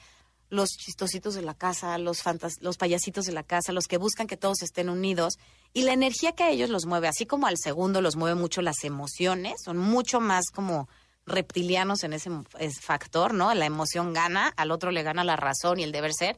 los 0.50 0.72
chistositos 0.72 1.36
de 1.36 1.42
la 1.42 1.54
casa, 1.54 1.98
los, 1.98 2.22
los 2.60 2.76
payasitos 2.76 3.24
de 3.24 3.32
la 3.32 3.44
casa, 3.44 3.72
los 3.72 3.86
que 3.86 3.96
buscan 3.96 4.28
que 4.28 4.36
todos 4.36 4.62
estén 4.62 4.90
unidos. 4.90 5.36
Y 5.72 5.84
la 5.84 5.94
energía 5.94 6.34
que 6.34 6.44
a 6.44 6.50
ellos 6.50 6.70
los 6.70 6.86
mueve, 6.86 7.08
así 7.08 7.26
como 7.28 7.48
al 7.48 7.58
segundo 7.58 8.02
los 8.02 8.18
mueve 8.18 8.38
mucho 8.38 8.62
las 8.62 8.84
emociones, 8.84 9.62
son 9.64 9.78
mucho 9.78 10.20
más 10.20 10.50
como 10.54 10.90
reptilianos 11.30 12.04
en 12.04 12.14
ese 12.14 12.30
factor, 12.82 13.34
¿no? 13.34 13.54
La 13.54 13.66
emoción 13.66 14.14
gana, 14.14 14.54
al 14.58 14.72
otro 14.72 14.92
le 14.92 15.04
gana 15.04 15.24
la 15.24 15.36
razón 15.36 15.80
y 15.80 15.84
el 15.84 15.92
deber 15.92 16.14
ser. 16.14 16.38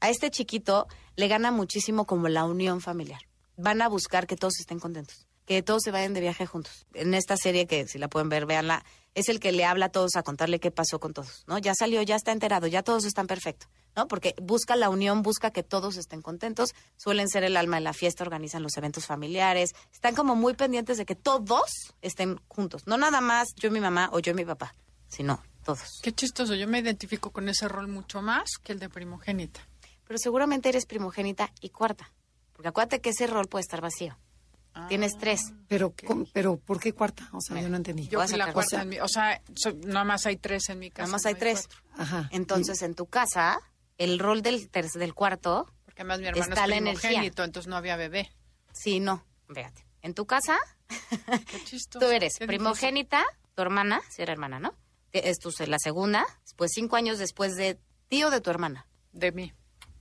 A 0.00 0.10
este 0.10 0.30
chiquito 0.30 0.86
le 1.16 1.28
gana 1.28 1.50
muchísimo 1.50 2.04
como 2.04 2.28
la 2.28 2.44
unión 2.44 2.80
familiar. 2.80 3.20
Van 3.56 3.80
a 3.82 3.88
buscar 3.88 4.26
que 4.26 4.36
todos 4.36 4.58
estén 4.60 4.80
contentos, 4.80 5.26
que 5.46 5.62
todos 5.62 5.82
se 5.82 5.90
vayan 5.90 6.12
de 6.12 6.20
viaje 6.20 6.46
juntos. 6.46 6.86
En 6.92 7.14
esta 7.14 7.36
serie, 7.36 7.66
que 7.66 7.86
si 7.86 7.98
la 7.98 8.08
pueden 8.08 8.28
ver, 8.28 8.46
véanla, 8.46 8.84
es 9.14 9.28
el 9.28 9.40
que 9.40 9.52
le 9.52 9.64
habla 9.64 9.86
a 9.86 9.88
todos 9.90 10.16
a 10.16 10.22
contarle 10.22 10.60
qué 10.60 10.70
pasó 10.70 10.98
con 10.98 11.14
todos, 11.14 11.44
¿no? 11.46 11.58
Ya 11.58 11.74
salió, 11.74 12.02
ya 12.02 12.16
está 12.16 12.32
enterado, 12.32 12.66
ya 12.66 12.82
todos 12.82 13.04
están 13.04 13.26
perfectos. 13.26 13.68
¿No? 13.96 14.08
Porque 14.08 14.34
busca 14.40 14.76
la 14.76 14.90
unión, 14.90 15.22
busca 15.22 15.50
que 15.50 15.62
todos 15.62 15.96
estén 15.96 16.22
contentos, 16.22 16.74
suelen 16.96 17.28
ser 17.28 17.44
el 17.44 17.56
alma 17.56 17.76
de 17.76 17.82
la 17.82 17.92
fiesta, 17.92 18.24
organizan 18.24 18.62
los 18.62 18.76
eventos 18.76 19.06
familiares, 19.06 19.74
están 19.92 20.14
como 20.14 20.36
muy 20.36 20.54
pendientes 20.54 20.98
de 20.98 21.04
que 21.04 21.14
todos 21.14 21.70
estén 22.02 22.40
juntos, 22.48 22.86
no 22.86 22.96
nada 22.96 23.20
más 23.20 23.48
yo 23.56 23.68
y 23.68 23.72
mi 23.72 23.80
mamá 23.80 24.10
o 24.12 24.18
yo 24.18 24.32
y 24.32 24.34
mi 24.34 24.44
papá, 24.44 24.74
sino 25.08 25.42
todos. 25.64 26.00
Qué 26.02 26.12
chistoso, 26.12 26.54
yo 26.54 26.68
me 26.68 26.78
identifico 26.78 27.30
con 27.30 27.48
ese 27.48 27.68
rol 27.68 27.88
mucho 27.88 28.22
más 28.22 28.58
que 28.62 28.72
el 28.72 28.78
de 28.78 28.88
primogénita. 28.88 29.60
Pero 30.06 30.18
seguramente 30.18 30.68
eres 30.68 30.84
primogénita 30.84 31.50
y 31.60 31.70
cuarta, 31.70 32.12
porque 32.52 32.68
acuérdate 32.68 33.00
que 33.00 33.10
ese 33.10 33.26
rol 33.26 33.48
puede 33.48 33.62
estar 33.62 33.80
vacío. 33.80 34.18
Tienes 34.88 35.12
ah, 35.14 35.18
tres. 35.20 35.40
Pero, 35.68 35.94
pero 36.32 36.56
¿por 36.56 36.80
qué 36.80 36.92
cuarta? 36.92 37.28
O 37.32 37.40
sea, 37.40 37.60
yo 37.60 37.68
no 37.68 37.76
entendí. 37.76 38.08
Yo 38.08 38.24
la 38.24 38.52
cuarta 38.52 38.82
en 38.82 38.88
mi, 38.88 38.98
o 38.98 39.06
sea, 39.06 39.40
nada 39.84 40.04
más 40.04 40.26
hay 40.26 40.36
tres 40.36 40.68
en 40.68 40.80
mi 40.80 40.90
casa. 40.90 41.02
Nada 41.04 41.12
más 41.12 41.26
hay 41.26 41.36
tres. 41.36 41.68
Ajá. 41.96 42.28
Entonces, 42.32 42.82
en 42.82 42.94
tu 42.94 43.06
casa 43.06 43.60
el 43.98 44.18
rol 44.18 44.42
del, 44.42 44.70
del 44.70 45.14
cuarto. 45.14 45.72
Porque 45.84 46.02
además 46.02 46.20
mi 46.20 46.26
hermano 46.26 46.54
está 46.54 46.64
es 46.64 46.70
primogénito, 46.70 47.44
entonces 47.44 47.68
no 47.68 47.76
había 47.76 47.96
bebé. 47.96 48.30
Sí, 48.72 49.00
no. 49.00 49.24
Fíjate. 49.52 49.86
En 50.02 50.14
tu 50.14 50.26
casa, 50.26 50.58
tú 51.90 52.06
eres 52.06 52.34
primogénita, 52.38 53.24
tu 53.54 53.62
hermana, 53.62 54.02
si 54.10 54.22
era 54.22 54.32
hermana, 54.32 54.60
¿no? 54.60 54.74
Es 55.12 55.38
tu, 55.38 55.50
la 55.66 55.78
segunda, 55.78 56.26
pues 56.56 56.72
cinco 56.74 56.96
años 56.96 57.18
después 57.18 57.54
de 57.54 57.78
tío 58.08 58.30
de 58.30 58.40
tu 58.40 58.50
hermana. 58.50 58.86
De 59.12 59.32
mí. 59.32 59.52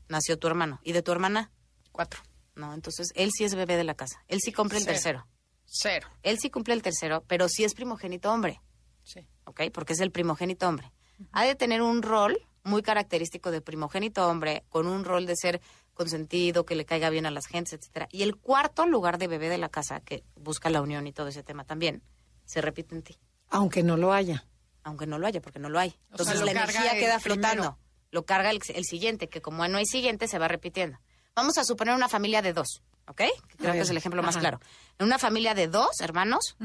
Nació 0.09 0.37
tu 0.37 0.47
hermano. 0.47 0.79
¿Y 0.83 0.91
de 0.91 1.03
tu 1.03 1.11
hermana? 1.11 1.51
Cuatro. 1.91 2.21
No, 2.55 2.73
entonces 2.73 3.11
él 3.15 3.31
sí 3.31 3.43
es 3.43 3.55
bebé 3.55 3.77
de 3.77 3.83
la 3.83 3.93
casa. 3.93 4.23
Él 4.27 4.39
sí 4.41 4.51
cumple 4.51 4.79
el 4.79 4.85
tercero. 4.85 5.27
Cero. 5.65 6.07
Él 6.21 6.39
sí 6.39 6.49
cumple 6.49 6.73
el 6.73 6.81
tercero, 6.81 7.23
pero 7.27 7.47
sí 7.47 7.63
es 7.63 7.73
primogénito 7.73 8.31
hombre. 8.31 8.61
Sí. 9.03 9.27
¿Ok? 9.45 9.61
Porque 9.73 9.93
es 9.93 9.99
el 9.99 10.11
primogénito 10.11 10.67
hombre. 10.67 10.91
Ha 11.31 11.45
de 11.45 11.55
tener 11.55 11.81
un 11.81 12.01
rol 12.01 12.37
muy 12.63 12.81
característico 12.81 13.51
de 13.51 13.61
primogénito 13.61 14.27
hombre, 14.27 14.63
con 14.69 14.87
un 14.87 15.03
rol 15.03 15.25
de 15.25 15.35
ser 15.35 15.61
consentido, 15.93 16.65
que 16.65 16.75
le 16.75 16.85
caiga 16.85 17.09
bien 17.09 17.25
a 17.25 17.31
las 17.31 17.45
gentes, 17.45 17.73
etcétera. 17.73 18.07
Y 18.11 18.23
el 18.23 18.35
cuarto 18.35 18.85
lugar 18.85 19.17
de 19.17 19.27
bebé 19.27 19.49
de 19.49 19.57
la 19.57 19.69
casa, 19.69 19.99
que 19.99 20.23
busca 20.35 20.69
la 20.69 20.81
unión 20.81 21.05
y 21.07 21.13
todo 21.13 21.27
ese 21.27 21.43
tema 21.43 21.65
también, 21.65 22.01
se 22.45 22.61
repite 22.61 22.95
en 22.95 23.03
ti. 23.03 23.17
Aunque 23.49 23.83
no 23.83 23.97
lo 23.97 24.13
haya. 24.13 24.45
Aunque 24.83 25.05
no 25.05 25.17
lo 25.17 25.27
haya, 25.27 25.41
porque 25.41 25.59
no 25.59 25.69
lo 25.69 25.79
hay. 25.79 25.95
Entonces 26.11 26.41
la 26.41 26.51
energía 26.51 26.93
queda 26.93 27.19
flotando. 27.19 27.77
Lo 28.11 28.25
carga 28.25 28.51
el, 28.51 28.61
siguiente, 28.61 29.27
que 29.27 29.41
como 29.41 29.67
no 29.67 29.77
hay 29.77 29.85
siguiente, 29.85 30.27
se 30.27 30.37
va 30.39 30.47
repitiendo. 30.47 30.99
Vamos 31.35 31.57
a 31.57 31.63
suponer 31.63 31.95
una 31.95 32.09
familia 32.09 32.41
de 32.43 32.53
dos, 32.53 32.83
¿ok? 33.07 33.21
Creo 33.57 33.73
que 33.73 33.79
es 33.79 33.89
el 33.89 33.97
ejemplo 33.97 34.21
más 34.21 34.37
claro. 34.37 34.59
En 34.99 35.07
una 35.07 35.17
familia 35.17 35.55
de 35.55 35.67
dos 35.67 35.99
hermanos, 35.99 36.55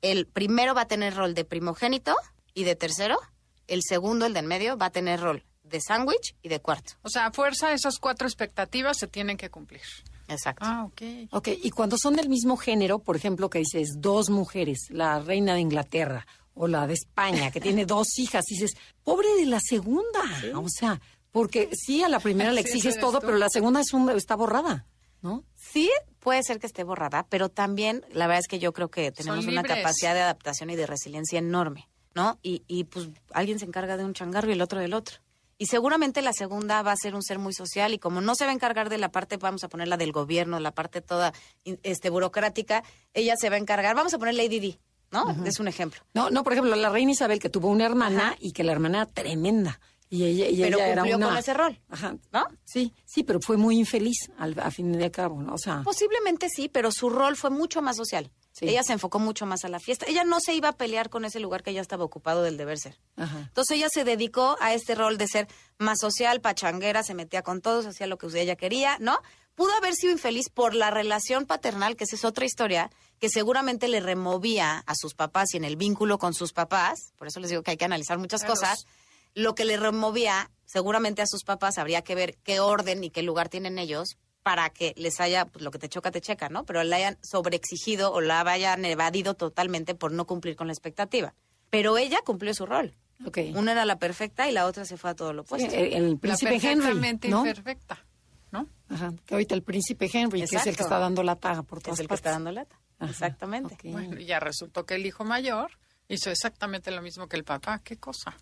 el 0.00 0.26
primero 0.26 0.74
va 0.74 0.82
a 0.82 0.88
tener 0.88 1.16
rol 1.16 1.34
de 1.34 1.44
primogénito 1.44 2.14
y 2.54 2.64
de 2.64 2.76
tercero 2.76 3.18
el 3.66 3.80
segundo, 3.82 4.26
el 4.26 4.34
de 4.34 4.40
en 4.40 4.46
medio, 4.46 4.76
va 4.76 4.86
a 4.86 4.90
tener 4.90 5.20
rol 5.20 5.44
de 5.62 5.80
sándwich 5.80 6.36
y 6.42 6.48
de 6.48 6.60
cuarto. 6.60 6.94
O 7.02 7.08
sea, 7.08 7.26
a 7.26 7.32
fuerza 7.32 7.72
esas 7.72 7.98
cuatro 7.98 8.26
expectativas 8.26 8.98
se 8.98 9.06
tienen 9.06 9.36
que 9.36 9.50
cumplir. 9.50 9.80
Exacto. 10.28 10.64
Ah, 10.66 10.84
ok. 10.84 11.02
Ok, 11.30 11.48
y 11.62 11.70
cuando 11.70 11.96
son 11.98 12.14
del 12.14 12.28
mismo 12.28 12.56
género, 12.56 13.00
por 13.00 13.16
ejemplo, 13.16 13.50
que 13.50 13.58
dices 13.58 13.96
dos 13.98 14.30
mujeres, 14.30 14.88
la 14.90 15.20
reina 15.20 15.54
de 15.54 15.60
Inglaterra 15.60 16.26
o 16.54 16.68
la 16.68 16.86
de 16.86 16.94
España, 16.94 17.50
que 17.50 17.60
tiene 17.60 17.86
dos 17.86 18.06
hijas, 18.18 18.44
dices, 18.46 18.72
pobre 19.02 19.28
de 19.38 19.46
la 19.46 19.60
segunda. 19.60 20.22
O 20.54 20.68
sea, 20.68 21.00
porque 21.30 21.70
sí, 21.72 22.02
a 22.02 22.08
la 22.08 22.20
primera 22.20 22.52
le 22.52 22.60
exiges 22.60 22.98
todo, 22.98 23.20
pero 23.20 23.36
la 23.36 23.48
segunda 23.48 23.80
es 23.80 23.92
un, 23.92 24.10
está 24.10 24.36
borrada, 24.36 24.86
¿no? 25.22 25.44
Sí, 25.54 25.90
puede 26.20 26.42
ser 26.42 26.58
que 26.58 26.66
esté 26.66 26.84
borrada, 26.84 27.26
pero 27.28 27.48
también 27.48 28.04
la 28.12 28.26
verdad 28.26 28.40
es 28.40 28.48
que 28.48 28.58
yo 28.58 28.72
creo 28.72 28.90
que 28.90 29.10
tenemos 29.12 29.46
una 29.46 29.62
capacidad 29.62 30.14
de 30.14 30.20
adaptación 30.20 30.70
y 30.70 30.76
de 30.76 30.86
resiliencia 30.86 31.38
enorme. 31.38 31.88
¿No? 32.14 32.38
Y, 32.42 32.62
y 32.66 32.84
pues 32.84 33.08
alguien 33.32 33.58
se 33.58 33.64
encarga 33.64 33.96
de 33.96 34.04
un 34.04 34.14
changarro 34.14 34.50
y 34.50 34.52
el 34.52 34.62
otro 34.62 34.80
del 34.80 34.94
otro. 34.94 35.16
Y 35.62 35.66
seguramente 35.66 36.22
la 36.22 36.32
segunda 36.32 36.82
va 36.82 36.90
a 36.90 36.96
ser 36.96 37.14
un 37.14 37.22
ser 37.22 37.38
muy 37.38 37.54
social 37.54 37.94
y 37.94 37.98
como 37.98 38.20
no 38.20 38.34
se 38.34 38.44
va 38.44 38.50
a 38.50 38.54
encargar 38.54 38.88
de 38.88 38.98
la 38.98 39.12
parte, 39.12 39.36
vamos 39.36 39.62
a 39.62 39.68
ponerla 39.68 39.96
del 39.96 40.10
gobierno, 40.10 40.58
la 40.58 40.72
parte 40.72 41.00
toda 41.00 41.32
este 41.64 42.10
burocrática, 42.10 42.82
ella 43.14 43.36
se 43.36 43.48
va 43.48 43.54
a 43.54 43.58
encargar, 43.58 43.94
vamos 43.94 44.12
a 44.12 44.18
ponerle 44.18 44.46
ADD, 44.46 44.78
¿no? 45.12 45.46
Es 45.46 45.60
un 45.60 45.68
ejemplo. 45.68 46.00
No, 46.14 46.30
no, 46.30 46.42
por 46.42 46.54
ejemplo, 46.54 46.74
la 46.74 46.90
reina 46.90 47.12
Isabel 47.12 47.38
que 47.38 47.48
tuvo 47.48 47.68
una 47.68 47.84
hermana 47.84 48.34
y 48.40 48.50
que 48.50 48.64
la 48.64 48.72
hermana 48.72 49.02
era 49.02 49.06
tremenda. 49.06 49.78
Y 50.12 50.26
ella, 50.26 50.46
y 50.46 50.60
pero 50.60 50.76
ella 50.76 50.94
cumplió 50.94 51.16
era 51.16 51.26
con 51.26 51.36
ese 51.38 51.54
rol, 51.54 51.80
Ajá. 51.88 52.16
¿no? 52.32 52.46
Sí, 52.66 52.92
sí, 53.06 53.22
pero 53.22 53.40
fue 53.40 53.56
muy 53.56 53.78
infeliz 53.78 54.30
al, 54.36 54.54
a 54.60 54.70
fin 54.70 54.92
de 54.92 55.10
cabo, 55.10 55.40
¿no? 55.40 55.54
O 55.54 55.58
sea... 55.58 55.80
Posiblemente 55.82 56.48
sí, 56.54 56.68
pero 56.68 56.92
su 56.92 57.08
rol 57.08 57.34
fue 57.34 57.48
mucho 57.48 57.80
más 57.80 57.96
social. 57.96 58.30
Ella 58.60 58.82
se 58.82 58.92
enfocó 58.92 59.18
mucho 59.18 59.46
más 59.46 59.64
a 59.64 59.68
la 59.68 59.80
fiesta. 59.80 60.04
Ella 60.06 60.24
no 60.24 60.38
se 60.38 60.54
iba 60.54 60.68
a 60.68 60.72
pelear 60.72 61.08
con 61.08 61.24
ese 61.24 61.40
lugar 61.40 61.62
que 61.62 61.72
ya 61.72 61.80
estaba 61.80 62.04
ocupado 62.04 62.42
del 62.42 62.58
deber 62.58 62.78
ser. 62.78 63.00
Entonces 63.16 63.78
ella 63.78 63.88
se 63.90 64.04
dedicó 64.04 64.58
a 64.60 64.74
este 64.74 64.94
rol 64.94 65.16
de 65.16 65.28
ser 65.28 65.48
más 65.78 65.98
social, 65.98 66.42
pachanguera, 66.42 67.02
se 67.02 67.14
metía 67.14 67.40
con 67.40 67.62
todos, 67.62 67.86
hacía 67.86 68.06
lo 68.06 68.18
que 68.18 68.26
ella 68.38 68.56
quería, 68.56 68.98
¿no? 69.00 69.18
Pudo 69.54 69.72
haber 69.72 69.94
sido 69.94 70.12
infeliz 70.12 70.50
por 70.50 70.74
la 70.74 70.90
relación 70.90 71.46
paternal, 71.46 71.96
que 71.96 72.04
esa 72.04 72.16
es 72.16 72.26
otra 72.26 72.44
historia, 72.44 72.90
que 73.18 73.30
seguramente 73.30 73.88
le 73.88 74.00
removía 74.00 74.82
a 74.86 74.94
sus 74.94 75.14
papás 75.14 75.54
y 75.54 75.56
en 75.56 75.64
el 75.64 75.76
vínculo 75.76 76.18
con 76.18 76.34
sus 76.34 76.52
papás, 76.52 77.14
por 77.16 77.28
eso 77.28 77.40
les 77.40 77.48
digo 77.48 77.62
que 77.62 77.70
hay 77.70 77.76
que 77.78 77.84
analizar 77.86 78.18
muchas 78.18 78.44
cosas, 78.44 78.86
lo 79.34 79.54
que 79.54 79.64
le 79.64 79.76
removía 79.76 80.50
seguramente 80.64 81.22
a 81.22 81.26
sus 81.26 81.44
papás 81.44 81.78
habría 81.78 82.02
que 82.02 82.14
ver 82.14 82.36
qué 82.42 82.60
orden 82.60 83.04
y 83.04 83.10
qué 83.10 83.22
lugar 83.22 83.48
tienen 83.48 83.78
ellos 83.78 84.16
para 84.42 84.70
que 84.70 84.94
les 84.96 85.20
haya, 85.20 85.46
pues, 85.46 85.64
lo 85.64 85.70
que 85.70 85.78
te 85.78 85.88
choca, 85.88 86.10
te 86.10 86.20
checa, 86.20 86.48
¿no? 86.48 86.64
Pero 86.64 86.82
la 86.82 86.96
hayan 86.96 87.18
sobreexigido 87.22 88.12
o 88.12 88.20
la 88.20 88.40
hayan 88.40 88.84
evadido 88.84 89.34
totalmente 89.34 89.94
por 89.94 90.12
no 90.12 90.26
cumplir 90.26 90.56
con 90.56 90.66
la 90.66 90.72
expectativa. 90.72 91.34
Pero 91.70 91.96
ella 91.96 92.20
cumplió 92.24 92.52
su 92.54 92.66
rol. 92.66 92.94
Okay. 93.24 93.54
Una 93.54 93.72
era 93.72 93.84
la 93.84 93.98
perfecta 93.98 94.48
y 94.48 94.52
la 94.52 94.66
otra 94.66 94.84
se 94.84 94.96
fue 94.96 95.10
a 95.10 95.14
todo 95.14 95.32
lo 95.32 95.42
opuesto. 95.42 95.72
el, 95.72 96.18
príncipe 96.18 96.58
Henry, 96.60 97.18
¿no? 97.28 97.38
imperfecta, 97.38 98.04
¿no? 98.50 98.68
Ajá, 98.88 99.12
que 99.24 99.34
ahorita 99.34 99.54
el 99.54 99.62
príncipe 99.62 100.10
Henry, 100.12 100.40
que 100.40 100.56
es 100.56 100.66
el 100.66 100.76
que 100.76 100.82
está 100.82 100.98
dando 100.98 101.22
la 101.22 101.36
taga 101.36 101.62
por 101.62 101.80
todas 101.80 101.98
Es 101.98 102.00
el 102.00 102.08
que 102.08 102.14
está 102.14 102.32
dando 102.32 102.50
lata, 102.50 102.80
exactamente. 103.00 103.78
Bueno, 103.84 104.18
y 104.18 104.26
ya 104.26 104.40
resultó 104.40 104.86
que 104.86 104.96
el 104.96 105.06
hijo 105.06 105.24
mayor 105.24 105.70
hizo 106.08 106.30
exactamente 106.30 106.90
lo 106.90 107.00
mismo 107.00 107.28
que 107.28 107.36
el 107.36 107.44
papá. 107.44 107.80
¿Qué 107.84 107.96
cosa? 107.96 108.36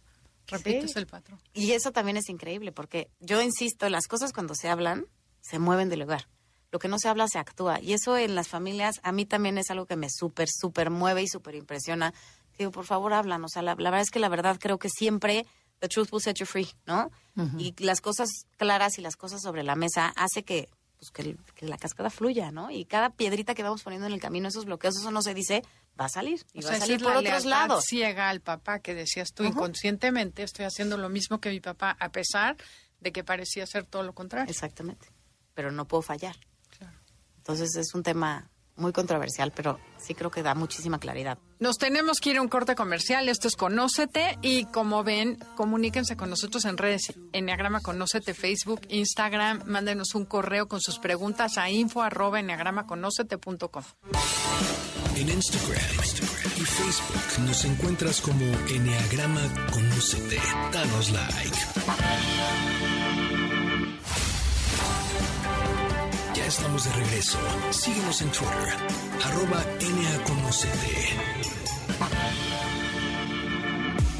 Repites 0.46 0.96
el 0.96 1.06
patrón. 1.06 1.40
Y 1.52 1.72
eso 1.72 1.92
también 1.92 2.16
es 2.16 2.28
increíble, 2.28 2.72
porque 2.72 3.08
yo 3.20 3.40
insisto, 3.40 3.88
las 3.88 4.06
cosas 4.06 4.32
cuando 4.32 4.54
se 4.54 4.68
hablan, 4.68 5.06
se 5.40 5.58
mueven 5.58 5.88
del 5.88 6.00
lugar. 6.00 6.28
Lo 6.72 6.78
que 6.78 6.88
no 6.88 6.98
se 6.98 7.08
habla 7.08 7.26
se 7.28 7.38
actúa. 7.38 7.80
Y 7.80 7.92
eso 7.92 8.16
en 8.16 8.34
las 8.34 8.48
familias 8.48 9.00
a 9.02 9.12
mí 9.12 9.26
también 9.26 9.58
es 9.58 9.70
algo 9.70 9.86
que 9.86 9.96
me 9.96 10.08
súper, 10.10 10.48
súper 10.48 10.90
mueve 10.90 11.22
y 11.22 11.28
súper 11.28 11.54
impresiona. 11.54 12.14
Digo, 12.58 12.70
por 12.70 12.84
favor, 12.84 13.12
hablan. 13.12 13.44
O 13.44 13.48
sea, 13.48 13.62
la, 13.62 13.74
verdad 13.74 14.00
es 14.00 14.10
que 14.10 14.20
la 14.20 14.28
verdad 14.28 14.58
creo 14.60 14.78
que 14.78 14.88
siempre 14.88 15.46
the 15.80 15.88
truth 15.88 16.12
will 16.12 16.22
set 16.22 16.36
you 16.36 16.46
free, 16.46 16.68
¿no? 16.86 17.10
Y 17.58 17.74
las 17.82 18.02
cosas 18.02 18.28
claras 18.58 18.98
y 18.98 19.00
las 19.00 19.16
cosas 19.16 19.40
sobre 19.40 19.62
la 19.62 19.74
mesa 19.74 20.12
hace 20.14 20.42
que, 20.42 20.68
pues, 21.00 21.10
que, 21.10 21.22
el- 21.22 21.38
que 21.56 21.66
la 21.66 21.76
cascada 21.78 22.10
fluya, 22.10 22.52
¿no? 22.52 22.70
Y 22.70 22.84
cada 22.84 23.10
piedrita 23.10 23.54
que 23.54 23.62
vamos 23.64 23.82
poniendo 23.82 24.06
en 24.06 24.12
el 24.12 24.20
camino, 24.20 24.46
esos 24.48 24.66
bloqueos, 24.66 24.96
eso 24.96 25.10
no 25.10 25.22
se 25.22 25.34
dice, 25.34 25.62
va 26.00 26.04
a 26.04 26.08
salir. 26.08 26.44
Y 26.52 26.60
O 26.60 26.62
va 26.62 26.68
sea, 26.68 26.76
a 26.76 26.80
salir 26.80 27.02
por 27.02 27.12
la 27.14 27.18
otros 27.20 27.44
lados. 27.46 27.84
ciega 27.88 28.28
al 28.28 28.40
papá 28.40 28.78
que 28.80 28.94
decías 28.94 29.32
tú 29.32 29.44
inconscientemente 29.44 30.42
estoy 30.42 30.66
haciendo 30.66 30.96
lo 30.98 31.08
mismo 31.08 31.40
que 31.40 31.50
mi 31.50 31.60
papá 31.60 31.96
a 31.98 32.10
pesar 32.12 32.56
de 33.00 33.12
que 33.12 33.24
parecía 33.24 33.66
ser 33.66 33.84
todo 33.86 34.02
lo 34.02 34.12
contrario. 34.14 34.50
Exactamente. 34.50 35.08
Pero 35.54 35.72
no 35.72 35.88
puedo 35.88 36.02
fallar. 36.02 36.36
Claro. 36.78 36.96
Entonces 37.38 37.74
es 37.76 37.94
un 37.94 38.02
tema 38.02 38.50
muy 38.80 38.92
controversial, 38.92 39.52
pero 39.54 39.78
sí 39.98 40.14
creo 40.14 40.30
que 40.30 40.42
da 40.42 40.54
muchísima 40.54 40.98
claridad. 40.98 41.38
Nos 41.58 41.76
tenemos 41.76 42.20
que 42.20 42.30
ir 42.30 42.38
a 42.38 42.42
un 42.42 42.48
corte 42.48 42.74
comercial. 42.74 43.28
Esto 43.28 43.48
es 43.48 43.56
Conócete. 43.56 44.38
Y 44.42 44.64
como 44.66 45.04
ven, 45.04 45.38
comuníquense 45.56 46.16
con 46.16 46.30
nosotros 46.30 46.64
en 46.64 46.78
redes 46.78 47.12
Enneagrama 47.32 47.80
Conócete, 47.80 48.34
Facebook, 48.34 48.80
Instagram. 48.88 49.62
Mándenos 49.66 50.14
un 50.14 50.24
correo 50.24 50.68
con 50.68 50.80
sus 50.80 50.98
preguntas 50.98 51.58
a 51.58 51.70
info 51.70 52.02
arroba 52.02 52.40
enneagramaconócete.com. 52.40 53.84
En 55.16 55.28
Instagram, 55.28 55.82
Instagram 55.98 56.52
y 56.56 56.64
Facebook 56.64 57.44
nos 57.46 57.64
encuentras 57.64 58.20
como 58.20 58.44
Enneagrama 58.68 59.42
Conócete. 59.72 60.38
Danos 60.72 61.10
like. 61.10 62.99
Estamos 66.50 66.84
de 66.84 66.92
regreso. 66.92 67.38
Síguenos 67.70 68.22
en 68.22 68.32
Twitter, 68.32 68.74
arroba 69.24 69.64
NAConocete. 69.80 71.30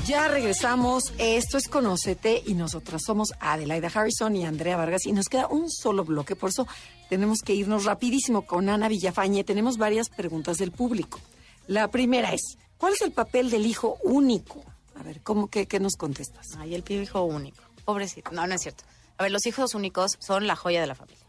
Ya 0.07 0.29
regresamos. 0.29 1.13
Esto 1.19 1.59
es 1.59 1.67
Conócete 1.67 2.41
y 2.47 2.55
nosotras 2.55 3.03
somos 3.05 3.35
Adelaida 3.41 3.91
Harrison 3.93 4.37
y 4.37 4.45
Andrea 4.45 4.77
Vargas 4.77 5.07
y 5.07 5.13
nos 5.13 5.29
queda 5.29 5.49
un 5.49 5.69
solo 5.69 6.05
bloque, 6.05 6.37
por 6.37 6.51
eso 6.51 6.69
tenemos 7.09 7.41
que 7.41 7.55
irnos 7.55 7.85
rapidísimo 7.85 8.47
con 8.47 8.69
Ana 8.69 8.89
Villafañe. 8.89 9.43
Tenemos 9.43 9.77
varias 9.77 10.09
preguntas 10.09 10.57
del 10.59 10.71
público. 10.71 11.19
La 11.67 11.91
primera 11.91 12.33
es, 12.33 12.59
¿cuál 12.79 12.93
es 12.93 13.03
el 13.03 13.11
papel 13.11 13.51
del 13.51 13.67
hijo 13.67 13.99
único? 14.05 14.63
A 14.95 15.03
ver, 15.03 15.21
¿cómo 15.23 15.49
que 15.49 15.67
qué 15.67 15.81
nos 15.81 15.97
contestas? 15.97 16.47
Ay, 16.59 16.77
el 16.77 16.85
pibe 16.85 17.03
hijo 17.03 17.25
único. 17.25 17.65
Pobrecito. 17.85 18.31
No, 18.31 18.47
no 18.47 18.55
es 18.55 18.63
cierto. 18.63 18.85
A 19.19 19.25
ver, 19.25 19.33
los 19.33 19.45
hijos 19.47 19.75
únicos 19.75 20.13
son 20.21 20.47
la 20.47 20.55
joya 20.55 20.81
de 20.81 20.87
la 20.87 20.95
familia. 20.95 21.20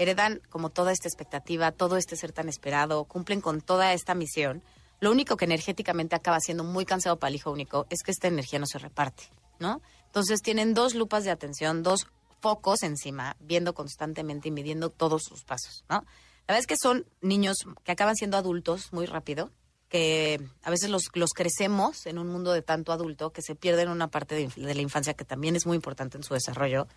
Heredan 0.00 0.40
como 0.48 0.70
toda 0.70 0.92
esta 0.92 1.08
expectativa, 1.08 1.72
todo 1.72 1.98
este 1.98 2.16
ser 2.16 2.32
tan 2.32 2.48
esperado, 2.48 3.04
cumplen 3.04 3.42
con 3.42 3.60
toda 3.60 3.92
esta 3.92 4.14
misión. 4.14 4.62
Lo 4.98 5.10
único 5.10 5.36
que 5.36 5.44
energéticamente 5.44 6.16
acaba 6.16 6.40
siendo 6.40 6.64
muy 6.64 6.86
cansado 6.86 7.18
para 7.18 7.28
el 7.28 7.36
hijo 7.36 7.50
único 7.50 7.86
es 7.90 8.02
que 8.02 8.10
esta 8.10 8.26
energía 8.26 8.58
no 8.58 8.66
se 8.66 8.78
reparte, 8.78 9.24
¿no? 9.58 9.82
Entonces 10.06 10.40
tienen 10.40 10.72
dos 10.72 10.94
lupas 10.94 11.24
de 11.24 11.30
atención, 11.30 11.82
dos 11.82 12.06
focos 12.40 12.82
encima, 12.82 13.36
viendo 13.40 13.74
constantemente 13.74 14.48
y 14.48 14.52
midiendo 14.52 14.88
todos 14.88 15.22
sus 15.22 15.44
pasos, 15.44 15.84
¿no? 15.90 15.96
La 15.96 16.54
verdad 16.54 16.60
es 16.60 16.66
que 16.66 16.76
son 16.80 17.04
niños 17.20 17.58
que 17.84 17.92
acaban 17.92 18.16
siendo 18.16 18.38
adultos 18.38 18.94
muy 18.94 19.04
rápido, 19.04 19.50
que 19.90 20.40
a 20.62 20.70
veces 20.70 20.88
los, 20.88 21.10
crecemos 21.34 22.06
en 22.06 22.16
un 22.16 22.28
mundo 22.28 22.52
de 22.52 22.62
tanto 22.62 22.92
adulto 22.92 23.32
que 23.32 23.42
se 23.42 23.54
pierden 23.54 23.90
una 23.90 24.08
parte 24.08 24.48
de 24.48 24.74
la 24.74 24.80
infancia 24.80 25.12
que 25.12 25.26
también 25.26 25.56
es 25.56 25.66
muy 25.66 25.76
importante 25.76 26.16
en 26.16 26.22
su 26.22 26.32
desarrollo. 26.32 26.88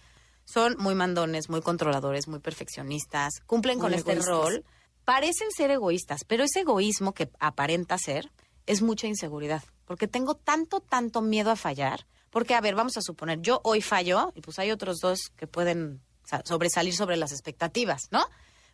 Son 0.45 0.75
muy 0.77 0.95
mandones, 0.95 1.49
muy 1.49 1.61
controladores, 1.61 2.27
muy 2.27 2.39
perfeccionistas, 2.39 3.41
cumplen 3.45 3.77
Muy 3.77 3.85
con 3.85 3.93
este 3.93 4.15
rol. 4.15 4.63
Parecen 5.05 5.49
ser 5.51 5.71
egoístas, 5.71 6.23
pero 6.25 6.43
ese 6.43 6.61
egoísmo 6.61 7.13
que 7.13 7.29
aparenta 7.39 7.97
ser 7.97 8.31
es 8.65 8.81
mucha 8.81 9.07
inseguridad, 9.07 9.63
porque 9.85 10.07
tengo 10.07 10.35
tanto, 10.35 10.79
tanto 10.79 11.21
miedo 11.21 11.51
a 11.51 11.55
fallar. 11.55 12.05
Porque, 12.29 12.55
a 12.55 12.61
ver, 12.61 12.73
vamos 12.73 12.97
a 12.97 13.01
suponer, 13.01 13.41
yo 13.41 13.61
hoy 13.63 13.81
fallo 13.81 14.31
y 14.33 14.41
pues 14.41 14.57
hay 14.57 14.71
otros 14.71 14.97
dos 14.99 15.31
que 15.35 15.45
pueden 15.45 16.01
sobresalir 16.45 16.95
sobre 16.95 17.15
las 17.15 17.31
expectativas, 17.31 18.07
¿no? 18.09 18.25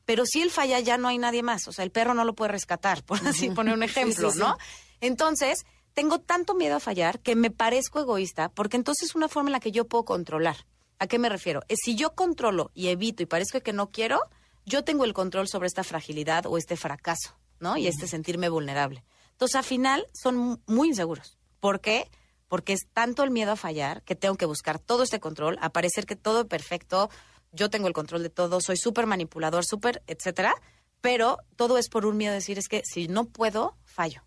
Pero 0.05 0.25
si 0.25 0.41
él 0.41 0.49
falla, 0.49 0.79
ya 0.79 0.97
no 0.97 1.09
hay 1.09 1.17
nadie 1.17 1.43
más. 1.43 1.67
O 1.67 1.73
sea, 1.73 1.83
el 1.83 1.91
perro 1.91 2.13
no 2.13 2.23
lo 2.23 2.35
puede 2.35 2.53
rescatar, 2.53 3.03
por 3.03 3.19
así 3.27 3.49
poner 3.49 3.73
un 3.73 3.83
ejemplo, 3.83 4.31
sí, 4.31 4.37
sí. 4.37 4.39
¿no? 4.39 4.57
Entonces, 5.01 5.65
tengo 5.93 6.19
tanto 6.19 6.55
miedo 6.55 6.77
a 6.77 6.79
fallar 6.79 7.19
que 7.19 7.35
me 7.35 7.51
parezco 7.51 7.99
egoísta, 7.99 8.49
porque 8.49 8.77
entonces 8.77 9.09
es 9.09 9.15
una 9.15 9.27
forma 9.27 9.49
en 9.49 9.53
la 9.53 9.59
que 9.59 9.71
yo 9.71 9.87
puedo 9.87 10.05
controlar. 10.05 10.65
¿A 10.99 11.07
qué 11.07 11.17
me 11.19 11.29
refiero? 11.29 11.61
Es 11.69 11.79
si 11.83 11.95
yo 11.95 12.13
controlo 12.13 12.71
y 12.73 12.87
evito 12.89 13.23
y 13.23 13.25
parezco 13.25 13.61
que 13.61 13.73
no 13.73 13.89
quiero, 13.91 14.19
yo 14.65 14.83
tengo 14.83 15.05
el 15.05 15.13
control 15.13 15.47
sobre 15.47 15.67
esta 15.67 15.83
fragilidad 15.83 16.45
o 16.45 16.57
este 16.57 16.75
fracaso, 16.77 17.37
¿no? 17.59 17.77
Y 17.77 17.87
este 17.87 18.07
sentirme 18.07 18.49
vulnerable. 18.49 19.03
Entonces, 19.31 19.55
al 19.55 19.63
final, 19.63 20.05
son 20.13 20.35
mu- 20.37 20.57
muy 20.67 20.89
inseguros. 20.89 21.37
¿Por 21.59 21.79
qué? 21.79 22.09
Porque 22.49 22.73
es 22.73 22.81
tanto 22.93 23.23
el 23.23 23.31
miedo 23.31 23.51
a 23.53 23.55
fallar 23.55 24.03
que 24.03 24.15
tengo 24.15 24.35
que 24.35 24.45
buscar 24.45 24.77
todo 24.79 25.03
este 25.03 25.19
control, 25.19 25.57
a 25.61 25.69
parecer 25.69 26.05
que 26.05 26.15
todo 26.17 26.41
es 26.41 26.45
perfecto, 26.47 27.09
yo 27.51 27.69
tengo 27.69 27.87
el 27.87 27.93
control 27.93 28.21
de 28.21 28.29
todo, 28.29 28.59
soy 28.61 28.75
súper 28.77 29.05
manipulador, 29.07 29.65
súper, 29.65 30.03
etcétera, 30.07 30.53
pero 31.01 31.37
todo 31.55 31.77
es 31.77 31.89
por 31.89 32.05
un 32.05 32.17
miedo 32.17 32.31
a 32.33 32.35
decir, 32.35 32.59
es 32.59 32.67
que 32.67 32.81
si 32.83 33.07
no 33.07 33.25
puedo, 33.25 33.77
fallo. 33.85 34.23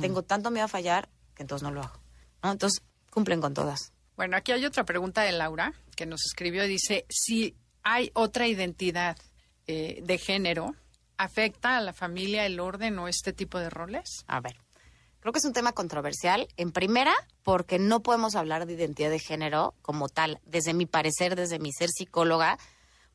Tengo 0.00 0.22
tanto 0.22 0.50
miedo 0.50 0.66
a 0.66 0.68
fallar 0.68 1.08
que 1.34 1.42
entonces 1.42 1.62
no 1.62 1.70
lo 1.72 1.80
hago. 1.82 2.00
¿no? 2.42 2.52
Entonces, 2.52 2.82
cumplen 3.10 3.40
con 3.40 3.54
todas. 3.54 3.92
Bueno, 4.20 4.36
aquí 4.36 4.52
hay 4.52 4.66
otra 4.66 4.84
pregunta 4.84 5.22
de 5.22 5.32
Laura 5.32 5.72
que 5.96 6.04
nos 6.04 6.20
escribió. 6.26 6.64
Dice, 6.66 7.06
si 7.08 7.56
hay 7.82 8.10
otra 8.12 8.46
identidad 8.46 9.16
eh, 9.66 10.00
de 10.02 10.18
género, 10.18 10.74
¿afecta 11.16 11.78
a 11.78 11.80
la 11.80 11.94
familia 11.94 12.44
el 12.44 12.60
orden 12.60 12.98
o 12.98 13.08
este 13.08 13.32
tipo 13.32 13.58
de 13.58 13.70
roles? 13.70 14.26
A 14.26 14.40
ver, 14.40 14.56
creo 15.20 15.32
que 15.32 15.38
es 15.38 15.44
un 15.46 15.54
tema 15.54 15.72
controversial. 15.72 16.48
En 16.58 16.70
primera, 16.70 17.14
porque 17.42 17.78
no 17.78 18.02
podemos 18.02 18.34
hablar 18.34 18.66
de 18.66 18.74
identidad 18.74 19.08
de 19.08 19.20
género 19.20 19.72
como 19.80 20.10
tal, 20.10 20.38
desde 20.44 20.74
mi 20.74 20.84
parecer, 20.84 21.34
desde 21.34 21.58
mi 21.58 21.72
ser 21.72 21.88
psicóloga. 21.88 22.58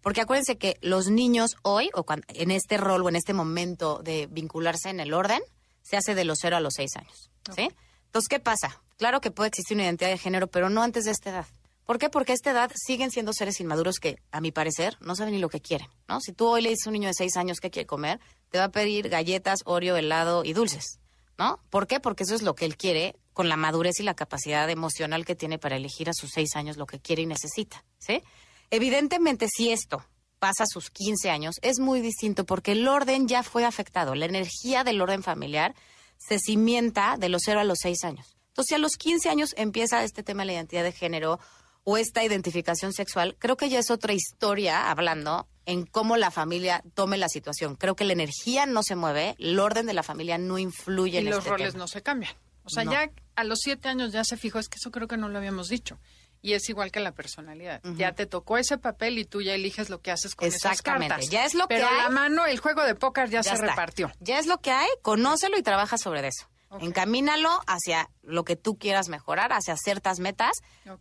Porque 0.01 0.22
acuérdense 0.22 0.58
que 0.58 0.80
los 0.82 1.12
niños 1.12 1.56
hoy, 1.62 1.91
o 1.93 2.03
cuan- 2.03 2.26
en 2.30 2.49
este 2.49 2.78
rol 2.78 3.03
o 3.03 3.10
en 3.10 3.16
este 3.16 3.34
momento 3.34 4.01
de 4.03 4.26
vincularse 4.32 4.89
en 4.89 4.99
el 4.99 5.14
orden, 5.14 5.43
se 5.84 5.97
hace 5.97 6.16
de 6.16 6.26
los 6.26 6.39
0 6.41 6.58
a 6.58 6.62
los 6.62 6.74
6 6.76 6.95
años. 6.95 7.30
¿Sí? 7.56 7.70
Entonces, 8.16 8.30
¿qué 8.30 8.39
pasa? 8.39 8.82
Claro 8.95 9.20
que 9.20 9.30
puede 9.30 9.49
existir 9.49 9.76
una 9.76 9.84
identidad 9.84 10.09
de 10.09 10.18
género, 10.18 10.47
pero 10.47 10.70
no 10.70 10.82
antes 10.82 11.03
de 11.03 11.11
esta 11.11 11.32
edad. 11.32 11.47
¿Por 11.84 11.99
qué? 11.99 12.09
Porque 12.09 12.32
a 12.32 12.36
esta 12.36 12.51
edad 12.51 12.72
siguen 12.74 13.11
siendo 13.11 13.34
seres 13.34 13.59
inmaduros 13.59 13.99
que, 13.99 14.20
a 14.32 14.39
mi 14.39 14.53
parecer, 14.53 14.95
no 15.01 15.18
saben 15.18 15.34
ni 15.34 15.39
lo 15.41 15.49
que 15.49 15.59
quieren, 15.59 15.89
¿no? 16.07 16.22
Si 16.22 16.32
tú 16.32 16.47
hoy 16.47 16.61
le 16.61 16.70
dices 16.70 16.88
a 16.88 16.91
un 16.91 16.93
niño 16.93 17.09
de 17.09 17.13
6 17.13 17.36
años 17.36 17.59
qué 17.59 17.72
quiere 17.72 17.86
comer, 17.86 18.22
te 18.51 18.57
va 18.57 18.63
a 18.63 18.72
pedir 18.72 19.09
galletas, 19.09 19.59
Oreo, 19.66 19.97
helado 19.97 20.45
y 20.45 20.53
dulces, 20.53 21.01
¿no? 21.38 21.59
¿Por 21.70 21.88
qué? 21.88 21.99
Porque 21.99 22.24
eso 22.24 22.36
es 22.36 22.41
lo 22.41 22.55
que 22.55 22.63
él 22.63 22.78
quiere 22.78 23.18
con 23.34 23.49
la 23.49 23.57
madurez 23.57 23.99
y 23.99 24.03
la 24.03 24.13
capacidad 24.13 24.70
emocional 24.70 25.26
que 25.26 25.36
tiene 25.36 25.59
para 25.59 25.76
elegir 25.76 26.07
a 26.07 26.13
sus 26.13 26.32
6 26.36 26.55
años 26.55 26.78
lo 26.78 26.86
que 26.86 27.01
quiere 27.01 27.24
y 27.24 27.26
necesita, 27.26 27.84
¿sí? 27.99 28.24
Evidentemente, 28.70 29.49
si 29.53 29.74
esto 29.74 30.05
pasa 30.39 30.63
a 30.63 30.68
sus 30.68 30.89
15 30.89 31.32
años, 31.32 31.55
es 31.61 31.80
muy 31.80 31.99
distinto 31.99 32.45
porque 32.45 32.72
el 32.72 32.88
orden 32.88 33.28
ya 33.28 33.43
fue 33.43 33.66
afectado. 33.66 34.16
La 34.16 34.24
energía 34.24 34.86
del 34.86 35.01
orden 35.01 35.22
familiar 35.22 35.76
se 36.18 36.39
cimienta 36.39 37.18
de 37.18 37.30
los 37.30 37.41
0 37.45 37.59
a 37.59 37.63
los 37.63 37.80
6 37.82 38.03
años. 38.03 38.36
Entonces, 38.47 38.70
si 38.70 38.76
a 38.76 38.80
los 38.80 38.93
15 38.97 39.30
años 39.30 39.53
empieza 39.57 40.03
este 40.03 40.24
tema 40.24 40.43
de 40.43 40.47
la 40.47 40.53
identidad 40.53 40.84
de 40.84 40.91
género 40.91 41.39
o 41.84 41.97
esta 41.97 42.24
identificación 42.24 42.93
sexual, 42.93 43.36
creo 43.38 43.57
que 43.57 43.70
ya 43.70 43.80
es 43.80 43.91
otra 43.91 44.13
historia 44.13 44.89
hablando 44.89 45.47
en 45.66 45.86
cómo 45.86 46.16
la 46.18 46.32
familia 46.32 46.82
tome 46.93 47.18
la 47.18 47.28
situación. 47.30 47.76
Creo 47.76 47.95
que 47.95 48.05
la 48.05 48.13
energía 48.13 48.66
no 48.66 48.82
se 48.84 48.95
mueve, 48.95 49.36
el 49.39 49.59
orden 49.59 49.86
de 49.86 49.93
la 49.93 50.03
familia 50.03 50.38
no 50.38 50.57
influye 50.57 51.16
Y 51.16 51.18
en 51.18 51.26
los 51.30 51.39
este 51.39 51.49
roles 51.49 51.72
tema. 51.74 51.84
no 51.84 51.88
se 51.88 52.01
cambian. 52.01 52.34
O 52.63 52.70
sea, 52.70 52.84
No. 52.86 52.91
ya 52.93 53.11
a 53.36 53.43
los 53.43 53.59
siete 53.61 53.89
años 53.89 54.11
ya 54.11 54.24
se 54.24 54.38
fijó, 54.38 54.57
es 54.59 54.70
que 54.70 54.78
eso 54.78 54.89
creo 54.89 55.07
que 55.07 55.18
no 55.18 55.30
lo 55.30 55.38
habíamos 55.38 55.68
dicho. 55.70 55.99
Y 56.46 56.54
es 56.54 56.70
igual 56.70 56.91
que 56.91 57.00
la 57.00 57.12
personalidad. 57.12 57.82
Ya 57.96 58.12
te 58.12 58.28
tocó 58.28 58.60
ese 58.60 58.78
papel 58.78 59.18
y 59.18 59.26
tú 59.26 59.41
ya 59.41 59.56
eliges 59.56 59.89
lo 59.89 60.00
que 60.02 60.12
haces 60.12 60.36
con 60.36 60.48
esas 60.48 60.58
Exactamente. 60.64 61.08
cartas. 61.08 61.30
Ya 61.32 61.43
es 61.43 61.56
lo 61.56 61.68
que 61.68 61.74
Pero 61.76 61.88
hay. 61.88 62.04
la 62.04 62.10
mano, 62.10 62.46
el 62.46 62.60
juego 62.60 62.84
de 62.84 62.93
póker 62.93 63.32
ya, 63.32 63.41
se 63.41 63.56
está. 63.56 63.66
repartió. 63.66 64.12
Ya 64.20 64.38
es 64.38 64.46
lo 64.46 64.60
que 64.60 64.70
hay, 64.70 64.88
conócelo 65.02 65.58
y 65.58 65.64
trabaja 65.64 65.98
sobre 65.98 66.28
eso. 66.28 66.48
Encamínalo 66.80 67.50
hacia 67.66 68.10
lo 68.22 68.43
que 68.43 68.56
tú 68.56 68.78
quieras 68.78 69.10
mejorar, 69.10 69.54
hacia 69.54 69.76
ciertas 69.76 70.20
metas, 70.20 70.52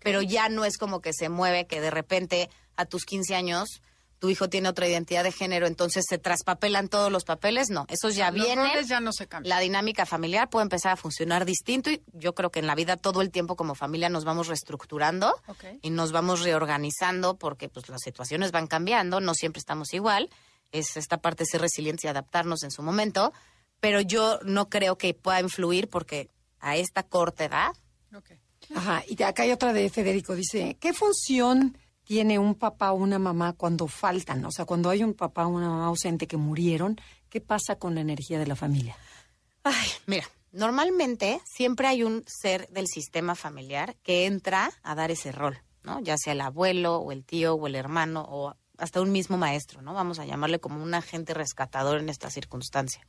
pero 0.01 0.23
ya 0.23 0.49
no 0.49 0.65
es 0.65 0.79
como 0.79 1.01
que 1.01 1.13
se 1.13 1.29
mueve, 1.29 1.67
que 1.67 1.81
de 1.83 1.91
repente 1.91 2.49
a 2.77 2.87
tus 2.87 3.05
15 3.05 3.35
años 3.35 3.83
tu 4.25 4.31
hijo 4.31 4.49
tiene 4.49 4.71
otra 4.71 4.89
identidad 4.89 5.23
de 5.23 5.33
género, 5.33 5.67
entonces 5.67 6.07
se 6.09 6.17
traspapelan 6.17 6.89
todos 6.89 7.13
los 7.13 7.25
papeles. 7.25 7.69
No, 7.69 7.85
esos 7.91 8.17
ya 8.17 8.31
Los 8.31 8.47
vienen. 8.47 8.71
roles 8.71 8.89
ya 8.89 8.99
no 8.99 9.13
se 9.13 9.27
cambian. 9.27 9.51
La 9.51 9.61
dinámica 9.61 10.07
familiar 10.07 10.49
puede 10.49 10.63
empezar 10.63 10.93
a 10.93 10.97
funcionar 10.97 11.45
distinto 11.45 11.91
y 11.91 12.01
yo 12.15 12.35
creo 12.35 12.51
que 12.51 12.61
en 12.61 12.67
la 12.67 12.75
vida 12.75 12.97
todo 12.97 13.21
el 13.21 13.31
tiempo 13.31 13.55
como 13.55 13.75
familia 13.75 14.09
nos 14.09 14.25
vamos 14.25 14.47
reestructurando 14.47 15.35
y 15.83 15.91
nos 15.91 16.11
vamos 16.11 16.41
reorganizando 16.41 17.37
porque 17.37 17.69
pues 17.69 17.91
las 17.91 18.01
situaciones 18.01 18.51
van 18.51 18.67
cambiando, 18.67 19.21
no 19.21 19.35
siempre 19.35 19.59
estamos 19.61 19.93
igual. 19.93 20.31
Es 20.73 20.97
esta 20.97 21.19
parte 21.19 21.43
de 21.43 21.49
ser 21.49 21.61
resilientes 21.61 22.05
y 22.05 22.09
adaptarnos 22.09 22.63
en 22.63 22.71
su 22.71 22.81
momento, 22.83 23.35
pero 23.79 24.01
yo 24.01 24.41
no 24.43 24.71
creo 24.71 24.97
que 24.97 25.13
pueda 25.13 25.39
influir 25.41 25.91
porque 25.91 26.31
a 26.61 26.77
esta 26.79 27.03
corta 27.03 27.45
edad. 27.45 27.73
Ajá, 28.75 29.05
y 29.07 29.23
acá 29.23 29.43
hay 29.43 29.53
otra 29.53 29.75
de 29.75 29.91
Federico. 29.91 30.35
Dice, 30.35 30.79
¿qué 30.81 30.95
función 30.95 31.77
tiene 32.05 32.39
un 32.39 32.55
papá 32.55 32.93
o 32.93 32.97
una 32.97 33.19
mamá 33.19 33.55
cuando 33.55 33.89
faltan? 33.89 34.45
O 34.45 34.51
sea, 34.51 34.65
cuando 34.65 34.91
hay 34.91 35.03
un 35.03 35.15
papá 35.15 35.47
o 35.47 35.51
una 35.51 35.69
mamá 35.69 35.87
ausente 35.87 36.27
que 36.27 36.37
murieron, 36.37 37.01
¿qué 37.29 37.41
pasa 37.41 37.77
con 37.77 37.95
la 37.95 38.01
energía 38.01 38.39
de 38.39 38.47
la 38.47 38.57
familia? 38.57 38.97
Ay, 39.65 39.89
mira, 40.07 40.27
Normalmente 40.55 41.41
siempre 41.45 41.89
hay 41.89 42.05
un 42.05 42.23
ser 42.29 42.69
del 42.69 42.87
sistema 42.87 43.35
familiar 43.35 43.97
que 44.05 44.25
entra 44.25 44.71
a 44.85 44.95
dar 44.95 45.11
ese 45.11 45.33
rol, 45.33 45.59
¿no? 45.83 45.99
Ya 45.99 46.17
sea 46.17 46.33
el 46.33 46.41
abuelo 46.41 46.99
o 46.99 47.11
el 47.11 47.25
tío 47.25 47.55
o 47.55 47.67
el 47.67 47.75
hermano 47.75 48.25
o 48.29 48.55
hasta 48.79 49.01
un 49.01 49.11
mismo 49.11 49.37
maestro, 49.37 49.83
¿no? 49.83 49.95
Vamos 49.95 50.21
a 50.21 50.25
llamarle 50.25 50.61
como 50.61 50.81
un 50.81 50.95
agente 50.95 51.35
rescatador 51.35 51.99
en 51.99 52.09
esta 52.09 52.31
circunstancia. 52.31 53.05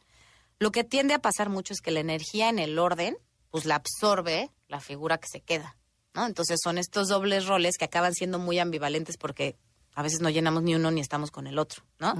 Lo 0.58 0.72
que 0.72 0.84
tiende 0.84 1.14
a 1.14 1.22
pasar 1.22 1.50
mucho 1.50 1.74
es 1.74 1.82
que 1.82 1.91
la 1.91 2.00
energía 2.00 2.50
en 2.50 2.58
el 2.58 2.80
orden, 2.80 3.16
pues 3.52 3.66
la 3.66 3.76
absorbe 3.76 4.50
la 4.68 4.80
figura 4.80 5.20
que 5.20 5.28
se 5.28 5.41
queda, 5.41 5.78
¿no? 6.16 6.26
Entonces 6.26 6.59
son 6.63 6.78
estos 6.78 7.09
dobles 7.09 7.45
roles 7.45 7.78
que 7.78 7.86
acaban 7.86 8.13
siendo 8.13 8.39
muy 8.39 8.57
ambivalentes 8.57 9.18
porque 9.18 9.57
a 9.93 10.01
veces 10.01 10.22
no 10.22 10.30
llenamos 10.30 10.63
ni 10.63 10.74
uno 10.76 10.91
ni 10.91 11.01
estamos 11.01 11.30
con 11.30 11.45
el 11.47 11.59
otro, 11.59 11.84
¿no? 11.99 12.16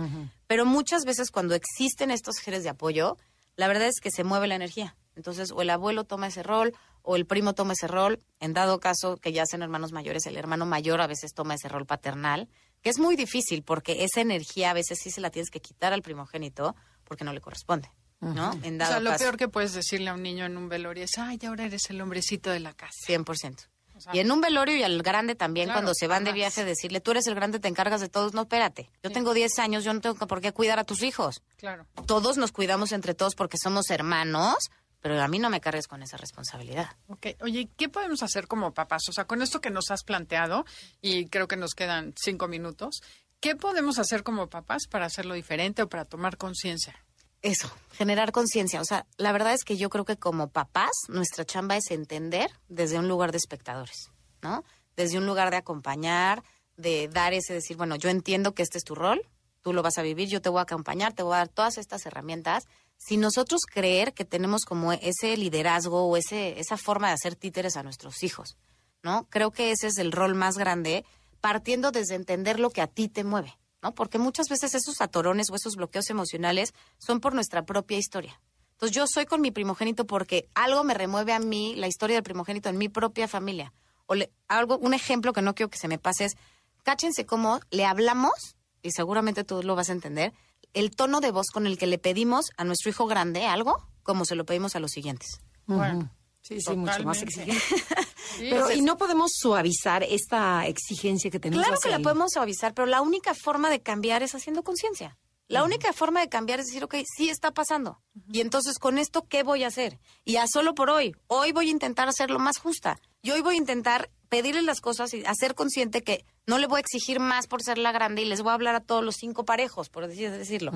Pero 0.48 0.66
muchas 0.66 1.04
veces 1.06 1.32
cuando 1.32 1.56
existen 1.56 2.12
estos 2.12 2.36
seres 2.36 2.64
de 2.64 2.70
apoyo, 2.70 3.18
la 3.56 3.68
verdad 3.68 3.88
es 3.88 4.00
que 4.02 4.12
se 4.12 4.24
mueve 4.24 4.48
la 4.48 4.56
energía. 4.56 4.96
Entonces, 5.16 5.52
o 5.52 5.62
el 5.62 5.70
abuelo 5.70 6.04
toma 6.04 6.28
ese 6.28 6.44
rol, 6.44 6.74
o 7.02 7.16
el 7.16 7.26
primo 7.26 7.54
toma 7.54 7.74
ese 7.74 7.88
rol. 7.88 8.22
En 8.40 8.54
dado 8.54 8.80
caso 8.80 9.18
que 9.18 9.32
ya 9.32 9.46
sean 9.46 9.62
hermanos 9.62 9.92
mayores, 9.92 10.26
el 10.26 10.38
hermano 10.38 10.66
mayor 10.66 11.02
a 11.02 11.08
veces 11.08 11.34
toma 11.34 11.56
ese 11.56 11.70
rol 11.70 11.86
paternal, 11.86 12.50
que 12.82 12.90
es 12.90 13.00
muy 13.00 13.16
difícil 13.16 13.64
porque 13.64 14.04
esa 14.04 14.22
energía 14.22 14.72
a 14.72 14.74
veces 14.74 15.00
sí 15.02 15.12
se 15.12 15.22
la 15.22 15.30
tienes 15.30 15.50
que 15.50 15.62
quitar 15.62 15.94
al 15.94 16.02
primogénito 16.02 16.76
porque 17.04 17.24
no 17.24 17.34
le 17.34 17.42
corresponde. 17.42 17.90
¿no? 18.22 18.54
En 18.64 18.76
O 18.76 18.78
dado 18.78 18.92
sea, 18.92 19.00
lo 19.02 19.12
caso, 19.12 19.24
peor 19.24 19.38
que 19.38 19.48
puedes 19.48 19.74
decirle 19.74 20.10
a 20.10 20.14
un 20.14 20.24
niño 20.24 20.46
en 20.46 20.58
un 20.58 20.70
velorio 20.70 21.04
es, 21.04 21.18
ay, 21.18 21.38
ahora 21.48 21.66
eres 21.66 21.90
el 21.90 22.02
hombrecito 22.02 22.50
de 22.50 22.60
la 22.60 22.74
casa. 22.74 22.94
100%. 23.08 23.68
O 23.96 24.02
sea, 24.02 24.14
Y 24.16 24.20
en 24.20 24.32
un 24.32 24.42
velorio 24.42 24.76
y 24.76 24.84
al 24.84 25.02
grande 25.02 25.36
también, 25.36 25.68
Claro, 25.68 25.78
cuando 25.80 25.94
se 25.94 26.08
van 26.08 26.24
de 26.26 26.34
viaje, 26.34 26.66
decirle, 26.66 27.00
tú 27.00 27.12
eres 27.12 27.28
el 27.28 27.36
grande, 27.36 27.60
te 27.60 27.68
encargas 27.68 28.02
de 28.02 28.10
todos. 28.10 28.34
No, 28.34 28.42
espérate. 28.42 28.90
Yo 29.04 29.12
tengo 29.12 29.34
10 29.34 29.58
años, 29.60 29.84
yo 29.84 29.94
no 29.94 30.02
tengo 30.02 30.28
por 30.28 30.42
qué 30.42 30.52
cuidar 30.52 30.80
a 30.80 30.84
tus 30.84 31.02
hijos. 31.02 31.42
Claro. 31.58 31.86
Todos 32.06 32.38
nos 32.38 32.52
cuidamos 32.52 32.92
entre 32.92 33.14
todos 33.14 33.36
porque 33.36 33.58
somos 33.58 33.90
hermanos, 33.90 34.56
pero 35.02 35.22
a 35.22 35.28
mí 35.28 35.40
no 35.40 35.50
me 35.50 35.62
cargues 35.62 35.88
con 35.88 36.02
esa 36.04 36.18
responsabilidad. 36.18 36.90
Ok, 37.08 37.28
oye, 37.42 37.70
¿qué 37.78 37.90
podemos 37.90 38.24
hacer 38.24 38.48
como 38.48 38.74
papás? 38.74 39.04
O 39.08 39.14
sea, 39.14 39.26
con 39.26 39.42
esto 39.42 39.62
que 39.62 39.70
nos 39.70 39.92
has 39.92 40.04
planteado, 40.04 40.66
y 41.02 41.28
creo 41.28 41.48
que 41.48 41.58
nos 41.58 41.74
quedan 41.74 42.14
cinco 42.18 42.48
minutos, 42.48 43.02
¿qué 43.40 43.56
podemos 43.56 44.00
hacer 44.00 44.24
como 44.24 44.50
papás 44.50 44.88
para 44.90 45.06
hacerlo 45.06 45.36
diferente 45.36 45.84
o 45.84 45.90
para 45.90 46.06
tomar 46.06 46.38
conciencia? 46.38 47.05
Eso, 47.46 47.70
generar 47.92 48.32
conciencia. 48.32 48.82
O 48.82 48.86
sea, 48.86 49.06
la 49.18 49.32
verdad 49.32 49.54
es 49.54 49.64
que 49.64 49.78
yo 49.78 49.92
creo 49.92 50.04
que 50.04 50.18
como 50.18 50.48
papás, 50.48 50.90
nuestra 51.10 51.46
chamba 51.46 51.78
es 51.78 51.92
entender 51.92 52.50
desde 52.70 52.98
un 52.98 53.08
lugar 53.08 53.32
de 53.32 53.38
espectadores, 53.38 54.10
¿no? 54.42 54.64
Desde 54.96 55.20
un 55.20 55.28
lugar 55.28 55.52
de 55.52 55.58
acompañar, 55.58 56.42
de 56.76 57.08
dar 57.08 57.34
ese 57.34 57.54
decir, 57.54 57.78
bueno, 57.78 57.98
yo 57.98 58.10
entiendo 58.10 58.56
que 58.56 58.64
este 58.64 58.80
es 58.80 58.84
tu 58.84 58.96
rol, 58.96 59.22
tú 59.62 59.74
lo 59.74 59.84
vas 59.84 60.00
a 60.00 60.02
vivir, 60.02 60.28
yo 60.28 60.42
te 60.42 60.50
voy 60.50 60.58
a 60.58 60.64
acompañar, 60.64 61.14
te 61.14 61.22
voy 61.22 61.36
a 61.36 61.38
dar 61.38 61.48
todas 61.48 61.78
estas 61.78 62.08
herramientas. 62.08 62.64
Si 62.98 63.16
nosotros 63.16 63.62
creer 63.72 64.16
que 64.16 64.26
tenemos 64.26 64.66
como 64.66 64.92
ese 64.94 65.38
liderazgo 65.38 66.08
o 66.08 66.18
ese, 66.18 66.60
esa 66.60 66.78
forma 66.78 67.10
de 67.10 67.14
hacer 67.14 67.36
títeres 67.36 67.78
a 67.78 67.84
nuestros 67.84 68.24
hijos, 68.24 68.58
¿no? 69.04 69.28
Creo 69.30 69.52
que 69.52 69.70
ese 69.70 69.86
es 69.86 70.00
el 70.00 70.12
rol 70.12 70.34
más 70.34 70.58
grande, 70.58 71.06
partiendo 71.42 71.92
desde 71.92 72.16
entender 72.16 72.60
lo 72.60 72.72
que 72.72 72.82
a 72.82 72.88
ti 72.88 73.08
te 73.08 73.24
mueve, 73.24 73.56
¿no? 73.86 73.94
Porque 73.94 74.18
muchas 74.18 74.50
veces 74.50 74.74
esos 74.74 75.00
atorones 75.00 75.52
o 75.52 75.56
esos 75.56 75.76
bloqueos 75.76 76.10
emocionales 76.10 76.74
son 76.98 77.20
por 77.20 77.36
nuestra 77.36 77.66
propia 77.66 78.00
historia. 78.00 78.42
Entonces 78.72 78.96
yo 78.96 79.06
soy 79.08 79.26
con 79.28 79.42
mi 79.42 79.52
primogénito 79.52 80.08
porque 80.08 80.50
algo 80.56 80.84
me 80.84 80.96
remueve 80.96 81.34
a 81.34 81.40
mí 81.40 81.76
la 81.76 81.88
historia 81.88 82.16
del 82.16 82.24
primogénito 82.24 82.68
en 82.70 82.80
mi 82.80 82.90
propia 82.90 83.28
familia. 83.28 83.74
O 84.08 84.16
le- 84.16 84.32
algo, 84.48 84.80
un 84.80 84.96
ejemplo 84.96 85.34
que 85.34 85.44
no 85.44 85.54
quiero 85.54 85.70
que 85.70 85.78
se 85.78 85.88
me 85.88 86.00
pase 86.00 86.26
es, 86.26 86.36
cáchense 86.84 87.28
cómo 87.28 87.60
le 87.70 87.86
hablamos, 87.86 88.34
y 88.82 88.90
seguramente 88.92 89.44
tú 89.44 89.62
lo 89.62 89.76
vas 89.76 89.90
a 89.90 89.94
entender, 89.94 90.34
el 90.74 90.90
tono 90.92 91.22
de 91.22 91.30
voz 91.32 91.46
con 91.54 91.68
el 91.68 91.78
que 91.78 91.86
le 91.88 92.00
pedimos 92.00 92.46
a 92.58 92.64
nuestro 92.64 92.90
hijo 92.90 93.06
grande 93.06 93.46
algo, 93.46 93.88
como 94.02 94.26
se 94.26 94.34
lo 94.36 94.46
pedimos 94.46 94.76
a 94.76 94.80
los 94.80 94.90
siguientes. 94.92 95.42
Bueno, 95.68 96.12
Sí, 96.48 96.62
sí, 96.62 96.76
mucho 96.76 97.04
más 97.04 97.22
exigente. 97.22 97.60
Sí, 98.38 98.48
Pero, 98.50 98.70
¿y 98.72 98.82
no 98.82 98.98
podemos 98.98 99.32
suavizar 99.34 100.04
esta 100.04 100.66
exigencia 100.68 101.30
que 101.32 101.40
tenemos 101.40 101.66
Claro 101.66 101.80
que 101.82 101.90
la 101.90 102.00
podemos 102.00 102.32
suavizar, 102.34 102.74
pero 102.74 102.86
la 102.86 103.02
única 103.02 103.34
forma 103.34 103.70
de 103.70 103.82
cambiar 103.82 104.24
es 104.24 104.36
haciendo 104.36 104.62
conciencia. 104.64 105.18
La 105.48 105.64
única 105.64 105.94
forma 105.94 106.20
de 106.22 106.28
cambiar 106.28 106.60
es 106.60 106.66
decir, 106.66 106.84
ok, 106.84 106.96
sí 107.16 107.30
está 107.30 107.52
pasando. 107.52 108.02
Y 108.34 108.42
entonces, 108.42 108.78
¿con 108.80 108.98
esto 108.98 109.26
qué 109.30 109.44
voy 109.44 109.64
a 109.64 109.68
hacer? 109.68 110.00
Y 110.26 110.36
a 110.38 110.48
solo 110.48 110.74
por 110.74 110.90
hoy. 110.90 111.16
Hoy 111.28 111.52
voy 111.52 111.68
a 111.68 111.72
intentar 111.72 112.10
hacerlo 112.10 112.40
más 112.40 112.58
justa. 112.58 113.00
Y 113.22 113.30
hoy 113.32 113.42
voy 113.42 113.56
a 113.56 113.58
intentar 113.60 114.10
pedirle 114.28 114.64
las 114.64 114.82
cosas 114.82 115.14
y 115.14 115.24
hacer 115.26 115.54
consciente 115.56 116.02
que 116.04 116.26
no 116.48 116.58
le 116.58 116.66
voy 116.68 116.78
a 116.78 116.82
exigir 116.82 117.20
más 117.20 117.46
por 117.48 117.62
ser 117.62 117.78
la 117.78 117.92
grande 117.92 118.24
y 118.24 118.26
les 118.26 118.42
voy 118.42 118.50
a 118.52 118.56
hablar 118.56 118.76
a 118.76 118.82
todos 118.82 119.04
los 119.04 119.16
cinco 119.16 119.46
parejos, 119.46 119.90
por 119.90 120.08
decir- 120.08 120.32
decirlo. 120.32 120.72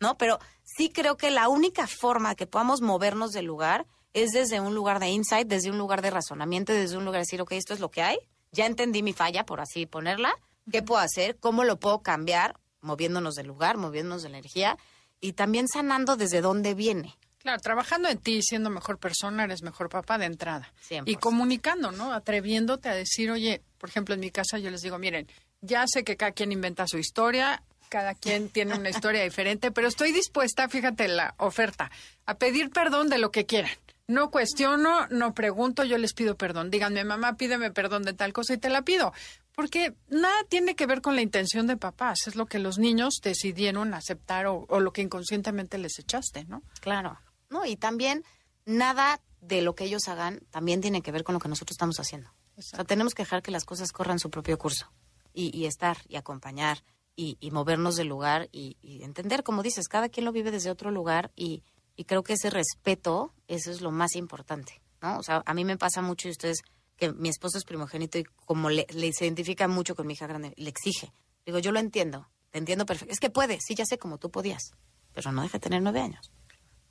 ¿No? 0.00 0.16
Pero 0.16 0.38
sí 0.62 0.88
creo 0.88 1.16
que 1.16 1.30
la 1.32 1.48
única 1.48 1.86
forma 1.88 2.36
que 2.36 2.46
podamos 2.46 2.80
movernos 2.80 3.32
del 3.32 3.46
lugar 3.46 3.86
es 4.14 4.32
desde 4.32 4.60
un 4.60 4.74
lugar 4.74 5.00
de 5.00 5.08
insight, 5.08 5.48
desde 5.48 5.70
un 5.70 5.78
lugar 5.78 6.02
de 6.02 6.10
razonamiento, 6.10 6.72
desde 6.72 6.96
un 6.96 7.04
lugar 7.04 7.20
de 7.20 7.26
decir, 7.26 7.40
ok, 7.40 7.52
esto 7.52 7.74
es 7.74 7.80
lo 7.80 7.90
que 7.90 8.02
hay, 8.02 8.18
ya 8.52 8.66
entendí 8.66 9.02
mi 9.02 9.12
falla, 9.12 9.44
por 9.44 9.60
así 9.60 9.86
ponerla, 9.86 10.34
¿qué 10.70 10.82
puedo 10.82 11.00
hacer? 11.00 11.36
¿Cómo 11.38 11.64
lo 11.64 11.78
puedo 11.78 12.02
cambiar? 12.02 12.58
Moviéndonos 12.80 13.34
del 13.34 13.46
lugar, 13.46 13.78
moviéndonos 13.78 14.22
de 14.22 14.28
la 14.28 14.38
energía 14.38 14.76
y 15.20 15.32
también 15.32 15.68
sanando 15.68 16.16
desde 16.16 16.40
dónde 16.40 16.74
viene. 16.74 17.16
Claro, 17.38 17.60
trabajando 17.60 18.08
en 18.08 18.18
ti, 18.18 18.40
siendo 18.42 18.70
mejor 18.70 18.98
persona, 18.98 19.44
eres 19.44 19.62
mejor 19.62 19.88
papá 19.88 20.18
de 20.18 20.26
entrada. 20.26 20.72
100%. 20.88 21.04
Y 21.06 21.16
comunicando, 21.16 21.90
¿no? 21.90 22.12
Atreviéndote 22.12 22.88
a 22.88 22.94
decir, 22.94 23.30
oye, 23.30 23.62
por 23.78 23.88
ejemplo, 23.88 24.14
en 24.14 24.20
mi 24.20 24.30
casa 24.30 24.58
yo 24.58 24.70
les 24.70 24.80
digo, 24.80 24.98
miren, 24.98 25.26
ya 25.60 25.84
sé 25.86 26.04
que 26.04 26.16
cada 26.16 26.32
quien 26.32 26.52
inventa 26.52 26.86
su 26.86 26.98
historia, 26.98 27.62
cada 27.88 28.14
quien 28.14 28.48
tiene 28.48 28.74
una 28.74 28.90
historia 28.90 29.22
diferente, 29.22 29.70
pero 29.70 29.88
estoy 29.88 30.12
dispuesta, 30.12 30.68
fíjate 30.68 31.08
la 31.08 31.34
oferta, 31.38 31.90
a 32.26 32.34
pedir 32.38 32.70
perdón 32.70 33.08
de 33.08 33.18
lo 33.18 33.30
que 33.30 33.44
quieran. 33.44 33.72
No 34.08 34.30
cuestiono, 34.30 35.06
no 35.08 35.34
pregunto, 35.34 35.84
yo 35.84 35.96
les 35.96 36.12
pido 36.12 36.36
perdón. 36.36 36.70
Díganme, 36.70 37.04
mamá, 37.04 37.36
pídeme 37.36 37.70
perdón 37.70 38.02
de 38.02 38.12
tal 38.12 38.32
cosa 38.32 38.54
y 38.54 38.58
te 38.58 38.68
la 38.68 38.82
pido. 38.82 39.12
Porque 39.54 39.94
nada 40.08 40.44
tiene 40.48 40.74
que 40.74 40.86
ver 40.86 41.02
con 41.02 41.14
la 41.14 41.22
intención 41.22 41.66
de 41.66 41.76
papás, 41.76 42.26
es 42.26 42.36
lo 42.36 42.46
que 42.46 42.58
los 42.58 42.78
niños 42.78 43.20
decidieron 43.22 43.94
aceptar 43.94 44.46
o, 44.46 44.66
o 44.68 44.80
lo 44.80 44.92
que 44.92 45.02
inconscientemente 45.02 45.78
les 45.78 45.98
echaste, 45.98 46.44
¿no? 46.44 46.62
Claro. 46.80 47.18
No, 47.50 47.66
y 47.66 47.76
también 47.76 48.24
nada 48.64 49.20
de 49.40 49.60
lo 49.60 49.74
que 49.74 49.84
ellos 49.84 50.08
hagan 50.08 50.40
también 50.50 50.80
tiene 50.80 51.02
que 51.02 51.12
ver 51.12 51.24
con 51.24 51.34
lo 51.34 51.40
que 51.40 51.48
nosotros 51.48 51.74
estamos 51.74 51.98
haciendo. 52.00 52.30
O 52.56 52.62
sea, 52.62 52.84
tenemos 52.84 53.14
que 53.14 53.22
dejar 53.22 53.42
que 53.42 53.50
las 53.50 53.64
cosas 53.64 53.92
corran 53.92 54.18
su 54.18 54.30
propio 54.30 54.58
curso 54.58 54.90
y, 55.34 55.56
y 55.56 55.66
estar 55.66 55.98
y 56.08 56.16
acompañar 56.16 56.82
y, 57.14 57.36
y 57.40 57.50
movernos 57.50 57.96
del 57.96 58.08
lugar 58.08 58.48
y, 58.52 58.78
y 58.80 59.02
entender, 59.02 59.42
como 59.42 59.62
dices, 59.62 59.88
cada 59.88 60.08
quien 60.08 60.24
lo 60.24 60.32
vive 60.32 60.50
desde 60.50 60.70
otro 60.70 60.90
lugar 60.90 61.30
y, 61.36 61.62
y 61.96 62.04
creo 62.04 62.22
que 62.22 62.34
ese 62.34 62.50
respeto, 62.50 63.32
eso 63.48 63.70
es 63.70 63.80
lo 63.80 63.90
más 63.90 64.14
importante, 64.16 64.80
¿no? 65.00 65.18
O 65.18 65.22
sea, 65.22 65.42
a 65.44 65.54
mí 65.54 65.64
me 65.64 65.76
pasa 65.76 66.02
mucho 66.02 66.28
y 66.28 66.32
ustedes 66.32 66.62
que 66.96 67.12
mi 67.12 67.28
esposo 67.28 67.58
es 67.58 67.64
primogénito 67.64 68.18
y 68.18 68.24
como 68.46 68.70
le, 68.70 68.86
le 68.90 69.12
se 69.12 69.24
identifica 69.24 69.68
mucho 69.68 69.94
con 69.94 70.06
mi 70.06 70.14
hija 70.14 70.26
grande, 70.26 70.54
le 70.56 70.70
exige. 70.70 71.12
Digo, 71.44 71.58
yo 71.58 71.72
lo 71.72 71.80
entiendo, 71.80 72.28
te 72.50 72.58
entiendo 72.58 72.86
perfecto. 72.86 73.12
Es 73.12 73.20
que 73.20 73.30
puede, 73.30 73.58
sí, 73.60 73.74
ya 73.74 73.84
sé 73.84 73.98
como 73.98 74.18
tú 74.18 74.30
podías, 74.30 74.72
pero 75.12 75.32
no 75.32 75.42
deja 75.42 75.58
de 75.58 75.62
tener 75.62 75.82
nueve 75.82 76.00
años. 76.00 76.30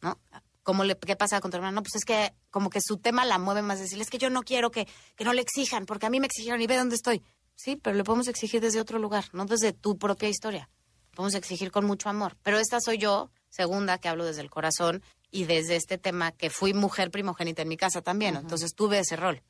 ¿no? 0.02 0.20
¿Cómo 0.64 0.84
le, 0.84 0.98
¿Qué 0.98 1.16
pasa 1.16 1.42
con 1.42 1.52
tu 1.52 1.58
hermano? 1.58 1.76
No, 1.76 1.84
pues 1.84 1.96
es 1.96 2.06
que 2.06 2.34
como 2.50 2.70
que 2.70 2.80
su 2.82 2.98
tema 2.98 3.26
la 3.26 3.40
mueve 3.40 3.62
más 3.62 3.80
decirle, 3.80 4.04
es 4.04 4.10
que 4.10 4.18
yo 4.18 4.30
no 4.30 4.44
quiero 4.44 4.70
que, 4.72 4.88
que 5.16 5.24
no 5.24 5.34
le 5.34 5.42
exijan, 5.42 5.86
porque 5.86 6.06
a 6.06 6.10
mí 6.10 6.20
me 6.20 6.28
exigieron 6.28 6.62
y 6.62 6.68
ve 6.68 6.78
dónde 6.78 6.96
estoy. 6.96 7.24
Sí, 7.56 7.76
pero 7.76 7.96
le 7.96 8.04
podemos 8.04 8.28
exigir 8.28 8.62
desde 8.62 8.80
otro 8.80 9.00
lugar, 9.00 9.26
no 9.34 9.46
desde 9.46 9.74
tu 9.74 9.98
propia 9.98 10.30
historia. 10.30 10.70
Podemos 11.16 11.36
exigir 11.36 11.72
con 11.72 11.86
mucho 11.86 12.10
amor. 12.10 12.38
Pero 12.44 12.58
esta 12.58 12.80
soy 12.80 12.98
yo, 12.98 13.32
segunda, 13.52 14.00
que 14.00 14.08
hablo 14.08 14.26
desde 14.26 14.42
el 14.42 14.50
corazón 14.50 15.04
y 15.30 15.44
desde 15.44 15.76
este 15.76 16.00
tema 16.00 16.32
que 16.32 16.50
fui 16.50 16.74
mujer 16.74 17.12
primogénita 17.12 17.62
en 17.62 17.68
mi 17.68 17.78
casa 17.78 18.02
también, 18.02 18.34
¿no? 18.34 18.40
entonces 18.40 18.74
tuve 18.74 19.00
ese 19.00 19.16
rol. 19.16 19.44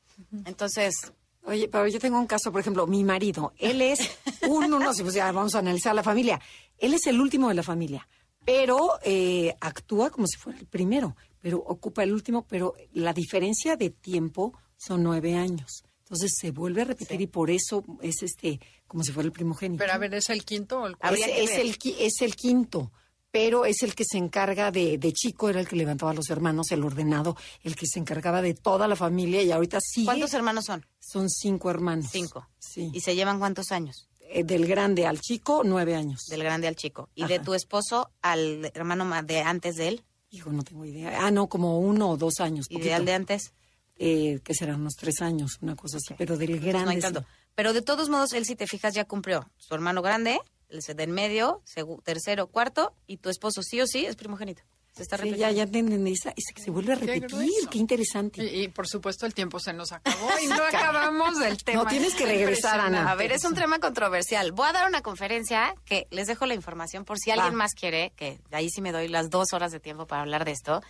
Entonces, 0.44 1.12
Oye, 1.44 1.68
pero 1.68 1.88
yo 1.88 1.98
tengo 1.98 2.20
un 2.20 2.26
caso, 2.26 2.52
por 2.52 2.60
ejemplo, 2.60 2.86
mi 2.86 3.02
marido, 3.02 3.52
él 3.58 3.82
es 3.82 3.98
un, 4.48 4.72
uno, 4.72 4.94
si 4.94 5.02
pues 5.02 5.14
ya 5.14 5.32
vamos 5.32 5.54
a 5.54 5.58
analizar 5.58 5.94
la 5.94 6.02
familia, 6.02 6.40
él 6.78 6.94
es 6.94 7.06
el 7.06 7.20
último 7.20 7.48
de 7.48 7.54
la 7.54 7.64
familia, 7.64 8.06
pero 8.44 8.98
eh, 9.02 9.54
actúa 9.60 10.10
como 10.10 10.26
si 10.26 10.38
fuera 10.38 10.58
el 10.58 10.66
primero, 10.66 11.16
pero 11.40 11.58
ocupa 11.58 12.04
el 12.04 12.12
último, 12.12 12.46
pero 12.46 12.74
la 12.92 13.12
diferencia 13.12 13.76
de 13.76 13.90
tiempo 13.90 14.56
son 14.76 15.02
nueve 15.02 15.34
años. 15.34 15.84
Entonces 16.02 16.32
se 16.38 16.50
vuelve 16.50 16.82
a 16.82 16.84
repetir 16.84 17.20
y 17.20 17.26
por 17.26 17.50
eso 17.50 17.82
es 18.02 18.22
este 18.22 18.60
como 18.86 19.02
si 19.02 19.12
fuera 19.12 19.26
el 19.26 19.32
primogénito. 19.32 19.78
Pero 19.78 19.94
a 19.94 19.98
ver, 19.98 20.12
¿es 20.14 20.28
el 20.28 20.44
quinto 20.44 20.82
o 20.82 20.86
el 20.86 20.92
es, 20.92 20.98
cuarto? 20.98 21.16
es 21.16 21.50
ver. 21.50 21.60
el, 21.60 21.76
es 21.98 22.20
el 22.20 22.36
quinto, 22.36 22.92
pero 23.32 23.64
es 23.64 23.82
el 23.82 23.94
que 23.96 24.04
se 24.04 24.18
encarga 24.18 24.70
de, 24.70 24.98
de 24.98 25.12
chico, 25.12 25.48
era 25.48 25.58
el 25.58 25.66
que 25.66 25.74
levantaba 25.74 26.12
a 26.12 26.14
los 26.14 26.30
hermanos, 26.30 26.70
el 26.70 26.84
ordenado, 26.84 27.36
el 27.64 27.74
que 27.74 27.86
se 27.86 27.98
encargaba 27.98 28.42
de 28.42 28.54
toda 28.54 28.86
la 28.86 28.94
familia 28.94 29.42
y 29.42 29.50
ahorita 29.50 29.78
sigue. 29.80 30.04
¿cuántos 30.06 30.32
hermanos 30.34 30.66
son? 30.66 30.86
Son 31.00 31.28
cinco 31.28 31.70
hermanos. 31.70 32.06
Cinco. 32.12 32.46
Sí. 32.60 32.90
¿Y 32.92 33.00
se 33.00 33.16
llevan 33.16 33.38
cuántos 33.40 33.72
años? 33.72 34.08
Eh, 34.34 34.44
del 34.44 34.66
grande 34.66 35.06
al 35.06 35.20
chico, 35.20 35.62
nueve 35.64 35.94
años. 35.96 36.26
Del 36.28 36.42
grande 36.44 36.68
al 36.68 36.76
chico. 36.76 37.08
¿Y 37.14 37.24
de 37.26 37.38
tu 37.40 37.54
esposo 37.54 38.10
al 38.22 38.70
hermano 38.74 39.04
ma- 39.04 39.22
de 39.22 39.40
antes 39.40 39.76
de 39.76 39.88
él? 39.88 40.04
Hijo, 40.30 40.52
no 40.52 40.62
tengo 40.62 40.84
idea. 40.84 41.26
Ah, 41.26 41.30
no, 41.30 41.48
como 41.48 41.78
uno 41.80 42.10
o 42.10 42.16
dos 42.16 42.40
años. 42.40 42.66
¿Y 42.70 42.80
de 42.80 42.94
al 42.94 43.04
de 43.04 43.12
antes? 43.14 43.52
Eh, 43.96 44.40
que 44.44 44.54
serán 44.54 44.80
unos 44.80 44.94
tres 44.96 45.20
años, 45.20 45.58
una 45.60 45.76
cosa 45.76 45.98
así. 45.98 46.14
Pero 46.16 46.36
del 46.38 46.58
grande. 46.60 46.84
no 46.84 46.90
hay 46.90 46.96
sí. 46.96 47.02
tanto. 47.02 47.24
Pero 47.54 47.72
de 47.74 47.82
todos 47.82 48.08
modos, 48.08 48.32
él, 48.32 48.46
si 48.46 48.56
te 48.56 48.66
fijas, 48.66 48.94
ya 48.94 49.04
cumplió. 49.04 49.46
Su 49.58 49.74
hermano 49.74 50.00
grande, 50.00 50.40
el 50.72 50.96
de 50.96 51.02
en 51.02 51.12
medio, 51.12 51.62
tercero, 52.02 52.46
cuarto, 52.48 52.94
y 53.06 53.18
tu 53.18 53.28
esposo 53.30 53.62
sí 53.62 53.80
o 53.80 53.86
sí 53.86 54.06
es 54.06 54.16
primogénito. 54.16 54.62
Se 54.94 55.02
está 55.04 55.16
Sí, 55.16 55.22
repitiendo. 55.22 55.54
ya, 55.56 55.64
ya 55.64 55.70
te 55.72 55.78
entendí. 55.78 56.14
que 56.54 56.62
se 56.62 56.70
vuelve 56.70 56.92
a 56.92 56.96
Qué 56.98 57.06
repetir. 57.06 57.48
Qué, 57.70 57.78
interesante. 57.78 58.44
Y, 58.44 58.64
y, 58.64 58.68
por 58.68 58.86
supuesto 58.86 59.24
el 59.24 59.32
tiempo 59.32 59.58
se 59.58 59.72
nos 59.72 59.90
acabó 59.90 60.28
y 60.42 60.46
no 60.48 60.62
acabamos 60.62 61.38
del 61.38 61.56
tema. 61.64 61.84
No, 61.84 61.88
tienes 61.88 62.14
que 62.14 62.26
regresar, 62.26 62.78
Ana. 62.78 63.10
A 63.10 63.14
ver, 63.14 63.32
es 63.32 63.42
un 63.44 63.54
tema 63.54 63.78
controversial. 63.78 64.52
Voy 64.52 64.66
a 64.68 64.72
dar 64.74 64.86
una 64.86 65.00
conferencia 65.00 65.74
que 65.86 66.06
les 66.10 66.26
dejo 66.26 66.44
la 66.44 66.52
información 66.52 67.06
por 67.06 67.18
si 67.18 67.30
alguien 67.30 67.54
más 67.54 67.72
quiere, 67.72 68.12
que 68.16 68.38
de 68.50 68.56
ahí 68.58 68.68
sí 68.68 68.82
me 68.82 68.92
doy 68.92 69.08
las 69.08 69.30
dos 69.30 69.54
horas 69.54 69.72
de 69.72 69.80
tiempo 69.80 70.06
para 70.06 70.20
hablar 70.22 70.44
de 70.44 70.50
esto, 70.50 70.82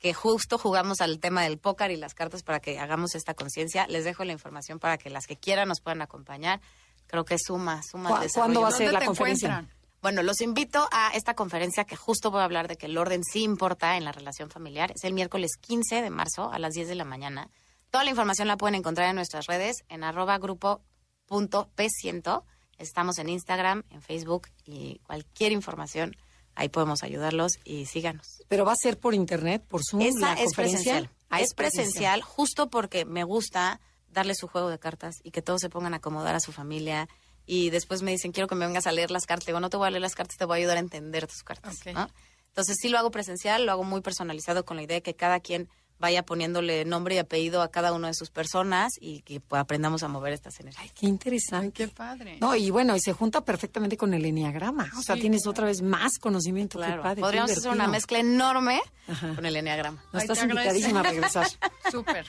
que 0.00 0.12
justo 0.12 0.58
jugamos 0.58 1.00
al 1.00 1.18
tema 1.18 1.42
del 1.42 1.56
póker 1.56 1.90
y 1.90 1.96
las 1.96 2.12
cartas 2.12 2.42
para 2.42 2.60
que 2.60 2.78
hagamos 2.78 3.14
esta 3.14 3.32
conciencia. 3.32 3.86
Les 3.88 4.04
dejo 4.04 4.22
la 4.24 4.32
información 4.32 4.78
para 4.78 4.98
que 4.98 5.08
las 5.08 5.26
que 5.26 5.36
quieran 5.36 5.68
nos 5.68 5.80
puedan 5.80 6.02
acompañar. 6.02 6.60
Creo 7.06 7.24
que 7.24 7.36
suma, 7.38 7.82
suma 7.82 8.08
¿Cu- 8.20 8.26
cuándo 8.34 8.60
va 8.62 8.68
a 8.68 8.72
ser 8.72 8.86
¿Dónde 8.86 9.00
la 9.00 9.06
conferencia? 9.06 9.48
encuentran? 9.48 9.76
Bueno, 10.02 10.22
los 10.22 10.40
invito 10.40 10.86
a 10.92 11.10
esta 11.14 11.34
conferencia 11.34 11.84
que 11.84 11.96
justo 11.96 12.30
voy 12.30 12.40
a 12.40 12.44
hablar 12.44 12.68
de 12.68 12.76
que 12.76 12.86
el 12.86 12.96
orden 12.98 13.22
sí 13.24 13.42
importa 13.42 13.96
en 13.96 14.04
la 14.04 14.12
relación 14.12 14.50
familiar. 14.50 14.92
Es 14.94 15.04
el 15.04 15.12
miércoles 15.14 15.52
15 15.60 16.02
de 16.02 16.10
marzo 16.10 16.52
a 16.52 16.58
las 16.58 16.74
10 16.74 16.88
de 16.88 16.94
la 16.94 17.04
mañana. 17.04 17.50
Toda 17.90 18.04
la 18.04 18.10
información 18.10 18.46
la 18.46 18.56
pueden 18.56 18.74
encontrar 18.76 19.08
en 19.08 19.16
nuestras 19.16 19.46
redes 19.46 19.76
en 19.88 20.04
arroba 20.04 20.38
grupo 20.38 20.82
punto 21.26 21.70
P100. 21.76 22.42
Estamos 22.78 23.18
en 23.18 23.28
Instagram, 23.30 23.84
en 23.90 24.02
Facebook 24.02 24.48
y 24.64 24.98
cualquier 25.00 25.50
información, 25.52 26.14
ahí 26.54 26.68
podemos 26.68 27.02
ayudarlos 27.02 27.52
y 27.64 27.86
síganos. 27.86 28.42
Pero 28.48 28.64
va 28.64 28.72
a 28.72 28.76
ser 28.76 28.98
por 29.00 29.14
internet, 29.14 29.64
por 29.66 29.80
Zoom, 29.82 30.02
Esa 30.02 30.18
la 30.20 30.32
es 30.34 30.44
conferencia. 30.44 30.78
presencial. 30.92 31.10
Ah, 31.30 31.40
es 31.40 31.54
presencial 31.54 32.22
justo 32.22 32.68
porque 32.70 33.04
me 33.06 33.24
gusta 33.24 33.80
darle 34.16 34.34
su 34.34 34.48
juego 34.48 34.70
de 34.70 34.78
cartas 34.78 35.20
y 35.22 35.30
que 35.30 35.42
todos 35.42 35.60
se 35.60 35.68
pongan 35.68 35.94
a 35.94 35.98
acomodar 35.98 36.34
a 36.34 36.40
su 36.40 36.50
familia. 36.50 37.08
Y 37.44 37.70
después 37.70 38.02
me 38.02 38.10
dicen, 38.10 38.32
quiero 38.32 38.48
que 38.48 38.54
me 38.54 38.66
vengas 38.66 38.86
a 38.86 38.92
leer 38.92 39.10
las 39.10 39.26
cartas. 39.26 39.46
Digo, 39.46 39.60
no 39.60 39.70
te 39.70 39.76
voy 39.76 39.86
a 39.86 39.90
leer 39.90 40.02
las 40.02 40.14
cartas, 40.14 40.36
te 40.36 40.44
voy 40.44 40.54
a 40.54 40.58
ayudar 40.58 40.78
a 40.78 40.80
entender 40.80 41.26
tus 41.26 41.42
cartas. 41.42 41.78
Entonces 41.86 42.78
sí 42.80 42.88
lo 42.88 42.98
hago 42.98 43.10
presencial, 43.10 43.66
lo 43.66 43.72
hago 43.72 43.84
muy 43.84 44.00
personalizado 44.00 44.64
con 44.64 44.78
la 44.78 44.82
idea 44.82 44.96
de 44.96 45.02
que 45.02 45.14
cada 45.14 45.40
quien 45.40 45.68
vaya 45.98 46.22
poniéndole 46.24 46.84
nombre 46.84 47.14
y 47.14 47.18
apellido 47.18 47.62
a 47.62 47.70
cada 47.70 47.92
una 47.92 48.08
de 48.08 48.14
sus 48.14 48.30
personas 48.30 48.92
y 49.00 49.22
que 49.22 49.40
pues, 49.40 49.60
aprendamos 49.60 50.02
a 50.02 50.08
mover 50.08 50.32
estas 50.34 50.60
energías. 50.60 50.92
Qué 50.92 51.06
interesante. 51.06 51.72
Qué 51.72 51.88
padre. 51.88 52.38
No, 52.40 52.54
y 52.54 52.70
bueno, 52.70 52.94
y 52.96 53.00
se 53.00 53.12
junta 53.12 53.40
perfectamente 53.42 53.96
con 53.96 54.12
el 54.14 54.24
enneagrama. 54.24 54.90
O 54.98 55.02
sea, 55.02 55.14
Sí, 55.14 55.22
tienes 55.22 55.46
otra 55.46 55.66
vez 55.66 55.80
más 55.82 56.18
conocimiento. 56.18 56.78
Claro, 56.78 56.96
Qué 56.96 57.02
padre. 57.02 57.14
qué 57.16 57.20
podríamos 57.22 57.50
hacer 57.50 57.70
una 57.70 57.86
mezcla 57.88 58.18
enorme 58.18 58.80
Ajá. 59.08 59.34
con 59.34 59.46
el 59.46 59.56
enneagrama. 59.56 60.02
No, 60.12 60.18
Ay, 60.18 60.22
estás 60.22 60.42
invitadísima 60.42 61.00
a 61.00 61.02
regresar. 61.04 61.46
Súper. 61.90 62.26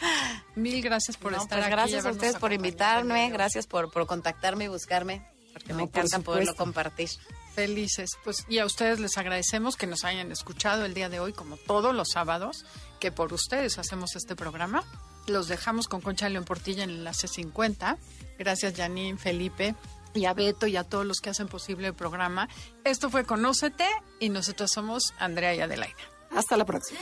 Mil 0.56 0.82
gracias 0.82 1.18
por 1.18 1.32
No, 1.34 1.38
estar 1.42 1.58
pues 1.60 1.66
aquí. 1.66 1.72
gracias 1.72 2.06
a 2.06 2.12
ustedes 2.12 2.36
por 2.38 2.54
invitarme, 2.54 3.30
gracias 3.30 3.68
por, 3.68 3.92
por 3.92 4.08
contactarme 4.08 4.66
y 4.66 4.68
buscarme, 4.70 5.28
porque 5.54 5.74
No, 5.74 5.80
me 5.80 5.88
por 5.88 6.06
encanta 6.06 6.20
poderlo 6.26 6.56
compartir. 6.56 7.10
Felices. 7.54 8.12
Pues, 8.24 8.46
y 8.48 8.60
a 8.60 8.66
ustedes 8.66 9.00
les 9.00 9.18
agradecemos 9.18 9.78
que 9.78 9.88
nos 9.88 10.04
hayan 10.04 10.32
escuchado 10.32 10.86
el 10.86 10.94
día 10.94 11.10
de 11.10 11.20
hoy, 11.20 11.34
como 11.34 11.58
todos 11.58 11.96
los 11.96 12.10
sábados, 12.14 12.66
que 13.00 13.12
por 13.12 13.34
ustedes 13.34 13.78
hacemos 13.78 14.16
este 14.16 14.36
programa. 14.36 14.84
Los 15.28 15.48
dejamos 15.48 15.88
con 15.88 16.02
Concha 16.02 16.30
León 16.30 16.46
Portilla 16.46 16.84
en 16.84 16.90
el 16.90 16.98
enlace 16.98 17.28
50. 17.28 17.98
Gracias, 18.40 18.76
Janine, 18.76 19.18
Felipe, 19.18 19.76
y 20.14 20.26
a 20.26 20.34
Beto 20.34 20.68
y 20.68 20.78
a 20.78 20.84
todos 20.84 21.06
los 21.06 21.20
que 21.20 21.30
hacen 21.30 21.48
posible 21.48 21.88
el 21.88 21.94
programa. 21.94 22.50
Esto 22.84 23.10
fue 23.10 23.26
Conócete 23.26 23.88
y 24.20 24.30
nosotros 24.30 24.72
somos 24.74 25.14
Andrea 25.20 25.54
y 25.56 25.62
Adelaida. 25.62 25.96
Hasta 26.36 26.58
la 26.58 26.66
próxima. 26.66 27.00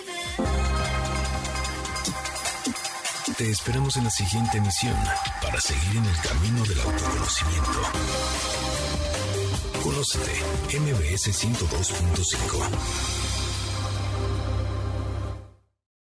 Te 3.38 3.50
esperamos 3.50 3.98
en 3.98 4.06
la 4.06 4.12
siguiente 4.12 4.58
emisión 4.60 4.96
para 5.42 5.60
seguir 5.60 5.98
en 5.98 6.06
el 6.06 6.18
camino 6.22 6.64
del 6.64 6.80
autoconocimiento. 6.80 7.82
Conócete, 9.84 10.32
MBS 10.80 11.44
102.5. 11.44 13.35